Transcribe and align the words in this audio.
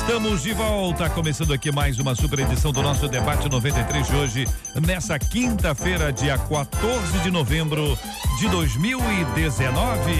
Estamos 0.00 0.42
de 0.42 0.52
volta, 0.54 1.10
começando 1.10 1.52
aqui 1.52 1.70
mais 1.70 1.98
uma 1.98 2.14
super 2.14 2.38
edição 2.40 2.72
do 2.72 2.82
nosso 2.82 3.06
debate 3.06 3.46
93 3.48 4.06
de 4.06 4.16
hoje, 4.16 4.46
nessa 4.84 5.18
quinta-feira, 5.18 6.10
dia 6.10 6.38
14 6.38 7.18
de 7.22 7.30
novembro 7.30 7.98
de 8.38 8.48
2019. 8.48 10.10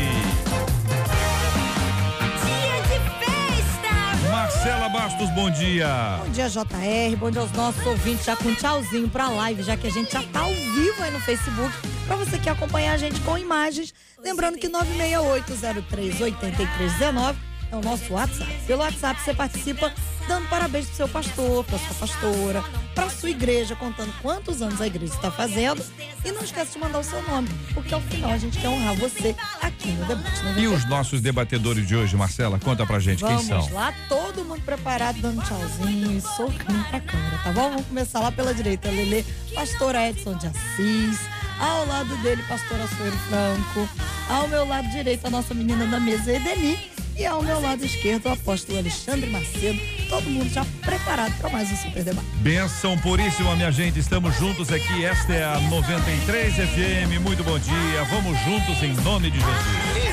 Marcela 4.31 4.91
Bastos, 4.91 5.31
bom 5.31 5.51
dia. 5.51 6.21
Bom 6.25 6.31
dia, 6.31 6.49
JR. 6.49 7.17
Bom 7.19 7.31
dia 7.31 7.41
aos 7.41 7.53
nossos 7.53 7.85
ouvintes. 7.85 8.27
Já 8.27 8.37
com 8.37 8.51
um 8.51 8.55
tchauzinho 8.55 9.09
pra 9.09 9.31
live, 9.31 9.63
já 9.63 9.79
que 9.79 9.87
a 9.87 9.91
gente 9.91 10.13
já 10.13 10.23
tá 10.23 10.41
ao 10.41 10.53
vivo 10.53 11.03
aí 11.03 11.11
no 11.11 11.21
Facebook. 11.21 11.75
Pra 12.07 12.17
você 12.17 12.39
que 12.39 12.51
acompanhar 12.51 12.93
a 12.93 12.99
gente 12.99 13.19
com 13.21 13.39
imagens. 13.39 13.95
Lembrando 14.23 14.59
que 14.59 14.69
968038319 14.69 17.50
é 17.71 17.77
o 17.77 17.81
nosso 17.81 18.13
WhatsApp. 18.13 18.53
Pelo 18.67 18.83
WhatsApp 18.83 19.21
você 19.21 19.35
participa 19.35 19.93
dando 20.29 20.49
parabéns 20.49 20.87
pro 20.87 20.97
seu 20.97 21.09
pastor, 21.09 21.65
pra 21.65 21.79
sua 21.79 21.95
pastora, 21.95 22.65
pra 22.95 23.09
sua 23.11 23.31
igreja, 23.31 23.75
contando 23.75 24.13
quantos 24.23 24.63
anos 24.63 24.81
a 24.81 24.87
igreja 24.87 25.13
está 25.15 25.31
fazendo. 25.31 25.83
E 26.25 26.31
não 26.33 26.43
esquece 26.43 26.75
de 26.75 26.79
mandar 26.79 26.99
o 26.99 27.05
seu 27.05 27.21
nome, 27.23 27.49
porque 27.75 27.93
ao 27.95 28.01
final 28.03 28.31
a 28.31 28.39
gente 28.39 28.59
quer 28.59 28.69
honrar 28.69 28.95
você 28.95 29.35
aqui 29.61 29.89
no 29.93 30.05
debate. 30.05 30.41
E 30.59 30.67
os 30.69 30.85
nossos 30.89 31.21
debatedores 31.21 31.87
de 31.87 31.97
hoje, 31.97 32.17
Marcela, 32.17 32.59
conta 32.59 32.85
pra 32.87 32.99
gente 32.99 33.21
Vamos 33.21 33.47
quem 33.47 33.61
são. 33.63 33.73
lá, 33.73 33.93
todo 34.09 34.45
mundo 34.45 34.61
preparado, 34.63 35.21
dando 35.21 35.43
tchauzinho 35.43 36.19
e 36.19 36.21
sorrindo 36.21 36.85
pra 36.91 37.01
câmera, 37.01 37.39
tá 37.43 37.53
bom? 37.53 37.71
Vamos 37.71 37.87
começar 37.87 38.21
lá 38.21 38.31
pela 38.31 38.53
direita, 38.55 38.89
Lele, 38.89 39.25
pastor 39.55 39.95
Edson 39.95 40.35
de 40.35 40.47
Assis, 40.47 41.19
ao 41.59 41.87
lado 41.87 42.15
dele, 42.19 42.43
pastor 42.49 42.81
Açoeiro 42.81 43.17
Franco, 43.29 43.89
ao 44.29 44.47
meu 44.49 44.67
lado 44.67 44.89
direito, 44.91 45.27
a 45.27 45.31
nossa 45.31 45.55
menina 45.55 45.87
da 45.87 45.99
mesa, 45.99 46.33
Edeni, 46.33 46.79
e 47.17 47.27
ao 47.27 47.43
meu 47.43 47.61
lado 47.61 47.85
esquerdo, 47.85 48.27
o 48.27 48.33
apóstolo 48.33 48.79
Alexandre 48.79 49.29
Macedo, 49.31 49.79
todo 50.09 50.25
mundo 50.25 50.49
já 50.49 50.65
preparado 50.83 51.37
para 51.39 51.51
mais 51.51 51.71
um 51.71 51.77
super 51.77 52.05
debate. 52.05 52.27
Benção 52.37 52.97
puríssima, 52.99 53.55
minha 53.57 53.71
gente. 53.71 53.99
Estamos 53.99 54.35
juntos 54.37 54.73
aqui. 54.73 55.05
Esta 55.05 55.33
é 55.33 55.45
a 55.45 55.61
93 55.61 56.55
FM. 56.55 57.21
Muito 57.23 57.45
bom 57.45 57.59
dia. 57.59 58.05
Vamos 58.11 58.39
juntos 58.41 58.83
em 58.83 58.93
nome 59.05 59.31
de 59.31 59.39
Jesus. 59.39 60.10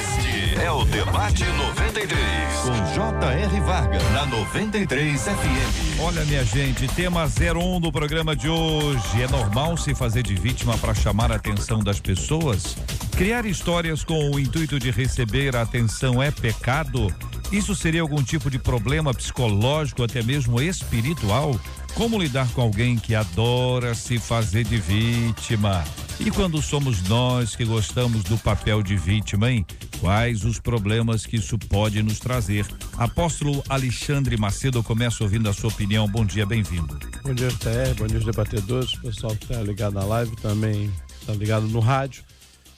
É 0.62 0.72
o 0.72 0.84
Debate 0.86 1.44
93 1.44 2.18
com 2.64 2.94
J.R. 2.94 3.60
Vargas 3.62 4.04
na 4.12 4.26
93 4.26 5.22
FM. 5.22 6.00
Olha, 6.02 6.26
minha 6.26 6.44
gente, 6.44 6.88
tema 6.88 7.26
01 7.26 7.80
do 7.80 7.92
programa 7.92 8.36
de 8.36 8.50
hoje. 8.50 9.22
É 9.22 9.28
normal 9.28 9.78
se 9.78 9.94
fazer 9.94 10.24
de 10.24 10.34
vítima 10.34 10.76
para 10.80 10.96
chamar 10.96 11.32
a 11.32 11.36
atenção 11.36 11.80
das 11.80 12.00
pessoas? 12.00 12.76
Criar 13.16 13.46
histórias 13.46 14.04
com 14.04 14.32
o 14.32 14.40
intuito 14.40 14.80
de 14.80 14.90
receber 14.90 15.56
a 15.56 15.62
atenção 15.62 16.22
é 16.22 16.32
pecado? 16.32 17.14
Isso 17.52 17.76
seria 17.76 18.02
algum 18.02 18.24
tipo 18.24 18.50
de 18.50 18.58
problema 18.58 19.14
psicológico, 19.14 20.04
até 20.04 20.24
mesmo 20.24 20.60
espiritual? 20.60 21.60
Como 21.94 22.20
lidar 22.20 22.48
com 22.50 22.62
alguém 22.62 22.98
que 22.98 23.14
adora 23.14 23.94
se 23.94 24.18
fazer 24.18 24.64
de 24.64 24.78
vítima? 24.78 25.84
E 26.20 26.32
quando 26.32 26.60
somos 26.64 27.08
nós 27.08 27.56
que 27.56 27.64
gostamos 27.64 28.24
do 28.24 28.38
papel 28.40 28.82
de 28.82 28.98
vítima, 28.98 29.52
hein? 29.52 29.66
Quais 30.00 30.44
os 30.44 30.60
problemas 30.60 31.26
que 31.28 31.36
isso 31.36 31.60
pode 31.60 32.02
nos 32.02 32.20
trazer? 32.20 32.66
Apóstolo 32.98 33.64
Alexandre 33.70 34.36
Macedo, 34.36 34.80
eu 34.80 34.84
começo 34.84 35.24
ouvindo 35.24 35.48
a 35.48 35.54
sua 35.54 35.70
opinião. 35.70 36.08
Bom 36.08 36.26
dia, 36.26 36.46
bem-vindo. 36.46 36.98
Bom 37.24 37.36
dia, 37.36 37.50
TR, 37.50 37.96
bom 37.98 38.08
dia, 38.08 38.20
debatedores, 38.20 38.96
pessoal 38.96 39.36
que 39.36 39.44
está 39.44 39.62
ligado 39.62 39.94
na 39.94 40.04
live 40.06 40.36
também 40.38 40.92
está 41.22 41.34
ligado 41.34 41.68
no 41.68 41.80
rádio. 41.80 42.24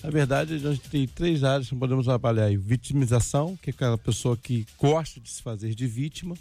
Na 0.03 0.09
verdade, 0.09 0.55
a 0.55 0.57
gente 0.57 0.89
tem 0.89 1.07
três 1.07 1.43
áreas 1.43 1.69
que 1.69 1.75
podemos 1.75 2.05
trabalhar 2.05 2.45
aí. 2.45 2.57
Vitimização, 2.57 3.57
que 3.61 3.69
é 3.69 3.73
aquela 3.73 3.97
pessoa 3.97 4.35
que 4.35 4.65
gosta 4.77 5.19
de 5.19 5.29
se 5.29 5.41
fazer 5.41 5.73
de 5.73 5.87
vítima. 5.87 6.35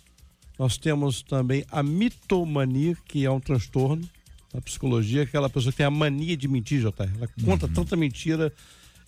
Nós 0.59 0.77
temos 0.77 1.23
também 1.23 1.65
a 1.71 1.81
mitomania, 1.81 2.97
que 3.07 3.25
é 3.25 3.31
um 3.31 3.39
transtorno 3.39 4.09
na 4.53 4.61
psicologia, 4.61 5.23
aquela 5.23 5.49
pessoa 5.51 5.71
que 5.73 5.77
tem 5.79 5.87
a 5.87 5.91
mania 5.91 6.37
de 6.37 6.49
mentir, 6.49 6.81
JR. 6.81 7.09
Ela 7.17 7.29
conta 7.45 7.67
Uhum. 7.67 7.73
tanta 7.73 7.97
mentira. 7.97 8.53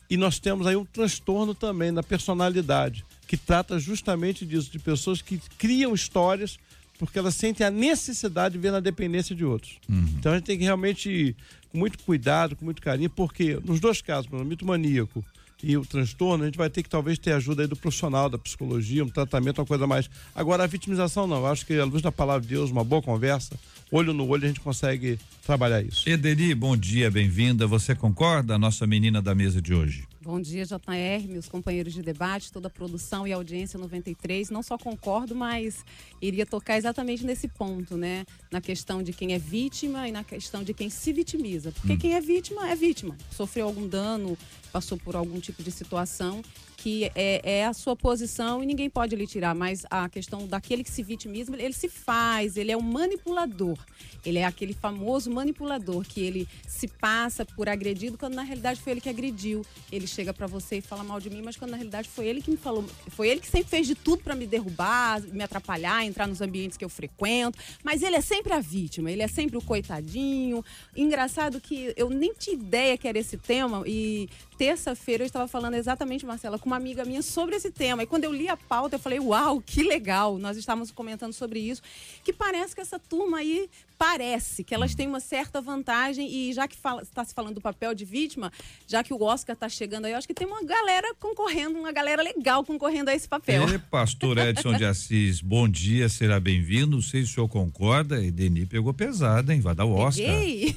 E 0.09 0.17
nós 0.17 0.39
temos 0.39 0.67
aí 0.67 0.77
um 0.77 0.85
transtorno 0.85 1.55
também 1.55 1.91
na 1.93 2.03
personalidade, 2.03 3.05
que 3.27 3.37
trata 3.37 3.79
justamente 3.79 4.45
disso, 4.45 4.71
de 4.71 4.79
pessoas 4.79 5.23
que 5.23 5.41
criam 5.59 5.95
histórias 5.95 6.59
porque 6.99 7.19
elas 7.19 7.35
sentem 7.35 7.67
a 7.67 7.71
necessidade 7.71 8.53
de 8.53 8.59
ver 8.61 8.71
na 8.73 8.79
dependência 8.81 9.35
de 9.35 9.43
outros. 9.43 9.79
Então 10.19 10.33
a 10.33 10.35
gente 10.35 10.45
tem 10.45 10.59
que 10.59 10.65
realmente, 10.65 11.35
com 11.73 11.79
muito 11.79 11.99
cuidado, 12.01 12.55
com 12.55 12.63
muito 12.67 12.83
carinho, 12.83 13.09
porque 13.09 13.59
nos 13.65 13.81
dois 13.81 14.03
casos, 14.03 14.31
o 14.31 14.45
mito 14.45 14.67
maníaco 14.67 15.25
e 15.63 15.79
o 15.79 15.87
transtorno, 15.87 16.43
a 16.45 16.47
gente 16.47 16.59
vai 16.59 16.69
ter 16.69 16.83
que 16.83 16.91
talvez 16.91 17.19
ter 17.19 17.33
ajuda 17.33 17.63
aí 17.63 17.67
do 17.69 17.75
profissional 17.75 18.29
da 18.29 18.37
psicologia, 18.37 19.03
um 19.03 19.09
tratamento, 19.09 19.61
uma 19.61 19.67
coisa 19.67 19.87
mais. 19.87 20.11
Agora, 20.35 20.65
a 20.65 20.67
vitimização 20.67 21.27
não. 21.27 21.39
Eu 21.39 21.47
acho 21.47 21.65
que, 21.65 21.73
à 21.79 21.85
luz 21.87 22.03
da 22.03 22.13
palavra 22.13 22.43
de 22.43 22.49
Deus, 22.49 22.71
uma 22.71 22.85
boa 22.85 23.01
conversa, 23.01 23.59
olho 23.91 24.13
no 24.13 24.27
olho, 24.29 24.45
a 24.45 24.49
gente 24.49 24.61
consegue 24.61 25.19
trabalhar 25.45 25.83
isso. 25.83 26.09
Edeni, 26.09 26.55
bom 26.55 26.77
dia, 26.77 27.11
bem-vinda. 27.11 27.67
Você 27.67 27.95
concorda, 27.95 28.59
nossa 28.59 28.87
menina 28.87 29.21
da 29.21 29.35
mesa 29.35 29.61
de 29.61 29.75
hoje? 29.75 30.07
Bom 30.23 30.41
dia, 30.41 30.65
JR, 30.65 31.29
meus 31.29 31.49
companheiros 31.49 31.93
de 31.95 32.03
debate, 32.03 32.53
toda 32.53 32.69
a 32.69 32.71
produção 32.71 33.27
e 33.27 33.33
audiência 33.33 33.79
93. 33.79 34.51
Não 34.51 34.63
só 34.63 34.77
concordo, 34.77 35.35
mas 35.35 35.85
iria 36.21 36.47
tocar 36.47 36.77
exatamente 36.77 37.25
nesse 37.25 37.49
ponto, 37.49 37.97
né? 37.97 38.25
Na 38.51 38.61
questão 38.61 39.03
de 39.03 39.13
quem 39.13 39.33
é 39.33 39.39
vítima 39.39 40.07
e 40.07 40.13
na 40.13 40.23
questão 40.23 40.63
de 40.63 40.75
quem 40.75 40.91
se 40.91 41.13
vitimiza. 41.13 41.73
Porque 41.73 41.97
quem 41.97 42.15
é 42.15 42.21
vítima 42.21 42.69
é 42.69 42.77
vítima. 42.77 43.17
Sofreu 43.31 43.67
algum 43.67 43.89
dano, 43.89 44.37
passou 44.71 44.99
por 44.99 45.17
algum 45.17 45.41
tipo 45.41 45.63
de 45.63 45.71
situação 45.71 46.43
que 46.83 47.11
é, 47.15 47.59
é 47.59 47.67
a 47.67 47.75
sua 47.75 47.95
posição 47.95 48.63
e 48.63 48.67
ninguém 48.67 48.89
pode 48.89 49.15
lhe 49.15 49.27
tirar. 49.27 49.55
Mas 49.55 49.85
a 49.91 50.09
questão 50.09 50.47
daquele 50.47 50.83
que 50.83 50.91
se 50.91 51.03
vitimiza, 51.03 51.55
ele 51.55 51.75
se 51.75 51.89
faz, 51.89 52.57
ele 52.57 52.73
é 52.73 52.77
um 52.77 52.81
manipulador. 52.81 53.79
Ele 54.25 54.39
é 54.39 54.45
aquele 54.45 54.73
famoso 54.73 55.31
manipulador 55.31 56.05
que 56.05 56.21
ele 56.21 56.49
se 56.67 56.89
passa 56.89 57.45
por 57.45 57.69
agredido 57.69 58.17
quando 58.17 58.35
na 58.35 58.43
realidade 58.43 58.81
foi 58.81 58.93
ele 58.93 59.01
que 59.01 59.11
agrediu. 59.11 59.63
Ele 59.93 60.07
chega 60.07 60.33
pra 60.33 60.47
você 60.47 60.79
e 60.79 60.81
fala 60.81 61.05
mal 61.05 61.21
de 61.21 61.29
mim, 61.29 61.43
mas 61.43 61.57
quando 61.57 61.73
na 61.73 61.77
realidade 61.77 62.09
foi 62.09 62.27
ele 62.27 62.41
que 62.41 62.51
me 62.51 62.57
falou, 62.57 62.85
foi 63.09 63.29
ele 63.29 63.41
que 63.41 63.49
sempre 63.49 63.69
fez 63.69 63.87
de 63.87 63.95
tudo 63.95 64.23
pra 64.23 64.35
me 64.35 64.47
derrubar, 64.47 65.21
me 65.21 65.43
atrapalhar, 65.43 66.05
entrar 66.05 66.27
nos 66.27 66.41
ambientes 66.41 66.79
que 66.79 66.85
eu 66.85 66.89
frequento. 66.89 67.59
Mas 67.85 68.03
ele 68.03 68.17
é 68.17 68.23
sempre 68.23 68.55
a 68.55 68.61
vítima, 68.61 69.11
ele 69.11 69.23
é 69.23 69.29
sempre 69.29 69.59
o 69.59 69.63
coitadinho. 69.63 70.65
Engraçado 70.97 71.61
que 71.61 71.93
eu 71.95 72.09
nem 72.09 72.33
tinha 72.33 72.55
ideia 72.55 72.97
que 72.97 73.07
era 73.07 73.19
esse 73.19 73.37
tema 73.37 73.83
e 73.87 74.29
terça-feira 74.61 75.23
eu 75.23 75.27
estava 75.27 75.49
falando 75.49 75.73
exatamente, 75.73 76.27
Marcela, 76.27 76.59
com 76.59 76.67
uma 76.67 76.77
amiga 76.77 77.03
minha 77.03 77.23
sobre 77.23 77.57
esse 77.57 77.71
tema. 77.71 78.03
E 78.03 78.07
quando 78.07 78.25
eu 78.25 78.33
li 78.33 78.47
a 78.47 78.59
pauta, 78.59 78.97
eu 78.97 79.01
falei, 79.01 79.19
uau, 79.19 79.59
que 79.59 79.83
legal. 79.83 80.37
Nós 80.37 80.55
estávamos 80.59 80.91
comentando 80.91 81.33
sobre 81.33 81.61
isso. 81.61 81.81
Que 82.23 82.31
parece 82.31 82.75
que 82.75 82.81
essa 82.83 82.99
turma 82.99 83.39
aí 83.39 83.71
parece 83.97 84.63
que 84.63 84.75
elas 84.75 84.95
têm 84.95 85.09
uma 85.09 85.19
certa 85.19 85.63
vantagem 85.63 86.31
e 86.31 86.53
já 86.53 86.69
que 86.69 86.77
está 87.03 87.25
se 87.25 87.33
falando 87.33 87.55
do 87.55 87.61
papel 87.63 87.95
de 87.95 88.05
vítima, 88.05 88.53
já 88.87 89.03
que 89.03 89.15
o 89.15 89.23
Oscar 89.23 89.55
está 89.55 89.67
chegando 89.67 90.05
aí, 90.05 90.13
eu 90.13 90.19
acho 90.19 90.27
que 90.27 90.35
tem 90.35 90.47
uma 90.47 90.63
galera 90.63 91.15
concorrendo, 91.19 91.79
uma 91.79 91.91
galera 91.91 92.23
legal 92.23 92.63
concorrendo 92.63 93.09
a 93.09 93.15
esse 93.15 93.27
papel. 93.27 93.67
E, 93.67 93.79
pastor 93.79 94.37
Edson 94.37 94.75
de 94.75 94.85
Assis, 94.85 95.41
bom 95.41 95.67
dia, 95.67 96.07
será 96.11 96.39
bem-vindo. 96.39 96.97
Não 96.97 97.03
sei 97.03 97.23
se 97.25 97.31
o 97.31 97.35
senhor 97.35 97.49
concorda, 97.49 98.23
Edeni 98.23 98.67
pegou 98.67 98.93
pesado, 98.93 99.53
hein? 99.53 99.61
Vai 99.63 99.75
dar 99.75 99.87
o 99.87 99.95
Oscar. 99.95 100.27
Peguei. 100.27 100.77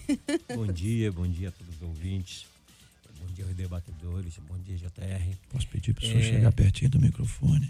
Bom 0.56 0.68
dia, 0.68 1.12
bom 1.12 1.28
dia 1.28 1.50
a 1.50 1.52
todos 1.52 1.76
os 1.76 1.82
ouvintes. 1.82 2.53
Bom 3.34 3.38
dia 3.38 3.46
aos 3.46 3.56
debatedores, 3.56 4.38
bom 4.48 4.60
dia 4.60 4.78
JR. 4.78 5.36
Posso 5.50 5.68
pedir 5.68 5.92
para 5.92 6.04
o 6.04 6.08
senhor 6.08 6.20
É. 6.20 6.24
chegar 6.24 6.52
pertinho 6.52 6.92
do 6.92 7.00
microfone? 7.00 7.68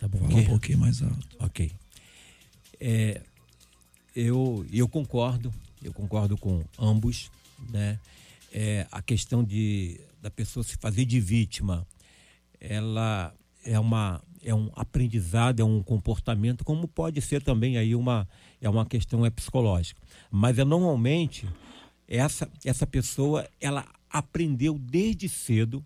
Tá 0.00 0.08
bom? 0.08 0.18
Falar 0.18 0.40
um 0.40 0.44
pouquinho 0.46 0.78
mais 0.78 1.00
alto. 1.00 1.28
Ok. 1.38 1.70
É, 2.80 3.20
eu, 4.16 4.66
eu 4.72 4.88
concordo, 4.88 5.54
eu 5.80 5.92
concordo 5.92 6.36
com 6.36 6.64
ambos, 6.76 7.30
né? 7.68 8.00
É, 8.52 8.84
a 8.90 9.00
questão 9.00 9.44
de 9.44 10.00
da 10.20 10.28
pessoa 10.28 10.64
se 10.64 10.76
fazer 10.76 11.04
de 11.04 11.20
vítima, 11.20 11.86
ela 12.60 13.32
é 13.64 13.78
uma 13.78 14.20
é 14.42 14.52
um 14.52 14.72
aprendizado, 14.74 15.60
é 15.60 15.64
um 15.64 15.84
comportamento, 15.84 16.64
como 16.64 16.88
pode 16.88 17.20
ser 17.20 17.40
também 17.44 17.76
aí 17.76 17.94
uma 17.94 18.28
é 18.60 18.68
uma 18.68 18.84
questão 18.84 19.24
é 19.24 19.30
psicológica. 19.30 20.02
Mas 20.32 20.58
é 20.58 20.64
normalmente 20.64 21.48
essa 22.08 22.50
essa 22.64 22.88
pessoa 22.88 23.48
ela 23.60 23.86
aprendeu 24.10 24.78
desde 24.78 25.28
cedo 25.28 25.84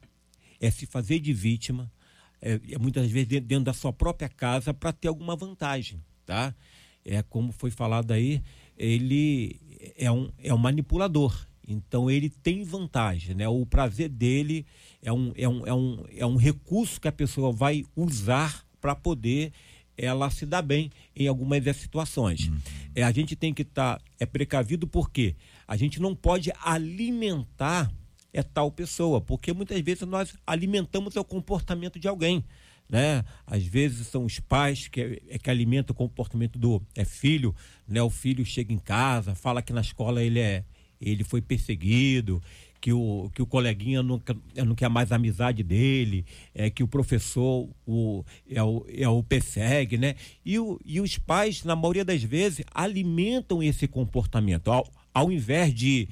é 0.61 0.71
se 0.71 0.87
fazer 0.87 1.21
de 1.21 1.32
vítima, 1.32 1.93
é, 2.41 2.61
é 2.71 2.79
muitas 2.79 3.11
vezes 3.11 3.29
dentro, 3.29 3.47
dentro 3.47 3.65
da 3.65 3.73
sua 3.73 3.93
própria 3.93 4.29
casa 4.29 4.73
para 4.73 4.93
ter 4.93 5.09
alguma 5.09 5.37
vantagem, 5.37 6.03
tá? 6.25 6.55
É 7.05 7.23
como 7.23 7.53
foi 7.53 7.71
falado 7.71 8.12
aí, 8.12 8.43
ele 8.76 9.61
é 9.97 10.11
um, 10.11 10.31
é 10.38 10.53
um 10.55 10.59
manipulador. 10.59 11.47
Então 11.67 12.11
ele 12.11 12.29
tem 12.29 12.62
vantagem, 12.62 13.35
né? 13.35 13.49
O 13.49 13.65
prazer 13.65 14.09
dele 14.09 14.67
é 15.03 15.12
um, 15.12 15.32
é 15.37 15.49
um, 15.49 15.67
é 15.67 15.75
um, 15.75 16.05
é 16.17 16.26
um 16.26 16.37
recurso 16.37 17.00
que 17.00 17.09
a 17.09 17.12
pessoa 17.12 17.53
vai 17.53 17.85
usar 17.97 18.67
para 18.81 18.94
poder 18.94 19.53
ela 19.97 20.29
se 20.29 20.44
dar 20.44 20.62
bem 20.62 20.91
em 21.15 21.26
algumas 21.29 21.62
das 21.62 21.76
situações. 21.76 22.49
Uhum. 22.49 22.59
É, 22.94 23.03
a 23.03 23.12
gente 23.12 23.37
tem 23.37 23.55
que 23.55 23.62
estar 23.62 23.99
tá, 23.99 24.05
é 24.19 24.26
precavido 24.26 24.87
porque 24.87 25.37
a 25.67 25.76
gente 25.76 26.00
não 26.00 26.15
pode 26.15 26.53
alimentar 26.62 27.91
é 28.34 28.42
tal 28.42 28.70
pessoa, 28.70 29.20
porque 29.20 29.52
muitas 29.52 29.81
vezes 29.81 30.06
nós 30.06 30.34
alimentamos 30.44 31.14
o 31.14 31.25
comportamento 31.25 31.98
de 31.98 32.08
alguém. 32.08 32.44
Né? 32.86 33.25
Às 33.46 33.64
vezes 33.64 34.08
são 34.08 34.26
os 34.26 34.40
pais 34.40 34.88
que, 34.88 35.22
é, 35.28 35.38
que 35.38 35.48
alimentam 35.48 35.94
o 35.94 35.96
comportamento 35.96 36.58
do 36.58 36.82
é 36.94 37.04
filho, 37.04 37.54
né? 37.88 38.02
O 38.02 38.10
filho 38.10 38.44
chega 38.44 38.75
em 38.75 38.78
casa, 38.78 39.34
fala 39.34 39.62
que 39.62 39.72
na 39.72 39.81
escola 39.81 40.22
ele 40.22 40.38
é 40.38 40.64
ele 41.00 41.25
foi 41.25 41.40
perseguido, 41.40 42.42
que 42.81 42.92
o, 42.92 43.31
que 43.34 43.40
o 43.40 43.46
coleguinha 43.46 44.02
não, 44.02 44.20
não 44.66 44.75
quer 44.75 44.88
mais 44.88 45.12
amizade 45.12 45.62
dele, 45.62 46.25
é 46.54 46.69
que 46.69 46.82
o 46.82 46.88
professor 46.88 47.69
o, 47.87 48.25
é, 48.48 48.62
o, 48.62 48.84
é 48.88 49.08
o 49.08 49.22
persegue, 49.22 49.96
né? 49.96 50.14
E, 50.44 50.58
o, 50.58 50.78
e 50.84 51.00
os 51.00 51.16
pais, 51.19 51.64
na 51.64 51.75
maioria 51.75 52.04
das 52.04 52.22
vezes, 52.22 52.64
alimentam 52.72 53.62
esse 53.62 53.88
comportamento. 53.88 54.70
Ao, 54.70 54.87
ao 55.14 55.32
invés 55.32 55.72
de 55.72 56.08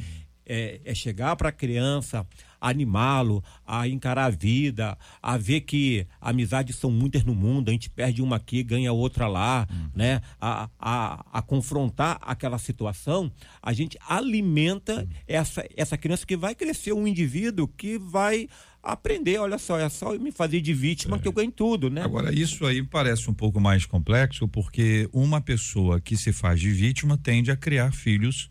é, 0.53 0.81
é 0.85 0.95
chegar 0.95 1.35
para 1.35 1.49
a 1.49 1.53
criança, 1.53 2.27
animá-lo 2.61 3.43
a 3.67 3.89
encarar 3.89 4.27
a 4.27 4.31
vida, 4.31 4.99
a 5.23 5.39
ver 5.39 5.63
que 5.63 6.07
amizades 6.21 6.77
são 6.77 6.91
muitas 6.91 7.25
no 7.25 7.35
mundo, 7.35 7.71
a 7.71 7.73
gente 7.73 7.89
perde 7.89 8.21
uma 8.21 8.37
aqui, 8.37 8.63
ganha 8.63 8.93
outra 8.93 9.27
lá, 9.27 9.67
hum. 9.71 9.89
né? 9.95 10.21
A, 10.39 10.69
a, 10.79 11.25
a, 11.33 11.43
confrontar 11.43 12.19
aquela 12.21 12.59
situação, 12.59 13.33
a 13.63 13.73
gente 13.73 13.97
alimenta 14.07 15.03
hum. 15.03 15.09
essa, 15.27 15.67
essa 15.75 15.97
criança 15.97 16.27
que 16.27 16.37
vai 16.37 16.55
crescer 16.55 16.93
um 16.93 17.07
indivíduo 17.07 17.67
que 17.67 17.99
vai 17.99 18.47
aprender, 18.83 19.39
olha 19.39 19.59
só, 19.59 19.79
é 19.79 19.89
só 19.89 20.19
me 20.19 20.31
fazer 20.31 20.61
de 20.61 20.75
vítima 20.75 21.17
é. 21.17 21.19
que 21.19 21.29
eu 21.29 21.33
ganho 21.33 21.51
tudo, 21.51 21.89
né? 21.89 22.03
Agora, 22.03 22.35
isso 22.35 22.67
aí 22.67 22.83
parece 22.83 23.31
um 23.31 23.35
pouco 23.35 23.59
mais 23.59 23.87
complexo, 23.87 24.47
porque 24.47 25.09
uma 25.15 25.41
pessoa 25.41 25.99
que 25.99 26.15
se 26.15 26.31
faz 26.31 26.61
de 26.61 26.71
vítima 26.71 27.17
tende 27.17 27.51
a 27.51 27.57
criar 27.57 27.93
filhos 27.93 28.51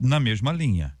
na 0.00 0.18
mesma 0.18 0.50
linha 0.52 0.95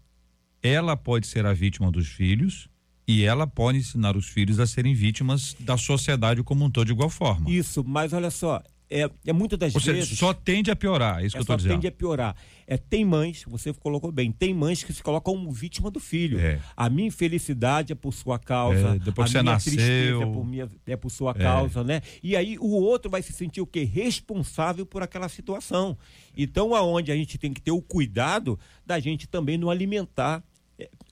ela 0.66 0.96
pode 0.96 1.26
ser 1.26 1.46
a 1.46 1.52
vítima 1.52 1.90
dos 1.90 2.08
filhos 2.08 2.68
e 3.06 3.24
ela 3.24 3.46
pode 3.46 3.78
ensinar 3.78 4.16
os 4.16 4.26
filhos 4.26 4.58
a 4.58 4.66
serem 4.66 4.94
vítimas 4.94 5.54
da 5.60 5.76
sociedade 5.76 6.42
como 6.42 6.64
um 6.64 6.70
todo 6.70 6.86
de 6.86 6.92
igual 6.92 7.08
forma. 7.08 7.48
Isso, 7.48 7.84
mas 7.86 8.12
olha 8.12 8.30
só, 8.30 8.62
é, 8.88 9.10
é 9.26 9.32
muitas 9.32 9.58
das 9.58 9.74
Ou 9.74 9.80
vezes. 9.80 10.08
Seja, 10.08 10.16
só 10.16 10.32
tende 10.32 10.70
a 10.70 10.76
piorar, 10.76 11.20
é 11.20 11.26
isso 11.26 11.36
é, 11.36 11.38
que 11.38 11.38
eu 11.38 11.42
estou 11.42 11.56
dizendo. 11.56 11.72
Só 11.72 11.76
tende 11.76 11.86
a 11.88 11.92
piorar. 11.92 12.36
É, 12.66 12.76
tem 12.76 13.04
mães, 13.04 13.44
você 13.46 13.72
colocou 13.72 14.10
bem, 14.12 14.30
tem 14.30 14.54
mães 14.54 14.82
que 14.82 14.92
se 14.92 15.02
colocam 15.02 15.34
como 15.34 15.50
vítima 15.52 15.90
do 15.90 16.00
filho. 16.00 16.38
É. 16.38 16.60
A 16.76 16.88
minha 16.88 17.08
infelicidade 17.08 17.92
é 17.92 17.96
por 17.96 18.12
sua 18.12 18.38
causa. 18.38 18.94
É, 18.94 18.98
depois 18.98 19.28
a 19.28 19.32
você 19.32 19.42
minha 19.42 19.52
nasceu. 19.52 19.72
tristeza 19.72 20.22
é 20.22 20.26
por, 20.26 20.46
minha, 20.46 20.68
é 20.86 20.96
por 20.96 21.10
sua 21.10 21.32
é. 21.32 21.34
causa, 21.34 21.82
né? 21.82 22.00
E 22.22 22.36
aí 22.36 22.58
o 22.58 22.70
outro 22.70 23.10
vai 23.10 23.22
se 23.22 23.32
sentir 23.32 23.60
o 23.60 23.66
quê? 23.66 23.84
Responsável 23.84 24.86
por 24.86 25.02
aquela 25.02 25.28
situação. 25.28 25.96
Então, 26.36 26.74
aonde 26.74 27.10
a 27.10 27.16
gente 27.16 27.38
tem 27.38 27.52
que 27.52 27.60
ter 27.60 27.72
o 27.72 27.82
cuidado 27.82 28.58
da 28.84 29.00
gente 29.00 29.26
também 29.26 29.58
não 29.58 29.70
alimentar 29.70 30.44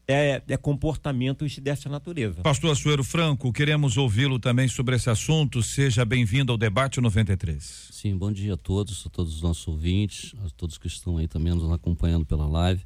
é, 0.07 0.43
é, 0.47 0.57
comportamentos 0.57 1.59
dessa 1.59 1.89
natureza. 1.89 2.43
Pastor 2.43 2.73
Assuero 2.73 3.03
Franco, 3.03 3.53
queremos 3.53 3.97
ouvi-lo 3.97 4.39
também 4.39 4.69
sobre 4.69 4.97
esse 4.97 5.09
assunto. 5.09 5.63
Seja 5.63 6.05
bem-vindo 6.05 6.53
ao 6.53 6.59
debate 6.59 7.01
93. 7.01 7.89
Sim, 7.91 8.17
bom 8.17 8.31
dia 8.31 8.55
a 8.55 8.57
todos, 8.57 9.07
a 9.07 9.11
todos 9.11 9.37
os 9.37 9.43
nossos 9.43 9.67
ouvintes, 9.67 10.35
a 10.45 10.51
todos 10.51 10.77
que 10.77 10.87
estão 10.87 11.17
aí 11.17 11.27
também 11.27 11.55
nos 11.55 11.71
acompanhando 11.73 12.27
pela 12.27 12.47
live, 12.47 12.85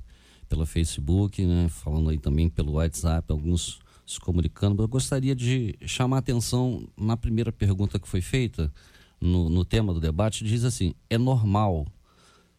pela 0.49 0.65
Facebook, 0.65 1.45
né, 1.45 1.69
falando 1.69 2.11
aí 2.11 2.19
também 2.19 2.49
pelo 2.49 2.73
WhatsApp, 2.73 3.31
alguns 3.31 3.81
se 4.07 4.21
comunicando. 4.21 4.83
Eu 4.83 4.89
gostaria 4.89 5.35
de 5.35 5.75
chamar 5.85 6.17
a 6.17 6.21
atenção 6.21 6.89
na 6.97 7.17
primeira 7.17 7.53
pergunta 7.53 7.99
que 7.99 8.09
foi 8.09 8.21
feita 8.21 8.73
no, 9.21 9.49
no 9.49 9.65
tema 9.65 9.93
do 9.93 10.01
debate, 10.01 10.45
diz 10.45 10.65
assim: 10.65 10.95
é 11.11 11.19
normal 11.19 11.87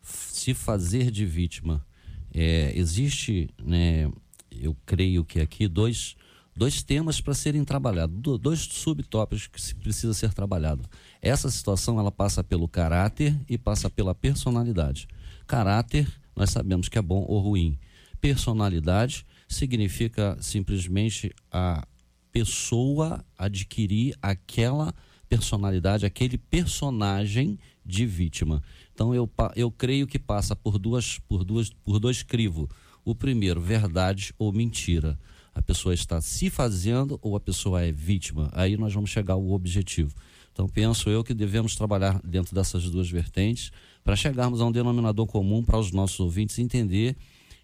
se 0.02 0.54
fazer 0.54 1.10
de 1.10 1.26
vítima? 1.26 1.86
É, 2.32 2.72
existe, 2.76 3.50
né, 3.64 4.12
eu 4.52 4.76
creio 4.86 5.24
que 5.24 5.40
aqui 5.40 5.68
dois, 5.68 6.16
dois 6.56 6.84
temas 6.84 7.22
para 7.22 7.34
serem 7.34 7.64
trabalhados, 7.64 8.40
dois 8.40 8.60
subtópicos 8.60 9.48
que 9.48 9.62
se 9.62 9.76
precisa 9.76 10.14
ser 10.14 10.34
trabalhado. 10.34 10.84
Essa 11.22 11.50
situação 11.50 12.00
ela 12.00 12.12
passa 12.12 12.44
pelo 12.44 12.68
caráter 12.68 13.36
e 13.50 13.58
passa 13.58 13.90
pela 13.90 14.16
personalidade. 14.16 15.08
Caráter, 15.48 16.08
nós 16.36 16.50
sabemos 16.50 16.88
que 16.88 16.98
é 16.98 17.02
bom 17.02 17.26
ou 17.28 17.40
ruim. 17.40 17.78
Personalidade 18.22 19.26
significa 19.48 20.38
simplesmente 20.42 21.34
a 21.52 21.88
pessoa 22.32 23.26
adquirir 23.38 24.16
aquela 24.22 24.94
personalidade, 25.28 26.06
aquele 26.06 26.38
personagem 26.38 27.58
de 27.86 28.06
vítima. 28.06 28.62
Então 28.94 29.14
eu, 29.14 29.30
eu 29.56 29.72
creio 29.72 30.06
que 30.06 30.20
passa 30.20 30.56
por 30.56 30.78
duas 30.78 31.20
por 31.20 31.44
duas 31.44 31.70
por 31.70 32.00
dois 32.00 32.24
crivos 32.24 32.68
o 33.10 33.16
primeiro, 33.16 33.60
verdade 33.60 34.34
ou 34.38 34.52
mentira. 34.52 35.20
A 35.54 35.62
pessoa 35.62 35.94
está 35.94 36.22
se 36.22 36.50
fazendo 36.50 37.20
ou 37.22 37.36
a 37.36 37.40
pessoa 37.40 37.82
é 37.84 37.92
vítima. 37.92 38.50
Aí 38.54 38.78
nós 38.78 38.94
vamos 38.94 39.10
chegar 39.10 39.34
ao 39.34 39.52
objetivo. 39.52 40.14
Então 40.52 40.68
penso 40.68 41.10
eu 41.10 41.24
que 41.24 41.34
devemos 41.34 41.76
trabalhar 41.76 42.22
dentro 42.24 42.54
dessas 42.54 42.90
duas 42.90 43.10
vertentes 43.10 43.72
para 44.04 44.16
chegarmos 44.16 44.62
a 44.62 44.66
um 44.66 44.72
denominador 44.72 45.26
comum 45.26 45.64
para 45.64 45.78
os 45.78 45.92
nossos 45.92 46.20
ouvintes 46.20 46.60
entender 46.60 47.16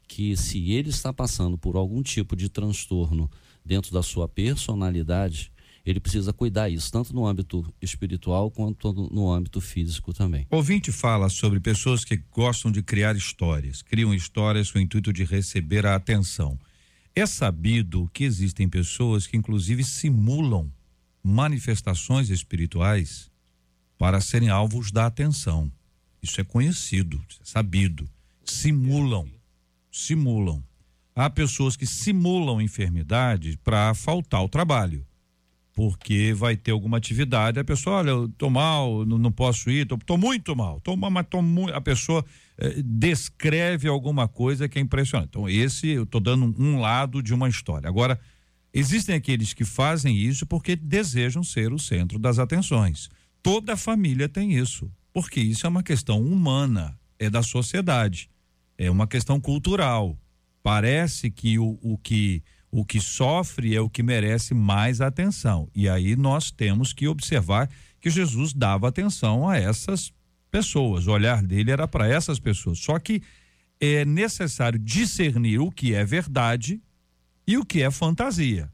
que 0.07 0.36
se 0.38 0.71
ele 0.71 0.89
está 0.89 1.12
passando 1.12 1.57
por 1.57 1.75
algum 1.75 2.01
tipo 2.01 2.36
de 2.36 2.50
transtorno 2.50 3.30
dentro 3.63 3.91
da 3.91 4.03
sua 4.03 4.27
personalidade, 4.27 5.51
ele 5.85 5.99
precisa 5.99 6.33
cuidar 6.33 6.67
isso, 6.67 6.91
tanto 6.91 7.13
no 7.13 7.27
âmbito 7.27 7.71
espiritual 7.79 8.50
quanto 8.50 8.91
no 8.91 9.31
âmbito 9.31 9.62
físico 9.62 10.13
também. 10.13 10.48
Ouvinte 10.50 10.91
fala 10.91 11.29
sobre 11.29 11.60
pessoas 11.60 12.03
que 12.03 12.17
gostam 12.31 12.71
de 12.71 12.81
criar 12.81 13.15
histórias, 13.15 13.83
criam 13.83 14.13
histórias 14.13 14.71
com 14.71 14.79
o 14.79 14.81
intuito 14.81 15.13
de 15.13 15.24
receber 15.24 15.86
a 15.86 15.95
atenção. 15.95 16.60
É 17.15 17.25
sabido 17.27 18.10
que 18.12 18.24
existem 18.24 18.67
pessoas 18.67 19.27
que, 19.27 19.38
inclusive, 19.38 19.83
simulam 19.83 20.71
manifestações 21.24 22.29
espirituais 22.29 23.29
para 23.98 24.19
serem 24.19 24.50
alvos 24.50 24.91
da 24.91 25.05
atenção. 25.05 25.71
Isso 26.21 26.41
é 26.41 26.43
conhecido, 26.43 27.24
é 27.39 27.43
sabido. 27.43 28.10
Simulam, 28.43 29.29
simulam. 29.91 30.63
Há 31.15 31.29
pessoas 31.29 31.77
que 31.77 31.86
simulam 31.86 32.60
enfermidade 32.60 33.57
para 33.63 33.93
faltar 33.93 34.43
o 34.43 34.50
trabalho 34.50 35.05
porque 35.75 36.34
vai 36.34 36.55
ter 36.55 36.72
alguma 36.72 36.96
atividade, 36.96 37.60
a 37.60 37.63
pessoa, 37.63 37.98
olha, 37.98 38.12
eu 38.12 38.29
tô 38.29 38.50
mal, 38.50 39.05
não, 39.05 39.17
não 39.17 39.32
posso 39.32 39.70
ir, 39.70 39.86
tô, 39.86 39.98
tô, 39.98 40.17
muito 40.17 40.55
mal, 40.55 40.79
tô, 40.79 40.96
mas 40.96 41.27
tô 41.29 41.41
muito, 41.41 41.75
a 41.75 41.82
pessoa 41.82 42.25
eh, 42.58 42.82
descreve 42.82 43.89
alguma 43.89 44.25
coisa 44.25 44.70
que 44.70 44.79
é 44.79 44.82
impressionante. 44.82 45.27
Então, 45.32 45.50
esse, 45.50 45.89
eu 45.89 46.05
tô 46.05 46.22
dando 46.22 46.55
um, 46.58 46.79
lado 46.79 47.22
de 47.22 47.34
uma 47.34 47.50
história. 47.50 47.89
Agora, 47.89 48.17
existem 48.74 49.15
aqueles 49.15 49.53
que 49.53 49.65
fazem 49.65 50.15
isso 50.15 50.46
porque 50.46 50.77
desejam 50.77 51.44
ser 51.44 51.74
o 51.74 51.77
centro 51.77 52.17
das 52.17 52.39
atenções. 52.39 53.10
Toda 53.44 53.75
família 53.75 54.29
tem 54.29 54.53
isso, 54.53 54.89
porque 55.13 55.41
isso 55.41 55.67
é 55.67 55.70
uma 55.70 55.84
questão 55.84 56.22
humana, 56.22 56.98
é 57.20 57.29
da 57.29 57.44
sociedade, 57.44 58.29
é 58.77 58.89
uma 58.89 59.08
questão 59.08 59.41
cultural. 59.41 60.17
Parece 60.63 61.29
que 61.29 61.60
o, 61.60 61.77
o 61.82 61.98
que 61.98 62.41
o 62.77 62.84
que 62.84 63.00
sofre 63.00 63.74
é 63.74 63.79
o 63.79 63.89
que 63.89 64.03
merece 64.03 64.53
mais 64.53 65.00
atenção. 65.00 65.70
E 65.74 65.88
aí 65.88 66.13
nós 66.17 66.51
temos 66.51 66.91
que 66.91 67.08
observar 67.08 67.70
que 68.01 68.10
Jesus 68.10 68.51
dava 68.51 68.89
atenção 68.89 69.48
a 69.48 69.58
essas 69.58 70.12
pessoas. 70.51 71.08
O 71.08 71.12
olhar 71.12 71.41
dele 71.41 71.72
era 71.72 71.88
para 71.88 72.05
essas 72.05 72.38
pessoas. 72.38 72.77
Só 72.79 73.00
que 73.00 73.24
é 73.79 74.03
necessário 74.03 74.77
discernir 74.77 75.60
o 75.60 75.72
que 75.72 75.94
é 75.94 76.03
verdade 76.03 76.82
e 77.48 77.58
o 77.58 77.63
que 77.63 77.82
é 77.82 77.89
fantasia. 77.89 78.70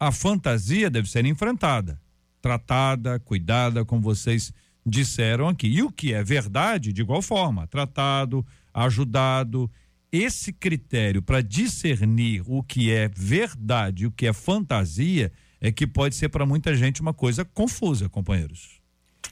A 0.00 0.10
fantasia 0.10 0.90
deve 0.90 1.08
ser 1.08 1.24
enfrentada, 1.24 2.00
tratada, 2.42 3.20
cuidada, 3.20 3.84
como 3.84 4.02
vocês 4.02 4.52
disseram 4.84 5.46
aqui. 5.46 5.68
E 5.68 5.80
o 5.84 5.92
que 5.92 6.12
é 6.12 6.24
verdade, 6.24 6.92
de 6.92 7.02
igual 7.02 7.22
forma, 7.22 7.68
tratado, 7.68 8.44
ajudado 8.74 9.70
esse 10.12 10.52
critério 10.52 11.22
para 11.22 11.42
discernir 11.42 12.42
o 12.46 12.62
que 12.62 12.90
é 12.90 13.08
verdade 13.08 14.04
e 14.04 14.06
o 14.06 14.10
que 14.10 14.26
é 14.26 14.32
fantasia 14.32 15.32
é 15.60 15.70
que 15.72 15.86
pode 15.86 16.14
ser 16.14 16.28
para 16.28 16.46
muita 16.46 16.74
gente 16.74 17.00
uma 17.00 17.12
coisa 17.12 17.44
confusa, 17.44 18.08
companheiros. 18.08 18.78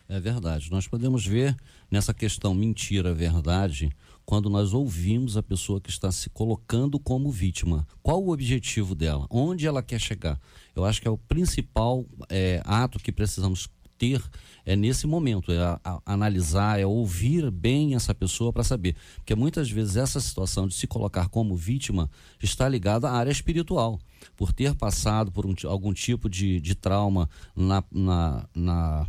É 0.08 0.20
verdade. 0.20 0.70
Nós 0.70 0.86
podemos 0.86 1.26
ver 1.26 1.56
nessa 1.90 2.14
questão 2.14 2.54
mentira-verdade 2.54 3.90
quando 4.24 4.50
nós 4.50 4.72
ouvimos 4.72 5.36
a 5.36 5.42
pessoa 5.42 5.80
que 5.80 5.90
está 5.90 6.10
se 6.10 6.28
colocando 6.30 6.98
como 6.98 7.30
vítima. 7.30 7.86
Qual 8.02 8.22
o 8.22 8.32
objetivo 8.32 8.94
dela? 8.94 9.26
Onde 9.30 9.66
ela 9.66 9.82
quer 9.82 10.00
chegar? 10.00 10.40
Eu 10.74 10.84
acho 10.84 11.00
que 11.00 11.08
é 11.08 11.10
o 11.10 11.18
principal 11.18 12.04
é, 12.28 12.60
ato 12.64 12.98
que 12.98 13.12
precisamos 13.12 13.68
ter 13.98 14.22
é 14.64 14.74
nesse 14.74 15.06
momento, 15.06 15.52
é 15.52 15.58
a, 15.58 15.80
a, 15.84 16.00
analisar, 16.04 16.80
é 16.80 16.84
ouvir 16.84 17.50
bem 17.52 17.94
essa 17.94 18.12
pessoa 18.12 18.52
para 18.52 18.64
saber. 18.64 18.96
Porque 19.16 19.34
muitas 19.34 19.70
vezes 19.70 19.96
essa 19.96 20.20
situação 20.20 20.66
de 20.66 20.74
se 20.74 20.88
colocar 20.88 21.28
como 21.28 21.56
vítima 21.56 22.10
está 22.42 22.68
ligada 22.68 23.08
à 23.08 23.12
área 23.12 23.30
espiritual. 23.30 24.00
Por 24.36 24.52
ter 24.52 24.74
passado 24.74 25.30
por 25.30 25.46
um, 25.46 25.54
algum 25.66 25.92
tipo 25.92 26.28
de, 26.28 26.60
de 26.60 26.74
trauma 26.74 27.30
na, 27.54 27.84
na, 27.92 28.48
na 28.54 29.06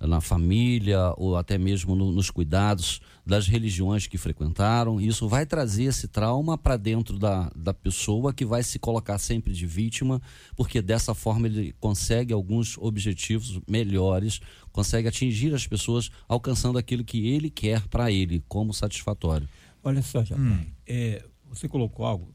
na 0.00 0.20
família 0.20 1.12
ou 1.16 1.36
até 1.36 1.56
mesmo 1.56 1.94
no, 1.94 2.12
nos 2.12 2.30
cuidados 2.30 3.00
das 3.24 3.48
religiões 3.48 4.06
que 4.06 4.18
frequentaram. 4.18 5.00
Isso 5.00 5.28
vai 5.28 5.46
trazer 5.46 5.84
esse 5.84 6.06
trauma 6.06 6.58
para 6.58 6.76
dentro 6.76 7.18
da, 7.18 7.50
da 7.56 7.72
pessoa 7.72 8.32
que 8.32 8.44
vai 8.44 8.62
se 8.62 8.78
colocar 8.78 9.18
sempre 9.18 9.52
de 9.52 9.66
vítima, 9.66 10.20
porque 10.54 10.82
dessa 10.82 11.14
forma 11.14 11.46
ele 11.46 11.74
consegue 11.80 12.32
alguns 12.32 12.76
objetivos 12.78 13.60
melhores, 13.66 14.40
consegue 14.70 15.08
atingir 15.08 15.54
as 15.54 15.66
pessoas 15.66 16.10
alcançando 16.28 16.78
aquilo 16.78 17.04
que 17.04 17.28
ele 17.28 17.50
quer 17.50 17.86
para 17.88 18.10
ele 18.10 18.44
como 18.48 18.74
satisfatório. 18.74 19.48
Olha 19.82 20.02
só, 20.02 20.24
Jacó, 20.24 20.42
hum. 20.42 20.66
é, 20.86 21.24
você 21.48 21.68
colocou 21.68 22.04
algo, 22.04 22.34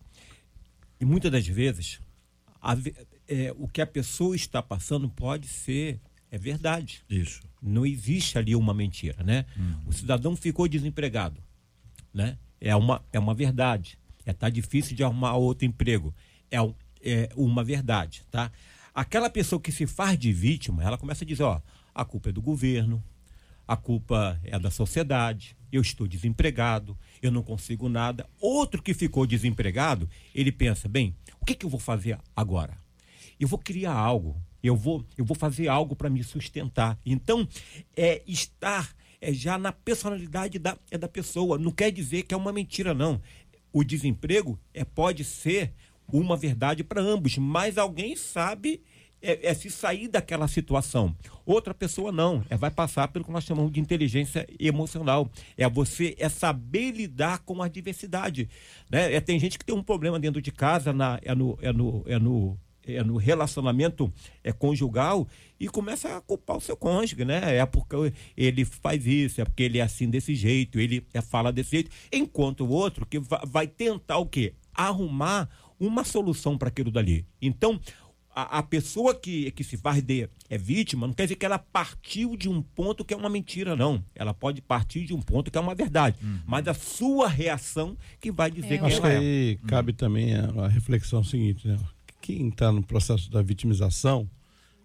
e 0.99 1.05
muitas 1.05 1.31
das 1.31 1.47
vezes 1.47 1.99
a, 2.61 2.75
é, 3.27 3.53
o 3.57 3.67
que 3.67 3.81
a 3.81 3.87
pessoa 3.87 4.35
está 4.35 4.61
passando 4.61 5.09
pode 5.09 5.47
ser 5.47 5.99
é 6.31 6.37
verdade. 6.37 7.03
Isso. 7.09 7.41
Não 7.61 7.85
existe 7.85 8.37
ali 8.37 8.55
uma 8.55 8.73
mentira, 8.73 9.21
né? 9.21 9.45
Uhum. 9.57 9.75
O 9.87 9.93
cidadão 9.93 10.33
ficou 10.35 10.65
desempregado, 10.65 11.43
né? 12.13 12.37
É 12.59 12.73
uma, 12.73 13.03
é 13.11 13.19
uma 13.19 13.35
verdade. 13.35 13.99
É 14.25 14.31
tá 14.31 14.49
difícil 14.49 14.95
de 14.95 15.03
arrumar 15.03 15.35
outro 15.35 15.65
emprego. 15.65 16.15
É, 16.49 16.57
é 17.03 17.29
uma 17.35 17.63
verdade, 17.65 18.23
tá? 18.31 18.49
Aquela 18.93 19.29
pessoa 19.29 19.59
que 19.59 19.71
se 19.71 19.85
faz 19.85 20.17
de 20.17 20.31
vítima, 20.31 20.83
ela 20.83 20.97
começa 20.97 21.25
a 21.25 21.27
dizer, 21.27 21.43
ó, 21.43 21.61
a 21.93 22.05
culpa 22.05 22.29
é 22.29 22.31
do 22.31 22.41
governo, 22.41 23.03
a 23.67 23.75
culpa 23.75 24.39
é 24.43 24.57
da 24.57 24.71
sociedade, 24.71 25.57
eu 25.71 25.81
estou 25.81 26.07
desempregado, 26.07 26.97
eu 27.21 27.31
não 27.31 27.43
consigo 27.43 27.89
nada. 27.89 28.29
Outro 28.39 28.81
que 28.81 28.93
ficou 28.93 29.25
desempregado, 29.25 30.09
ele 30.33 30.51
pensa, 30.51 30.87
bem, 30.87 31.15
o 31.41 31.45
que, 31.45 31.55
que 31.55 31.65
eu 31.65 31.69
vou 31.69 31.79
fazer 31.79 32.17
agora? 32.35 32.77
Eu 33.39 33.47
vou 33.47 33.59
criar 33.59 33.93
algo 33.93 34.41
eu 34.63 34.75
vou, 34.75 35.05
eu 35.17 35.25
vou 35.25 35.35
fazer 35.35 35.67
algo 35.67 35.95
para 35.95 36.09
me 36.09 36.23
sustentar. 36.23 36.97
Então, 37.05 37.47
é 37.95 38.21
estar 38.27 38.93
é 39.21 39.31
já 39.31 39.57
na 39.57 39.71
personalidade 39.71 40.57
da, 40.57 40.75
é 40.89 40.97
da 40.97 41.07
pessoa. 41.07 41.57
Não 41.57 41.71
quer 41.71 41.91
dizer 41.91 42.23
que 42.23 42.33
é 42.33 42.37
uma 42.37 42.51
mentira, 42.51 42.93
não. 42.93 43.21
O 43.71 43.83
desemprego 43.83 44.59
é, 44.73 44.83
pode 44.83 45.23
ser 45.23 45.71
uma 46.11 46.35
verdade 46.35 46.83
para 46.83 47.01
ambos, 47.01 47.37
mas 47.37 47.77
alguém 47.77 48.15
sabe 48.15 48.81
é, 49.21 49.47
é, 49.49 49.53
se 49.53 49.69
sair 49.69 50.07
daquela 50.07 50.47
situação. 50.47 51.15
Outra 51.45 51.73
pessoa 51.73 52.11
não, 52.11 52.43
é, 52.49 52.57
vai 52.57 52.71
passar 52.71 53.07
pelo 53.09 53.23
que 53.23 53.31
nós 53.31 53.43
chamamos 53.43 53.71
de 53.71 53.79
inteligência 53.79 54.47
emocional. 54.59 55.29
É 55.55 55.69
você 55.69 56.15
é 56.17 56.27
saber 56.27 56.91
lidar 56.91 57.39
com 57.39 57.61
a 57.61 57.67
diversidade. 57.67 58.49
Né? 58.89 59.13
É, 59.13 59.21
tem 59.21 59.39
gente 59.39 59.59
que 59.59 59.65
tem 59.65 59.75
um 59.75 59.83
problema 59.83 60.19
dentro 60.19 60.41
de 60.41 60.51
casa, 60.51 60.91
na, 60.91 61.19
é, 61.21 61.35
no, 61.35 61.57
é, 61.61 61.71
no, 61.71 62.03
é 62.07 62.17
no 62.17 62.57
é, 62.95 63.03
no 63.03 63.17
relacionamento 63.17 64.11
é, 64.43 64.51
conjugal 64.51 65.27
e 65.59 65.67
começa 65.67 66.17
a 66.17 66.21
culpar 66.21 66.57
o 66.57 66.61
seu 66.61 66.75
cônjuge, 66.75 67.23
né? 67.23 67.57
É 67.57 67.65
porque 67.65 68.13
ele 68.35 68.65
faz 68.65 69.05
isso, 69.05 69.41
é 69.41 69.45
porque 69.45 69.63
ele 69.63 69.77
é 69.77 69.81
assim 69.81 70.09
desse 70.09 70.33
jeito, 70.33 70.79
ele 70.79 71.05
é, 71.13 71.21
fala 71.21 71.51
desse 71.51 71.71
jeito, 71.71 71.91
enquanto 72.11 72.65
o 72.65 72.69
outro 72.69 73.05
que 73.05 73.19
vai, 73.19 73.67
tentar 73.67 74.17
o 74.17 74.25
quê? 74.25 74.53
Arrumar 74.73 75.49
uma 75.79 76.03
solução 76.03 76.57
para 76.57 76.69
aquilo 76.69 76.91
dali. 76.91 77.25
Então, 77.41 77.79
a, 78.33 78.59
a, 78.59 78.63
pessoa 78.63 79.13
que, 79.13 79.51
que 79.51 79.63
se 79.63 79.77
faz 79.77 80.01
de 80.01 80.29
é 80.49 80.57
vítima, 80.57 81.05
não 81.05 81.13
quer 81.13 81.23
dizer 81.23 81.35
que 81.35 81.45
ela 81.45 81.59
partiu 81.59 82.35
de 82.37 82.49
um 82.49 82.61
ponto 82.61 83.03
que 83.03 83.13
é 83.13 83.17
uma 83.17 83.29
mentira, 83.29 83.75
não. 83.75 84.03
Ela 84.15 84.33
pode 84.33 84.61
partir 84.61 85.05
de 85.05 85.13
um 85.13 85.21
ponto 85.21 85.51
que 85.51 85.57
é 85.57 85.61
uma 85.61 85.75
verdade. 85.75 86.17
Uhum. 86.21 86.39
Mas 86.45 86.67
a 86.67 86.73
sua 86.73 87.27
reação 87.27 87.97
que 88.19 88.31
vai 88.31 88.49
dizer 88.49 88.75
é, 88.75 88.77
que 88.77 88.85
Acho 88.85 88.97
ela 88.97 89.09
que 89.09 89.15
é. 89.15 89.17
aí 89.17 89.59
uhum. 89.61 89.67
cabe 89.67 89.93
também 89.93 90.33
a, 90.35 90.45
a 90.65 90.67
reflexão 90.67 91.23
seguinte, 91.23 91.67
né? 91.67 91.77
Quem 92.21 92.49
está 92.49 92.71
no 92.71 92.83
processo 92.83 93.29
da 93.31 93.41
vitimização, 93.41 94.29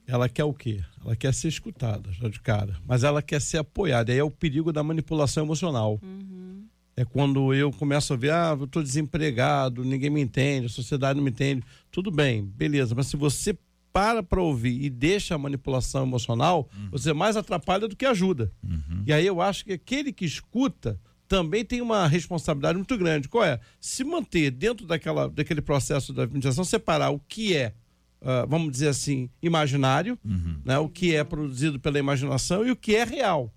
ela 0.06 0.28
quer 0.28 0.44
o 0.44 0.54
quê? 0.54 0.82
Ela 1.04 1.14
quer 1.14 1.34
ser 1.34 1.48
escutada, 1.48 2.10
já 2.12 2.28
de 2.28 2.40
cara. 2.40 2.76
Mas 2.86 3.04
ela 3.04 3.20
quer 3.20 3.40
ser 3.40 3.58
apoiada. 3.58 4.12
Aí 4.12 4.18
é 4.18 4.24
o 4.24 4.30
perigo 4.30 4.72
da 4.72 4.82
manipulação 4.82 5.44
emocional. 5.44 6.00
Uhum. 6.02 6.64
É 6.96 7.04
quando 7.04 7.52
eu 7.52 7.70
começo 7.70 8.14
a 8.14 8.16
ver, 8.16 8.32
ah, 8.32 8.56
eu 8.58 8.64
estou 8.64 8.82
desempregado, 8.82 9.84
ninguém 9.84 10.08
me 10.08 10.20
entende, 10.20 10.66
a 10.66 10.70
sociedade 10.70 11.18
não 11.18 11.24
me 11.24 11.30
entende. 11.30 11.62
Tudo 11.90 12.10
bem, 12.10 12.42
beleza. 12.42 12.94
Mas 12.94 13.08
se 13.08 13.16
você 13.16 13.56
para 13.92 14.22
para 14.22 14.40
ouvir 14.40 14.82
e 14.82 14.90
deixa 14.90 15.34
a 15.34 15.38
manipulação 15.38 16.04
emocional, 16.04 16.68
uhum. 16.76 16.88
você 16.90 17.12
mais 17.12 17.36
atrapalha 17.36 17.88
do 17.88 17.96
que 17.96 18.06
ajuda. 18.06 18.52
Uhum. 18.62 19.02
E 19.06 19.12
aí 19.12 19.26
eu 19.26 19.40
acho 19.40 19.64
que 19.64 19.72
aquele 19.72 20.12
que 20.12 20.24
escuta 20.24 20.98
também 21.28 21.64
tem 21.64 21.80
uma 21.80 22.06
responsabilidade 22.06 22.76
muito 22.76 22.96
grande. 22.96 23.28
Qual 23.28 23.44
é? 23.44 23.60
Se 23.80 24.04
manter 24.04 24.50
dentro 24.50 24.86
daquela, 24.86 25.28
daquele 25.28 25.60
processo 25.60 26.12
da 26.12 26.22
administração, 26.22 26.64
separar 26.64 27.10
o 27.10 27.18
que 27.18 27.56
é, 27.56 27.74
uh, 28.20 28.46
vamos 28.48 28.70
dizer 28.72 28.88
assim, 28.88 29.28
imaginário, 29.42 30.18
uhum. 30.24 30.60
né? 30.64 30.78
o 30.78 30.88
que 30.88 31.14
é 31.14 31.24
produzido 31.24 31.78
pela 31.80 31.98
imaginação 31.98 32.66
e 32.66 32.70
o 32.70 32.76
que 32.76 32.94
é 32.94 33.04
real. 33.04 33.52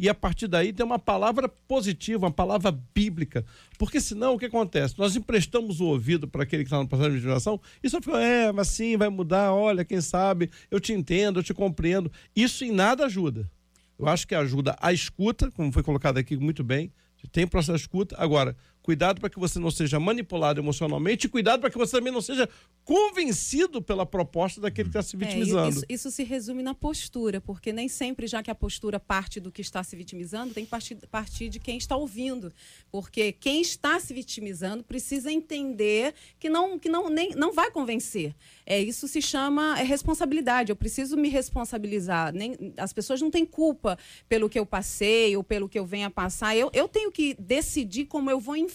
E 0.00 0.08
a 0.08 0.14
partir 0.14 0.48
daí 0.48 0.72
tem 0.72 0.84
uma 0.84 0.98
palavra 0.98 1.46
positiva, 1.46 2.24
uma 2.24 2.32
palavra 2.32 2.72
bíblica. 2.94 3.44
Porque 3.78 4.00
senão 4.00 4.32
o 4.32 4.38
que 4.38 4.46
acontece? 4.46 4.98
Nós 4.98 5.14
emprestamos 5.14 5.78
o 5.78 5.84
ouvido 5.84 6.26
para 6.26 6.42
aquele 6.42 6.62
que 6.62 6.68
está 6.68 6.78
no 6.78 6.88
processo 6.88 7.10
de 7.10 7.16
administração 7.16 7.60
e 7.82 7.90
só 7.90 8.00
fica, 8.00 8.18
é, 8.18 8.50
mas 8.50 8.68
sim, 8.68 8.96
vai 8.96 9.10
mudar, 9.10 9.52
olha, 9.52 9.84
quem 9.84 10.00
sabe, 10.00 10.50
eu 10.70 10.80
te 10.80 10.94
entendo, 10.94 11.40
eu 11.40 11.42
te 11.42 11.52
compreendo. 11.52 12.10
Isso 12.34 12.64
em 12.64 12.72
nada 12.72 13.04
ajuda. 13.04 13.50
Eu 13.98 14.08
acho 14.08 14.26
que 14.26 14.34
ajuda 14.34 14.74
a 14.80 14.90
escuta, 14.90 15.50
como 15.50 15.70
foi 15.70 15.82
colocado 15.82 16.16
aqui 16.16 16.34
muito 16.34 16.64
bem, 16.64 16.90
tem 17.28 17.46
processo 17.46 17.76
de 17.78 17.82
escuta. 17.82 18.16
Agora, 18.18 18.56
cuidado 18.82 19.20
para 19.20 19.30
que 19.30 19.38
você 19.38 19.58
não 19.58 19.70
seja 19.70 20.00
manipulado 20.00 20.60
emocionalmente 20.60 21.26
e 21.26 21.30
cuidado 21.30 21.60
para 21.60 21.70
que 21.70 21.78
você 21.78 21.96
também 21.96 22.12
não 22.12 22.20
seja 22.20 22.48
convencido 22.84 23.80
pela 23.82 24.06
proposta 24.06 24.60
daquele 24.60 24.88
que 24.88 24.98
está 24.98 25.02
se 25.02 25.16
é, 25.16 25.18
vitimizando. 25.18 25.66
É, 25.66 25.68
isso, 25.68 25.84
isso, 25.88 26.10
se 26.10 26.24
resume 26.24 26.62
na 26.62 26.74
postura, 26.74 27.40
porque 27.40 27.72
nem 27.72 27.88
sempre, 27.88 28.26
já 28.26 28.42
que 28.42 28.50
a 28.50 28.54
postura 28.54 28.98
parte 28.98 29.38
do 29.38 29.52
que 29.52 29.60
está 29.60 29.84
se 29.84 29.94
vitimizando, 29.94 30.54
tem 30.54 30.64
que 30.64 30.70
partir, 30.70 30.96
partir 31.10 31.48
de 31.48 31.60
quem 31.60 31.76
está 31.76 31.96
ouvindo. 31.96 32.52
Porque 32.90 33.32
quem 33.32 33.60
está 33.60 34.00
se 34.00 34.12
vitimizando 34.14 34.82
precisa 34.82 35.30
entender 35.30 36.14
que 36.38 36.48
não, 36.48 36.78
que 36.78 36.88
não, 36.88 37.08
nem, 37.08 37.30
não 37.34 37.52
vai 37.52 37.70
convencer. 37.70 38.34
É, 38.66 38.80
isso 38.80 39.06
se 39.06 39.20
chama 39.20 39.78
é, 39.78 39.82
responsabilidade. 39.82 40.72
Eu 40.72 40.76
preciso 40.76 41.16
me 41.16 41.28
responsabilizar. 41.28 42.32
Nem, 42.32 42.56
as 42.76 42.92
pessoas 42.92 43.20
não 43.20 43.30
têm 43.30 43.44
culpa 43.44 43.98
pelo 44.28 44.48
que 44.48 44.58
eu 44.58 44.66
passei 44.66 45.36
ou 45.36 45.44
pelo 45.44 45.68
que 45.68 45.78
eu 45.78 45.84
venho 45.84 46.06
a 46.06 46.10
passar. 46.10 46.56
Eu, 46.56 46.70
eu 46.72 46.88
tenho 46.88 47.12
que 47.12 47.34
decidir 47.38 48.06
como 48.06 48.30
eu 48.30 48.40
vou 48.40 48.56
enfrentar 48.56 48.69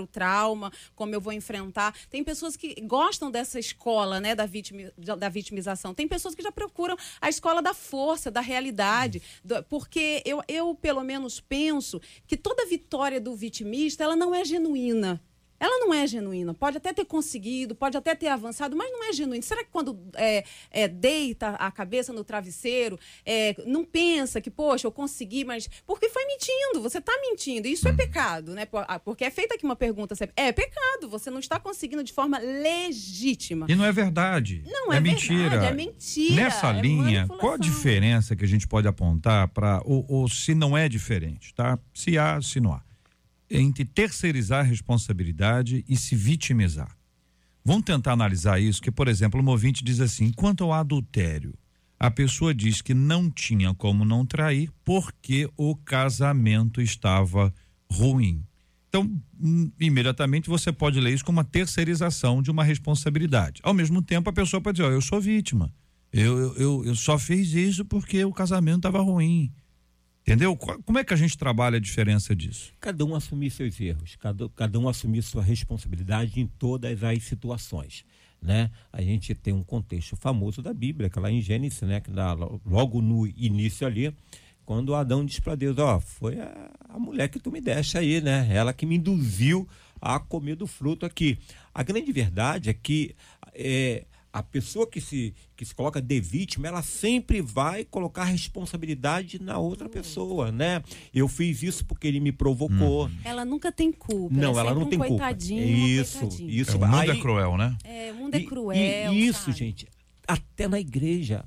o 0.00 0.06
trauma, 0.06 0.72
como 0.94 1.14
eu 1.14 1.20
vou 1.20 1.32
enfrentar. 1.32 1.94
Tem 2.10 2.22
pessoas 2.22 2.56
que 2.56 2.80
gostam 2.82 3.30
dessa 3.30 3.58
escola 3.58 4.20
né, 4.20 4.34
da, 4.34 4.46
vitimi, 4.46 4.90
da 4.96 5.28
vitimização. 5.28 5.94
Tem 5.94 6.06
pessoas 6.06 6.34
que 6.34 6.42
já 6.42 6.52
procuram 6.52 6.96
a 7.20 7.28
escola 7.28 7.60
da 7.60 7.74
força, 7.74 8.30
da 8.30 8.40
realidade. 8.40 9.22
Do, 9.44 9.62
porque 9.64 10.22
eu, 10.24 10.42
eu, 10.48 10.74
pelo 10.74 11.02
menos, 11.02 11.40
penso 11.40 12.00
que 12.26 12.36
toda 12.36 12.66
vitória 12.66 13.20
do 13.20 13.34
vitimista 13.34 14.04
ela 14.04 14.16
não 14.16 14.34
é 14.34 14.44
genuína 14.44 15.20
ela 15.62 15.78
não 15.78 15.94
é 15.94 16.04
genuína. 16.08 16.52
Pode 16.52 16.78
até 16.78 16.92
ter 16.92 17.04
conseguido, 17.04 17.72
pode 17.72 17.96
até 17.96 18.16
ter 18.16 18.26
avançado, 18.26 18.76
mas 18.76 18.90
não 18.90 19.08
é 19.08 19.12
genuína. 19.12 19.42
Será 19.42 19.62
que 19.62 19.70
quando 19.70 19.96
é, 20.16 20.42
é, 20.72 20.88
deita 20.88 21.50
a 21.50 21.70
cabeça 21.70 22.12
no 22.12 22.24
travesseiro, 22.24 22.98
é, 23.24 23.54
não 23.64 23.84
pensa 23.84 24.40
que, 24.40 24.50
poxa, 24.50 24.88
eu 24.88 24.90
consegui, 24.90 25.44
mas. 25.44 25.70
Porque 25.86 26.08
foi 26.08 26.26
mentindo, 26.26 26.82
você 26.82 26.98
está 26.98 27.12
mentindo. 27.20 27.68
Isso 27.68 27.86
é 27.86 27.92
pecado, 27.92 28.54
né? 28.54 28.66
Ah, 28.88 28.98
porque 28.98 29.24
é 29.24 29.30
feita 29.30 29.54
aqui 29.54 29.64
uma 29.64 29.76
pergunta: 29.76 30.16
é 30.34 30.50
pecado, 30.50 31.08
você 31.08 31.30
não 31.30 31.38
está 31.38 31.60
conseguindo 31.60 32.02
de 32.02 32.12
forma 32.12 32.40
legítima. 32.40 33.66
E 33.68 33.76
não 33.76 33.84
é 33.84 33.92
verdade. 33.92 34.64
Não 34.66 34.92
é, 34.92 34.96
é 34.96 35.00
mentira. 35.00 35.50
Verdade, 35.50 35.66
é 35.66 35.74
mentira. 35.74 36.42
Nessa 36.42 36.70
é 36.70 36.80
linha, 36.80 37.28
qual 37.38 37.54
a 37.54 37.56
diferença 37.56 38.34
que 38.34 38.44
a 38.44 38.48
gente 38.48 38.66
pode 38.66 38.88
apontar 38.88 39.46
para. 39.46 39.80
Ou, 39.84 40.04
ou 40.08 40.28
se 40.28 40.56
não 40.56 40.76
é 40.76 40.88
diferente, 40.88 41.54
tá? 41.54 41.78
Se 41.94 42.18
há, 42.18 42.42
se 42.42 42.58
não 42.58 42.72
há 42.72 42.82
entre 43.52 43.84
terceirizar 43.84 44.60
a 44.60 44.68
responsabilidade 44.68 45.84
e 45.88 45.96
se 45.96 46.16
vitimizar. 46.16 46.96
Vamos 47.64 47.84
tentar 47.84 48.12
analisar 48.12 48.60
isso, 48.60 48.82
que, 48.82 48.90
por 48.90 49.06
exemplo, 49.06 49.40
o 49.40 49.50
ouvinte 49.50 49.84
diz 49.84 50.00
assim: 50.00 50.32
quanto 50.32 50.64
ao 50.64 50.72
adultério, 50.72 51.54
a 51.98 52.10
pessoa 52.10 52.52
diz 52.52 52.82
que 52.82 52.94
não 52.94 53.30
tinha 53.30 53.72
como 53.74 54.04
não 54.04 54.26
trair 54.26 54.70
porque 54.84 55.48
o 55.56 55.76
casamento 55.76 56.80
estava 56.80 57.54
ruim. 57.90 58.44
Então, 58.88 59.08
hum, 59.40 59.70
imediatamente 59.78 60.48
você 60.48 60.72
pode 60.72 61.00
ler 61.00 61.14
isso 61.14 61.24
como 61.24 61.38
uma 61.38 61.44
terceirização 61.44 62.42
de 62.42 62.50
uma 62.50 62.64
responsabilidade. 62.64 63.60
Ao 63.62 63.72
mesmo 63.72 64.02
tempo, 64.02 64.28
a 64.28 64.32
pessoa 64.32 64.60
pode 64.60 64.78
dizer: 64.78 64.88
oh, 64.88 64.92
eu 64.92 65.00
sou 65.00 65.20
vítima. 65.20 65.72
Eu, 66.12 66.54
eu, 66.56 66.84
eu 66.84 66.94
só 66.94 67.18
fiz 67.18 67.52
isso 67.52 67.84
porque 67.84 68.22
o 68.24 68.32
casamento 68.32 68.78
estava 68.78 69.00
ruim. 69.00 69.50
Entendeu? 70.22 70.56
Como 70.56 70.98
é 70.98 71.04
que 71.04 71.12
a 71.12 71.16
gente 71.16 71.36
trabalha 71.36 71.76
a 71.76 71.80
diferença 71.80 72.34
disso? 72.34 72.72
Cada 72.80 73.04
um 73.04 73.14
assumir 73.14 73.50
seus 73.50 73.78
erros, 73.80 74.16
cada, 74.16 74.48
cada 74.50 74.78
um 74.78 74.88
assumir 74.88 75.22
sua 75.22 75.42
responsabilidade 75.42 76.40
em 76.40 76.46
todas 76.46 77.02
as 77.02 77.24
situações. 77.24 78.04
Né? 78.40 78.70
A 78.92 79.02
gente 79.02 79.34
tem 79.34 79.52
um 79.52 79.62
contexto 79.62 80.16
famoso 80.16 80.62
da 80.62 80.72
Bíblia, 80.72 81.10
que 81.10 81.18
é 81.18 81.22
lá 81.22 81.30
em 81.30 81.40
Gênesis, 81.40 81.80
né? 81.82 82.00
que 82.00 82.10
dá 82.10 82.32
lo- 82.32 82.60
logo 82.64 83.02
no 83.02 83.26
início 83.26 83.86
ali, 83.86 84.14
quando 84.64 84.94
Adão 84.94 85.24
diz 85.24 85.40
para 85.40 85.56
Deus, 85.56 85.76
ó, 85.78 85.98
foi 85.98 86.38
a, 86.38 86.70
a 86.88 86.98
mulher 86.98 87.28
que 87.28 87.40
tu 87.40 87.50
me 87.50 87.60
deste 87.60 87.98
aí, 87.98 88.20
né? 88.20 88.48
Ela 88.48 88.72
que 88.72 88.86
me 88.86 88.94
induziu 88.96 89.68
a 90.00 90.20
comer 90.20 90.54
do 90.54 90.68
fruto 90.68 91.04
aqui. 91.04 91.36
A 91.74 91.82
grande 91.82 92.12
verdade 92.12 92.70
é 92.70 92.72
que 92.72 93.14
é, 93.54 94.04
a 94.32 94.42
pessoa 94.42 94.86
que 94.86 95.00
se, 95.00 95.34
que 95.54 95.64
se 95.64 95.74
coloca 95.74 96.00
de 96.00 96.20
vítima, 96.20 96.66
ela 96.66 96.82
sempre 96.82 97.42
vai 97.42 97.84
colocar 97.84 98.22
a 98.22 98.26
responsabilidade 98.26 99.40
na 99.42 99.58
outra 99.58 99.88
pessoa, 99.90 100.50
né? 100.50 100.82
Eu 101.12 101.28
fiz 101.28 101.62
isso 101.62 101.84
porque 101.84 102.06
ele 102.06 102.18
me 102.18 102.32
provocou. 102.32 103.10
Ela 103.24 103.44
nunca 103.44 103.70
tem 103.70 103.92
culpa. 103.92 104.34
Não, 104.34 104.56
é 104.56 104.60
ela 104.60 104.72
não 104.74 104.84
sempre 104.84 104.96
tem 104.96 105.06
um 105.06 105.08
culpa. 105.08 105.32
Isso, 105.32 106.28
isso. 106.48 106.76
o 106.78 106.80
mundo 106.80 106.94
Aí- 106.96 107.10
é 107.10 107.16
cruel, 107.20 107.56
né? 107.58 107.76
É, 107.84 108.12
o 108.12 108.14
mundo 108.16 108.34
é 108.34 108.38
e- 108.38 108.46
cruel. 108.46 109.12
E, 109.12 109.26
isso, 109.28 109.46
sabe? 109.46 109.58
gente, 109.58 109.86
até 110.26 110.66
na 110.66 110.80
igreja, 110.80 111.44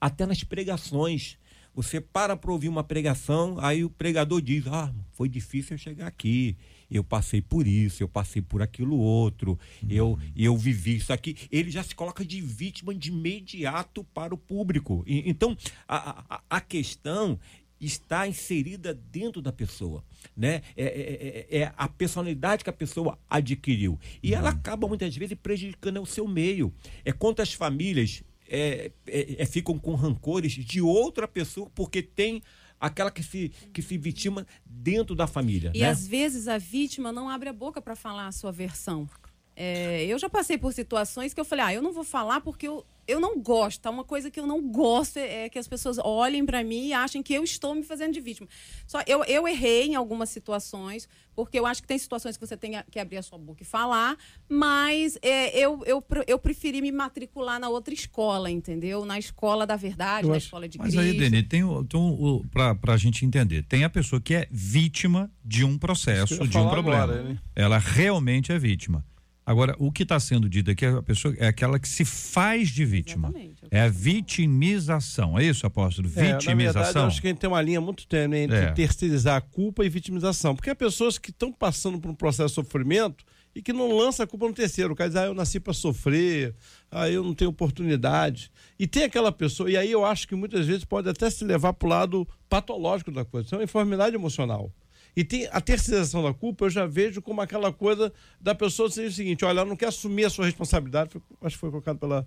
até 0.00 0.24
nas 0.24 0.42
pregações. 0.42 1.36
Você 1.74 2.02
para 2.02 2.36
para 2.36 2.52
ouvir 2.52 2.68
uma 2.68 2.84
pregação, 2.84 3.56
aí 3.58 3.82
o 3.82 3.88
pregador 3.88 4.42
diz: 4.42 4.66
Ah, 4.66 4.92
foi 5.12 5.26
difícil 5.28 5.74
eu 5.74 5.78
chegar 5.78 6.06
aqui. 6.06 6.56
Eu 6.92 7.02
passei 7.02 7.40
por 7.40 7.66
isso, 7.66 8.02
eu 8.02 8.08
passei 8.08 8.42
por 8.42 8.60
aquilo 8.62 8.96
outro, 8.98 9.58
eu, 9.88 10.18
eu 10.36 10.56
vivi 10.56 10.96
isso 10.96 11.12
aqui. 11.12 11.36
Ele 11.50 11.70
já 11.70 11.82
se 11.82 11.94
coloca 11.94 12.24
de 12.24 12.40
vítima 12.40 12.94
de 12.94 13.08
imediato 13.10 14.04
para 14.12 14.34
o 14.34 14.38
público. 14.38 15.02
E- 15.06 15.28
então, 15.28 15.56
a, 15.88 16.36
a, 16.36 16.42
a 16.50 16.60
questão 16.60 17.38
está 17.80 18.28
inserida 18.28 18.94
dentro 18.94 19.42
da 19.42 19.50
pessoa, 19.52 20.04
né? 20.36 20.62
É, 20.76 20.84
é- 20.84 21.46
é- 21.50 21.58
é 21.62 21.72
a 21.76 21.88
personalidade 21.88 22.62
que 22.62 22.70
a 22.70 22.72
pessoa 22.72 23.18
adquiriu 23.28 23.98
e 24.22 24.34
ela 24.34 24.50
acaba 24.50 24.86
muitas 24.86 25.16
vezes 25.16 25.36
prejudicando 25.42 26.00
o 26.00 26.06
seu 26.06 26.28
meio. 26.28 26.72
É 27.04 27.10
quantas 27.10 27.52
famílias 27.52 28.22
é, 28.48 28.92
é- 29.06 29.36
é- 29.42 29.46
ficam 29.46 29.78
com 29.78 29.94
rancores 29.96 30.52
de 30.52 30.80
outra 30.80 31.26
pessoa 31.26 31.68
porque 31.74 32.02
tem 32.02 32.40
aquela 32.82 33.10
que 33.10 33.22
se 33.22 33.50
que 33.72 33.80
se 33.80 33.96
vitima 33.96 34.46
dentro 34.66 35.14
da 35.14 35.26
família, 35.26 35.70
E 35.74 35.80
né? 35.80 35.88
às 35.88 36.06
vezes 36.06 36.48
a 36.48 36.58
vítima 36.58 37.12
não 37.12 37.28
abre 37.30 37.48
a 37.48 37.52
boca 37.52 37.80
para 37.80 37.94
falar 37.94 38.26
a 38.26 38.32
sua 38.32 38.50
versão. 38.50 39.08
É, 39.54 40.04
eu 40.06 40.18
já 40.18 40.28
passei 40.28 40.58
por 40.58 40.72
situações 40.72 41.32
que 41.32 41.40
eu 41.40 41.44
falei, 41.44 41.64
ah, 41.64 41.74
eu 41.74 41.82
não 41.82 41.92
vou 41.92 42.04
falar 42.04 42.40
porque 42.40 42.66
eu, 42.66 42.84
eu 43.06 43.18
não 43.20 43.38
gosto. 43.40 43.80
Tá? 43.82 43.90
Uma 43.90 44.04
coisa 44.04 44.30
que 44.30 44.38
eu 44.40 44.46
não 44.46 44.60
gosto 44.62 45.16
é, 45.18 45.44
é 45.44 45.48
que 45.48 45.58
as 45.58 45.66
pessoas 45.68 45.98
olhem 45.98 46.44
para 46.46 46.62
mim 46.62 46.88
e 46.88 46.92
achem 46.92 47.22
que 47.22 47.34
eu 47.34 47.42
estou 47.44 47.74
me 47.74 47.82
fazendo 47.82 48.12
de 48.12 48.20
vítima. 48.20 48.48
Só 48.86 49.00
eu, 49.06 49.24
eu 49.24 49.46
errei 49.48 49.86
em 49.88 49.94
algumas 49.94 50.28
situações, 50.30 51.08
porque 51.34 51.58
eu 51.58 51.64
acho 51.66 51.80
que 51.82 51.88
tem 51.88 51.98
situações 51.98 52.36
que 52.36 52.46
você 52.46 52.56
tem 52.56 52.72
que 52.90 52.98
abrir 52.98 53.16
a 53.16 53.22
sua 53.22 53.38
boca 53.38 53.62
e 53.62 53.66
falar, 53.66 54.16
mas 54.48 55.18
é, 55.22 55.58
eu, 55.58 55.82
eu, 55.86 56.04
eu 56.26 56.38
preferi 56.38 56.80
me 56.82 56.92
matricular 56.92 57.58
na 57.58 57.68
outra 57.68 57.92
escola, 57.94 58.50
entendeu? 58.50 59.04
Na 59.04 59.18
escola 59.18 59.66
da 59.66 59.76
verdade, 59.76 60.26
Eu 60.26 60.30
na 60.30 60.36
acho- 60.36 60.46
escola 60.46 60.68
de 60.68 60.78
Mas 60.78 60.94
Cristo. 60.94 61.00
aí, 61.10 61.18
Deni, 61.18 61.42
tem, 61.42 61.64
o- 61.64 61.84
tem 61.84 61.98
o, 62.00 62.44
pra, 62.50 62.74
pra 62.74 62.96
gente 62.96 63.24
entender, 63.24 63.62
tem 63.64 63.82
a 63.84 63.90
pessoa 63.90 64.20
que 64.20 64.34
é 64.34 64.46
vítima 64.50 65.30
de 65.44 65.64
um 65.64 65.78
processo, 65.78 66.46
de 66.46 66.58
um 66.58 66.68
problema. 66.68 67.02
agora, 67.04 67.22
né? 67.22 67.38
Ela 67.56 67.78
realmente 67.78 68.52
é 68.52 68.58
vítima. 68.58 69.04
Agora, 69.44 69.74
o 69.78 69.90
que 69.90 70.04
está 70.04 70.20
sendo 70.20 70.48
dito 70.48 70.70
aqui, 70.70 70.86
a 70.86 71.02
pessoa 71.02 71.34
é 71.36 71.48
aquela 71.48 71.78
que 71.78 71.88
se 71.88 72.04
faz 72.04 72.68
de 72.68 72.84
vítima. 72.84 73.28
Exatamente. 73.28 73.62
É 73.72 73.80
a 73.80 73.88
vitimização. 73.88 75.38
É 75.38 75.44
isso, 75.44 75.66
apóstolo? 75.66 76.08
É, 76.08 76.10
na 76.10 76.14
verdade, 76.14 76.32
eu 76.46 76.52
Vitimização. 76.56 77.06
acho 77.06 77.20
que 77.20 77.26
a 77.26 77.30
gente 77.30 77.38
tem 77.40 77.48
uma 77.50 77.60
linha 77.62 77.80
muito 77.80 78.06
tênue 78.06 78.38
entre 78.38 78.56
É. 78.56 78.72
terceirizar 78.72 79.36
a 79.36 79.40
culpa 79.40 79.84
e 79.84 79.88
vitimização. 79.88 80.54
Porque 80.54 80.70
há 80.70 80.74
pessoas 80.76 81.18
que 81.18 81.30
estão 81.30 81.52
passando 81.52 81.98
por 82.00 82.10
um 82.10 82.14
processo 82.14 82.48
de 82.48 82.54
sofrimento 82.54 83.24
e 83.54 83.60
que 83.60 83.72
não 83.72 83.90
lança 83.96 84.22
a 84.22 84.26
culpa 84.26 84.46
no 84.46 84.54
terceiro. 84.54 84.92
O 84.92 84.96
cara 84.96 85.10
diz, 85.10 85.16
ah, 85.16 85.26
eu 85.26 85.34
nasci 85.34 85.58
para 85.60 85.72
sofrer, 85.72 86.54
ah, 86.90 87.08
eu 87.10 87.22
não 87.24 87.34
tenho 87.34 87.50
oportunidade. 87.50 88.50
E 88.78 88.86
tem 88.86 89.02
aquela 89.04 89.30
pessoa, 89.32 89.70
e 89.70 89.76
aí 89.76 89.90
eu 89.90 90.04
acho 90.04 90.26
que 90.28 90.34
muitas 90.34 90.66
vezes 90.66 90.84
pode 90.84 91.08
até 91.08 91.28
se 91.28 91.44
levar 91.44 91.72
para 91.72 91.86
o 91.86 91.90
lado 91.90 92.28
patológico 92.48 93.10
da 93.10 93.24
coisa. 93.24 93.46
Isso 93.46 93.54
é 93.54 93.58
uma 93.58 93.64
enfermidade 93.64 94.14
emocional. 94.14 94.72
E 95.14 95.22
tem 95.22 95.46
a 95.52 95.60
terceirização 95.60 96.22
da 96.22 96.32
culpa, 96.32 96.64
eu 96.64 96.70
já 96.70 96.86
vejo 96.86 97.20
como 97.20 97.40
aquela 97.40 97.72
coisa 97.72 98.12
da 98.40 98.54
pessoa 98.54 98.88
dizer 98.88 99.06
o 99.06 99.12
seguinte: 99.12 99.44
olha, 99.44 99.60
ela 99.60 99.68
não 99.68 99.76
quer 99.76 99.88
assumir 99.88 100.24
a 100.24 100.30
sua 100.30 100.46
responsabilidade. 100.46 101.10
Acho 101.42 101.56
que 101.56 101.60
foi 101.60 101.70
colocado 101.70 101.98
pela 101.98 102.26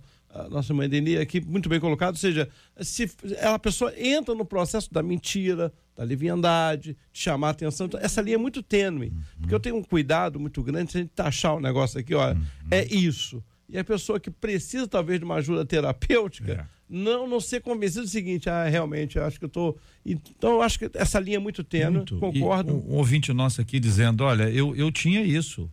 nossa 0.50 0.72
mãe 0.72 0.88
Deni 0.88 1.16
aqui, 1.16 1.40
muito 1.40 1.68
bem 1.68 1.80
colocado. 1.80 2.14
Ou 2.14 2.20
seja, 2.20 2.48
se 2.80 3.10
ela, 3.38 3.56
a 3.56 3.58
pessoa 3.58 3.92
entra 3.98 4.34
no 4.34 4.44
processo 4.44 4.92
da 4.92 5.02
mentira, 5.02 5.72
da 5.96 6.04
leviandade, 6.04 6.96
de 7.12 7.20
chamar 7.20 7.48
a 7.48 7.50
atenção. 7.50 7.86
Então, 7.86 7.98
essa 8.00 8.20
linha 8.20 8.36
é 8.36 8.38
muito 8.38 8.62
tênue. 8.62 9.12
Porque 9.40 9.54
eu 9.54 9.60
tenho 9.60 9.76
um 9.76 9.82
cuidado 9.82 10.38
muito 10.38 10.62
grande 10.62 10.92
se 10.92 10.98
a 10.98 11.00
gente 11.00 11.10
taxar 11.10 11.56
o 11.56 11.60
negócio 11.60 11.98
aqui, 11.98 12.14
olha, 12.14 12.36
é 12.70 12.84
isso. 12.84 13.42
E 13.68 13.76
a 13.78 13.84
pessoa 13.84 14.20
que 14.20 14.30
precisa, 14.30 14.86
talvez, 14.86 15.18
de 15.18 15.24
uma 15.24 15.36
ajuda 15.36 15.64
terapêutica, 15.64 16.52
É. 16.52 16.64
não, 16.88 17.28
não 17.28 17.40
ser 17.40 17.60
convencido 17.60 18.02
do 18.02 18.08
seguinte, 18.08 18.48
ah, 18.48 18.68
realmente, 18.68 19.16
eu 19.18 19.24
acho 19.24 19.38
que 19.38 19.44
eu 19.44 19.48
estou. 19.48 19.76
Então, 20.04 20.52
eu 20.52 20.62
acho 20.62 20.78
que 20.78 20.90
essa 20.94 21.18
linha 21.18 21.36
é 21.36 21.40
muito 21.40 21.64
tênue, 21.64 21.96
Muito. 21.96 22.18
concordo. 22.18 22.70
E 22.70 22.74
um, 22.74 22.92
um 22.92 22.96
ouvinte 22.98 23.32
nosso 23.32 23.60
aqui 23.60 23.80
dizendo: 23.80 24.22
olha, 24.22 24.48
eu, 24.50 24.74
eu 24.76 24.92
tinha 24.92 25.20
isso, 25.22 25.68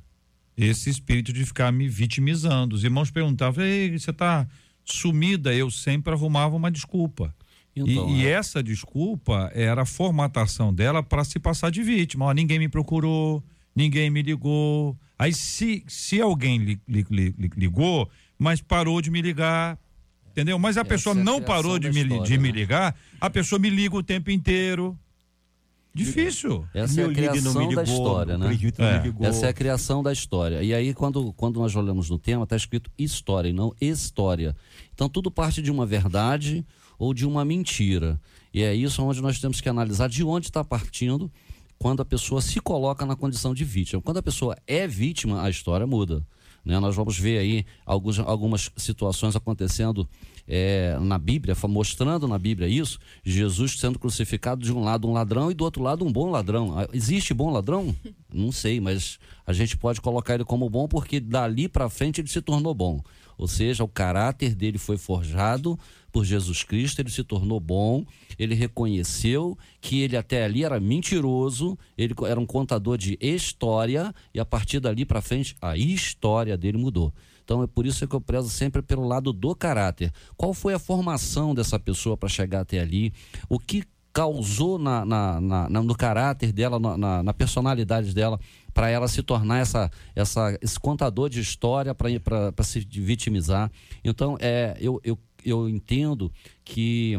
esse 0.57 0.89
espírito 0.89 1.31
de 1.31 1.45
ficar 1.45 1.71
me 1.71 1.87
vitimizando. 1.87 2.75
Os 2.75 2.83
irmãos 2.83 3.11
perguntavam: 3.11 3.63
Ei, 3.63 3.97
você 3.97 4.09
está 4.09 4.47
sumida? 4.83 5.53
Eu 5.53 5.69
sempre 5.69 6.13
arrumava 6.13 6.55
uma 6.55 6.71
desculpa. 6.71 7.33
Então, 7.75 8.09
e, 8.09 8.21
e 8.21 8.25
é. 8.27 8.31
essa 8.31 8.61
desculpa 8.61 9.51
era 9.53 9.81
a 9.81 9.85
formatação 9.85 10.73
dela 10.73 11.01
para 11.01 11.23
se 11.23 11.39
passar 11.39 11.71
de 11.71 11.81
vítima. 11.81 12.25
Ó, 12.25 12.31
ninguém 12.31 12.59
me 12.59 12.69
procurou, 12.69 13.43
ninguém 13.75 14.09
me 14.09 14.21
ligou. 14.21 14.97
Aí, 15.17 15.33
se, 15.33 15.83
se 15.87 16.21
alguém 16.21 16.57
li- 16.57 16.81
li- 16.87 17.05
li- 17.09 17.35
li- 17.37 17.51
ligou, 17.55 18.09
mas 18.37 18.61
parou 18.61 19.01
de 19.01 19.09
me 19.11 19.21
ligar. 19.21 19.77
Entendeu? 20.31 20.57
Mas 20.57 20.77
a 20.77 20.81
Essa 20.81 20.89
pessoa 20.89 21.15
é 21.15 21.21
a 21.21 21.23
não 21.23 21.41
parou 21.41 21.77
de 21.77 21.91
me, 21.91 22.01
história, 22.01 22.23
de 22.23 22.37
me 22.39 22.51
né? 22.51 22.57
ligar, 22.57 22.95
a 23.21 23.29
pessoa 23.29 23.59
me 23.59 23.69
liga 23.69 23.95
o 23.95 24.01
tempo 24.01 24.31
inteiro. 24.31 24.97
Difícil. 25.93 26.65
Essa 26.73 27.01
é 27.01 27.03
a 27.03 27.07
Meu 27.07 27.15
líder 27.15 27.43
não 27.43 27.53
criação 27.53 27.67
me 27.67 27.75
da 27.75 27.83
história, 27.83 28.37
né? 28.37 28.47
É. 28.79 29.11
me. 29.11 29.25
Essa 29.27 29.45
é 29.45 29.49
a 29.49 29.53
criação 29.53 30.01
da 30.01 30.11
história. 30.11 30.63
E 30.63 30.73
aí, 30.73 30.91
quando, 30.91 31.31
quando 31.33 31.59
nós 31.59 31.75
olhamos 31.75 32.09
no 32.09 32.17
tema, 32.17 32.45
está 32.45 32.55
escrito 32.55 32.89
história 32.97 33.49
e 33.49 33.53
não 33.53 33.75
história. 33.79 34.55
Então, 34.91 35.07
tudo 35.07 35.29
parte 35.29 35.61
de 35.61 35.69
uma 35.69 35.85
verdade 35.85 36.65
ou 36.97 37.13
de 37.13 37.27
uma 37.27 37.45
mentira. 37.45 38.19
E 38.51 38.63
é 38.63 38.73
isso 38.73 39.03
onde 39.03 39.21
nós 39.21 39.39
temos 39.39 39.61
que 39.61 39.69
analisar 39.69 40.09
de 40.09 40.23
onde 40.23 40.47
está 40.47 40.63
partindo 40.63 41.31
quando 41.83 42.01
a 42.01 42.05
pessoa 42.05 42.41
se 42.41 42.61
coloca 42.61 43.05
na 43.05 43.13
condição 43.13 43.53
de 43.53 43.65
vítima. 43.65 44.01
Quando 44.01 44.15
a 44.15 44.23
pessoa 44.23 44.55
é 44.65 44.87
vítima, 44.87 45.43
a 45.43 45.49
história 45.49 45.85
muda. 45.85 46.25
né? 46.63 46.79
Nós 46.79 46.95
vamos 46.95 47.19
ver 47.19 47.39
aí 47.39 47.65
alguns, 47.85 48.19
algumas 48.19 48.71
situações 48.77 49.35
acontecendo 49.35 50.07
é, 50.47 50.97
na 51.01 51.17
Bíblia, 51.17 51.53
mostrando 51.67 52.25
na 52.25 52.39
Bíblia 52.39 52.69
isso, 52.69 52.99
Jesus 53.21 53.77
sendo 53.77 53.99
crucificado 53.99 54.63
de 54.63 54.71
um 54.71 54.81
lado 54.81 55.09
um 55.09 55.11
ladrão 55.11 55.51
e 55.51 55.53
do 55.53 55.65
outro 55.65 55.83
lado 55.83 56.05
um 56.05 56.11
bom 56.11 56.29
ladrão. 56.31 56.79
Ah, 56.79 56.87
Existe 56.93 57.33
bom 57.33 57.51
ladrão? 57.51 57.93
Não 58.33 58.53
sei, 58.53 58.79
mas 58.79 59.19
a 59.45 59.51
gente 59.51 59.75
pode 59.75 59.99
colocar 59.99 60.35
ele 60.35 60.45
como 60.45 60.69
bom 60.69 60.87
porque 60.87 61.19
dali 61.19 61.67
para 61.67 61.89
frente 61.89 62.21
ele 62.21 62.29
se 62.29 62.41
tornou 62.41 62.73
bom. 62.73 63.01
Ou 63.37 63.45
seja, 63.45 63.83
o 63.83 63.89
caráter 63.89 64.55
dele 64.55 64.77
foi 64.77 64.95
forjado 64.97 65.77
por 66.13 66.23
Jesus 66.23 66.63
Cristo, 66.63 66.99
ele 67.01 67.09
se 67.09 67.23
tornou 67.23 67.59
bom, 67.59 68.05
ele 68.37 68.53
reconheceu 68.53 69.57
que 69.81 69.99
ele 70.01 70.15
até 70.15 70.45
ali 70.45 70.63
era 70.63 70.79
mentiroso, 70.79 71.75
ele 71.97 72.13
era 72.27 72.39
um 72.39 72.45
contador 72.45 72.97
de 72.99 73.17
história 73.19 74.13
e 74.31 74.39
a 74.39 74.45
partir 74.45 74.79
dali 74.79 75.05
para 75.05 75.21
frente 75.21 75.55
a 75.59 75.75
história 75.75 76.55
dele 76.55 76.77
mudou. 76.77 77.11
Então 77.43 77.63
é 77.63 77.67
por 77.67 77.85
isso 77.85 78.07
que 78.07 78.15
eu 78.15 78.21
prezo 78.21 78.47
sempre 78.49 78.81
pelo 78.83 79.05
lado 79.07 79.33
do 79.33 79.55
caráter. 79.55 80.11
Qual 80.37 80.53
foi 80.53 80.75
a 80.75 80.79
formação 80.79 81.53
dessa 81.55 81.79
pessoa 81.79 82.15
para 82.15 82.29
chegar 82.29 82.61
até 82.61 82.79
ali? 82.79 83.11
O 83.49 83.57
que 83.59 83.83
causou 84.13 84.77
na, 84.77 85.03
na- 85.03 85.41
na- 85.41 85.67
no 85.69 85.95
caráter 85.95 86.51
dela, 86.53 86.79
na, 86.79 86.95
na- 86.95 87.23
na 87.23 87.33
personalidade 87.33 88.13
dela, 88.13 88.39
para 88.71 88.87
ela 88.87 89.07
se 89.07 89.23
tornar 89.23 89.57
essa, 89.57 89.89
essa, 90.15 90.55
esse 90.61 90.79
contador 90.79 91.27
de 91.29 91.39
história 91.39 91.93
para 91.95 92.63
se 92.63 92.79
vitimizar. 92.81 93.71
Então, 94.03 94.37
é, 94.39 94.77
eu, 94.79 95.01
eu, 95.03 95.17
eu 95.45 95.69
entendo 95.69 96.31
que 96.63 97.17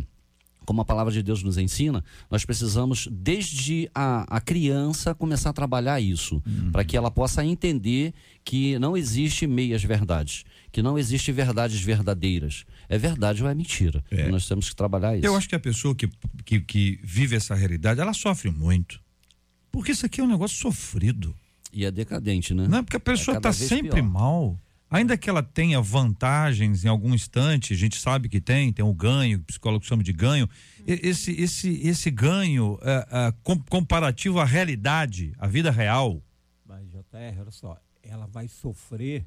como 0.64 0.80
a 0.80 0.84
palavra 0.84 1.12
de 1.12 1.22
Deus 1.22 1.42
nos 1.42 1.58
ensina, 1.58 2.02
nós 2.30 2.44
precisamos, 2.44 3.08
desde 3.10 3.88
a, 3.94 4.36
a 4.36 4.40
criança, 4.40 5.14
começar 5.14 5.50
a 5.50 5.52
trabalhar 5.52 6.00
isso, 6.00 6.42
para 6.72 6.84
que 6.84 6.96
ela 6.96 7.10
possa 7.10 7.44
entender 7.44 8.14
que 8.42 8.78
não 8.78 8.96
existe 8.96 9.46
meias 9.46 9.84
verdades, 9.84 10.44
que 10.72 10.82
não 10.82 10.98
existe 10.98 11.30
verdades 11.32 11.80
verdadeiras. 11.80 12.64
É 12.88 12.98
verdade 12.98 13.42
ou 13.42 13.48
é 13.48 13.54
mentira. 13.54 14.02
É. 14.10 14.28
Nós 14.28 14.46
temos 14.48 14.68
que 14.68 14.76
trabalhar 14.76 15.16
isso. 15.16 15.26
Eu 15.26 15.36
acho 15.36 15.48
que 15.48 15.54
a 15.54 15.60
pessoa 15.60 15.94
que, 15.94 16.08
que, 16.44 16.60
que 16.60 17.00
vive 17.02 17.36
essa 17.36 17.54
realidade, 17.54 18.00
ela 18.00 18.12
sofre 18.12 18.50
muito. 18.50 19.00
Porque 19.70 19.92
isso 19.92 20.06
aqui 20.06 20.20
é 20.20 20.24
um 20.24 20.28
negócio 20.28 20.56
sofrido. 20.56 21.34
E 21.72 21.84
é 21.84 21.90
decadente, 21.90 22.54
né? 22.54 22.68
Não 22.68 22.78
é 22.78 22.82
porque 22.82 22.96
a 22.96 23.00
pessoa 23.00 23.34
cada 23.34 23.50
está 23.50 23.58
vez 23.58 23.68
sempre 23.68 24.00
pior. 24.00 24.08
mal. 24.08 24.60
Ainda 24.94 25.18
que 25.18 25.28
ela 25.28 25.42
tenha 25.42 25.80
vantagens 25.80 26.84
em 26.84 26.88
algum 26.88 27.12
instante, 27.12 27.72
a 27.72 27.76
gente 27.76 27.98
sabe 27.98 28.28
que 28.28 28.40
tem, 28.40 28.72
tem 28.72 28.84
o 28.84 28.94
ganho, 28.94 29.38
o 29.38 29.42
psicólogo 29.42 29.84
chama 29.84 30.04
de 30.04 30.12
ganho, 30.12 30.48
esse, 30.86 31.32
esse, 31.32 31.80
esse 31.84 32.10
ganho 32.12 32.78
é, 32.80 33.08
é, 33.10 33.32
com- 33.42 33.58
comparativo 33.58 34.38
à 34.38 34.44
realidade, 34.44 35.32
à 35.36 35.48
vida 35.48 35.72
real. 35.72 36.22
Mas, 36.64 36.88
JR, 36.88 37.40
olha 37.40 37.50
só, 37.50 37.76
ela 38.04 38.26
vai 38.26 38.46
sofrer 38.46 39.26